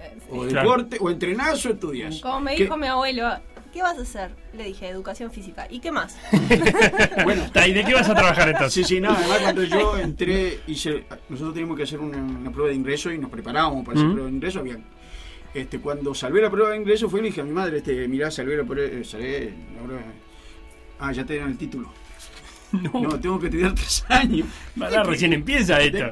Eh. 0.06 0.18
O 0.30 0.46
Claro. 0.46 0.68
deporte, 0.70 0.96
o 1.00 1.10
entrenás 1.10 1.64
o 1.66 1.70
estudias. 1.70 2.20
Como 2.20 2.40
me 2.40 2.54
dijo 2.56 2.76
mi 2.76 2.86
abuelo, 2.86 3.28
¿qué 3.72 3.82
vas 3.82 3.98
a 3.98 4.02
hacer? 4.02 4.30
Le 4.54 4.64
dije, 4.64 4.88
educación 4.88 5.30
física. 5.30 5.66
¿Y 5.70 5.80
qué 5.80 5.90
más? 5.92 6.16
Bueno, 7.24 7.44
¿Y 7.66 7.72
de 7.72 7.84
qué 7.84 7.94
vas 7.94 8.08
a 8.08 8.14
trabajar 8.14 8.48
entonces? 8.48 8.72
Sí, 8.86 8.94
sí, 8.96 9.00
no, 9.00 9.10
además 9.10 9.38
cuando 9.40 9.64
yo 9.64 9.98
entré, 9.98 10.60
hice, 10.66 11.04
nosotros 11.28 11.54
teníamos 11.54 11.76
que 11.76 11.82
hacer 11.84 11.98
una, 12.00 12.18
una 12.18 12.50
prueba 12.50 12.68
de 12.70 12.76
ingreso 12.76 13.10
y 13.10 13.18
nos 13.18 13.30
preparábamos 13.30 13.84
para 13.84 13.96
esa 13.98 14.04
Ujú. 14.06 14.14
prueba 14.14 14.30
de 14.30 14.36
ingreso. 14.36 14.58
Había, 14.60 14.78
este, 15.54 15.80
cuando 15.80 16.14
salvé 16.14 16.42
la 16.42 16.50
prueba 16.50 16.70
de 16.70 16.76
ingreso 16.76 17.08
fue 17.08 17.20
y 17.20 17.22
le 17.24 17.28
dije 17.30 17.40
a 17.40 17.44
mi 17.44 17.52
madre, 17.52 17.78
este, 17.78 18.06
mirá, 18.08 18.30
salvé 18.30 18.56
la 18.56 18.64
prueba, 18.64 18.88
eh, 18.94 19.04
salvé 19.04 19.52
la 19.76 19.82
prueba. 19.82 20.02
Ah, 20.98 21.12
ya 21.12 21.24
te 21.24 21.34
dieron 21.34 21.50
el 21.50 21.58
título. 21.58 21.90
No, 22.92 23.18
tengo 23.20 23.38
que 23.38 23.46
estudiar 23.46 23.74
tres 23.74 24.04
años. 24.08 24.46
Ahora 24.80 25.02
recién 25.04 25.32
empieza 25.32 25.80
esto. 25.80 26.10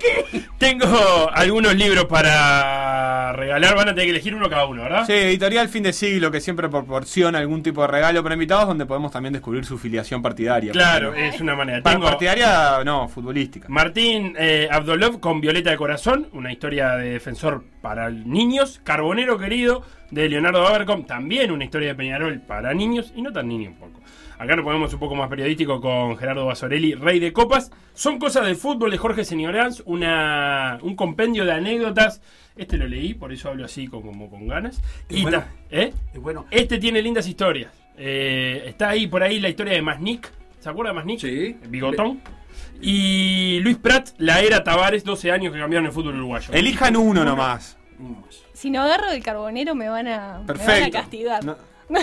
Tengo 0.59 1.31
algunos 1.33 1.75
libros 1.75 2.05
para 2.07 3.33
regalar. 3.33 3.75
Van 3.75 3.89
a 3.89 3.93
tener 3.93 4.07
que 4.07 4.11
elegir 4.11 4.35
uno 4.35 4.49
cada 4.49 4.67
uno, 4.67 4.83
¿verdad? 4.83 5.05
Sí, 5.07 5.13
editorial 5.13 5.69
fin 5.69 5.83
de 5.83 5.93
siglo 5.93 6.31
que 6.31 6.41
siempre 6.41 6.69
proporciona 6.69 7.39
algún 7.39 7.63
tipo 7.63 7.83
de 7.83 7.89
regalo 7.89 8.23
para 8.23 8.35
invitados 8.35 8.69
donde 8.69 8.87
podemos 8.87 9.13
también 9.13 9.33
descubrir 9.33 9.65
su 9.65 9.79
filiación 9.79 10.23
partidaria. 10.23 10.73
Claro, 10.73 11.15
es 11.15 11.41
una 11.41 11.55
manera. 11.55 11.83
Para 11.83 11.97
Tengo 11.97 12.09
partidaria, 12.09 12.83
no, 12.85 13.09
futbolística. 13.09 13.69
Martín 13.69 14.35
eh, 14.39 14.69
Abdolov 14.71 15.21
con 15.21 15.41
Violeta 15.41 15.71
de 15.71 15.77
Corazón, 15.77 16.29
una 16.33 16.53
historia 16.53 16.97
de 16.97 17.11
defensor 17.11 17.65
para 17.83 18.11
niños. 18.11 18.81
Carbonero 18.85 19.39
querido 19.39 19.83
de 20.11 20.29
Leonardo 20.29 20.67
Abercom, 20.67 21.05
también 21.05 21.51
una 21.51 21.65
historia 21.65 21.89
de 21.89 21.95
Peñarol 21.95 22.41
para 22.41 22.73
niños 22.73 23.13
y 23.17 23.23
no 23.23 23.33
tan 23.33 23.49
niño 23.49 23.71
un 23.71 23.77
poco. 23.77 24.01
Acá 24.45 24.57
nos 24.57 24.65
ponemos 24.65 24.93
un 24.93 25.01
poco 25.01 25.15
más 25.15 25.29
periodístico 25.29 25.81
con 25.81 26.17
Gerardo 26.17 26.47
Basorelli, 26.47 26.95
Rey 26.95 27.19
de 27.19 27.33
Copas. 27.33 27.71
Son 27.95 28.19
cosas 28.19 28.45
del 28.47 28.57
fútbol 28.57 28.91
de 28.91 28.99
Jorge 28.99 29.25
Señoranz, 29.25 29.83
una, 29.87 30.79
un 30.83 30.95
compendio 30.97 31.45
de 31.45 31.53
anécdotas. 31.53 32.21
Este 32.57 32.77
lo 32.77 32.87
leí, 32.87 33.15
por 33.15 33.33
eso 33.33 33.49
hablo 33.49 33.65
así 33.65 33.89
con- 33.89 34.03
como 34.03 34.31
con 34.31 34.47
ganas. 34.47 34.81
Y 35.09 35.19
Y 35.19 35.23
bueno. 35.23 35.39
ta- 35.41 35.49
¿eh? 35.71 35.93
Y 36.15 36.19
bueno, 36.19 36.47
Este 36.51 36.79
tiene 36.79 37.03
lindas 37.03 37.27
historias. 37.27 37.73
Eh, 37.97 38.65
está 38.67 38.91
ahí 38.91 39.07
por 39.07 39.23
ahí 39.23 39.41
la 39.41 39.49
historia 39.49 39.73
de 39.73 39.83
Masnik. 39.83 40.31
¿Se 40.61 40.69
acuerda 40.69 40.91
de 40.93 40.97
Masnik? 40.97 41.21
Sí. 41.21 41.57
Bigotón. 41.69 42.21
Y 42.81 43.61
Luis 43.61 43.77
Prat, 43.79 44.11
la 44.19 44.41
era 44.41 44.63
Tavares, 44.63 45.05
12 45.05 45.31
años 45.33 45.53
que 45.53 45.59
cambiaron 45.59 45.87
el 45.87 45.93
fútbol 45.93 46.17
uruguayo. 46.17 46.53
Elijan 46.53 46.97
uno 46.97 47.25
nomás. 47.25 47.77
uno 47.99 48.21
más. 48.27 48.43
Si 48.53 48.71
no 48.71 48.83
agarro 48.83 49.11
del 49.11 49.23
carbonero 49.23 49.75
me 49.75 49.89
van 49.89 50.07
a, 50.07 50.11
me 50.11 50.19
van 50.33 50.43
a 50.43 50.47
Perfecto. 50.47 50.99
castigar. 50.99 51.45
No- 51.45 51.57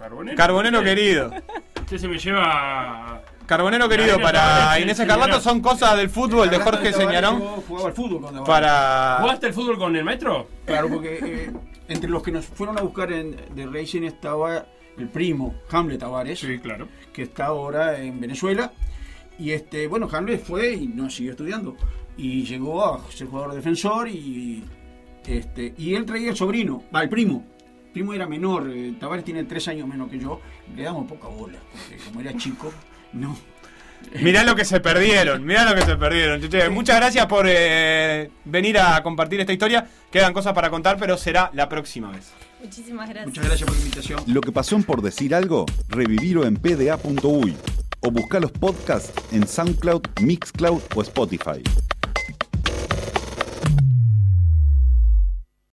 Carbonero. 0.00 0.36
Carbonero 0.36 0.82
querido. 0.82 1.30
Usted 1.78 1.98
se 1.98 2.08
me 2.08 2.18
lleva. 2.18 3.22
Carbonero 3.44 3.86
querido 3.86 4.18
para 4.18 4.80
Inés 4.80 4.96
sí, 4.96 5.02
Escarlato 5.02 5.40
son 5.40 5.60
cosas 5.60 5.94
del 5.98 6.08
fútbol 6.08 6.48
de 6.48 6.58
Jorge 6.58 6.92
Señarón 6.92 7.40
jugaba 7.68 7.88
al 7.88 7.94
fútbol 7.94 8.20
cuando 8.22 8.44
para... 8.44 9.18
¿Jugaste 9.20 9.48
el 9.48 9.52
fútbol 9.52 9.76
con 9.76 9.94
el 9.96 10.04
maestro? 10.04 10.48
Claro, 10.64 10.88
porque 10.88 11.18
eh, 11.20 11.52
entre 11.88 12.08
los 12.08 12.22
que 12.22 12.30
nos 12.30 12.46
fueron 12.46 12.78
a 12.78 12.82
buscar 12.82 13.12
en, 13.12 13.36
de 13.54 13.66
Racing 13.66 14.04
estaba 14.04 14.64
el 14.96 15.08
primo, 15.08 15.56
Hamlet 15.70 16.00
Tavares, 16.00 16.46
claro. 16.62 16.88
que 17.12 17.22
está 17.22 17.46
ahora 17.46 18.00
en 18.00 18.20
Venezuela. 18.20 18.72
Y 19.38 19.50
este, 19.50 19.86
bueno, 19.86 20.08
Hamlet 20.10 20.42
fue 20.42 20.72
y 20.72 20.86
no 20.86 21.10
siguió 21.10 21.32
estudiando. 21.32 21.76
Y 22.16 22.44
llegó 22.44 22.84
a 22.84 23.10
ser 23.10 23.26
jugador 23.26 23.54
defensor 23.54 24.08
y 24.08 24.64
este 25.26 25.74
y 25.76 25.94
él 25.94 26.06
traía 26.06 26.30
el 26.30 26.36
sobrino, 26.36 26.84
va, 26.94 27.02
el 27.02 27.08
primo. 27.08 27.44
Primo 27.92 28.14
era 28.14 28.26
menor, 28.26 28.70
eh, 28.72 28.94
Tavares 28.98 29.24
tiene 29.24 29.44
tres 29.44 29.66
años 29.68 29.88
menos 29.88 30.08
que 30.08 30.18
yo, 30.18 30.40
le 30.76 30.82
damos 30.82 31.08
poca 31.08 31.28
bola, 31.28 31.58
porque 31.72 32.02
como 32.04 32.20
era 32.20 32.36
chico, 32.36 32.72
no. 33.12 33.36
Mirá 34.22 34.44
lo 34.44 34.56
que 34.56 34.64
se 34.64 34.80
perdieron, 34.80 35.44
mirá 35.44 35.64
lo 35.64 35.74
que 35.74 35.82
se 35.82 35.96
perdieron. 35.96 36.40
Che, 36.40 36.68
Muchas 36.70 36.96
gracias 36.96 37.26
por 37.26 37.46
eh, 37.48 38.30
venir 38.44 38.78
a 38.78 39.02
compartir 39.02 39.40
esta 39.40 39.52
historia. 39.52 39.86
Quedan 40.10 40.32
cosas 40.32 40.52
para 40.52 40.70
contar, 40.70 40.96
pero 40.98 41.16
será 41.16 41.50
la 41.54 41.68
próxima 41.68 42.10
vez. 42.10 42.32
Muchísimas 42.62 43.08
gracias. 43.08 43.26
Muchas 43.26 43.44
gracias 43.44 43.66
por 43.66 43.76
la 43.76 43.82
invitación. 43.82 44.22
Lo 44.26 44.40
que 44.40 44.52
pasó 44.52 44.76
en 44.76 44.84
por 44.84 45.02
decir 45.02 45.34
algo, 45.34 45.66
revivirlo 45.88 46.46
en 46.46 46.56
pda.uy 46.56 47.56
o 48.00 48.10
buscar 48.10 48.40
los 48.40 48.52
podcasts 48.52 49.12
en 49.32 49.46
SoundCloud, 49.46 50.02
Mixcloud 50.20 50.82
o 50.94 51.02
Spotify. 51.02 51.62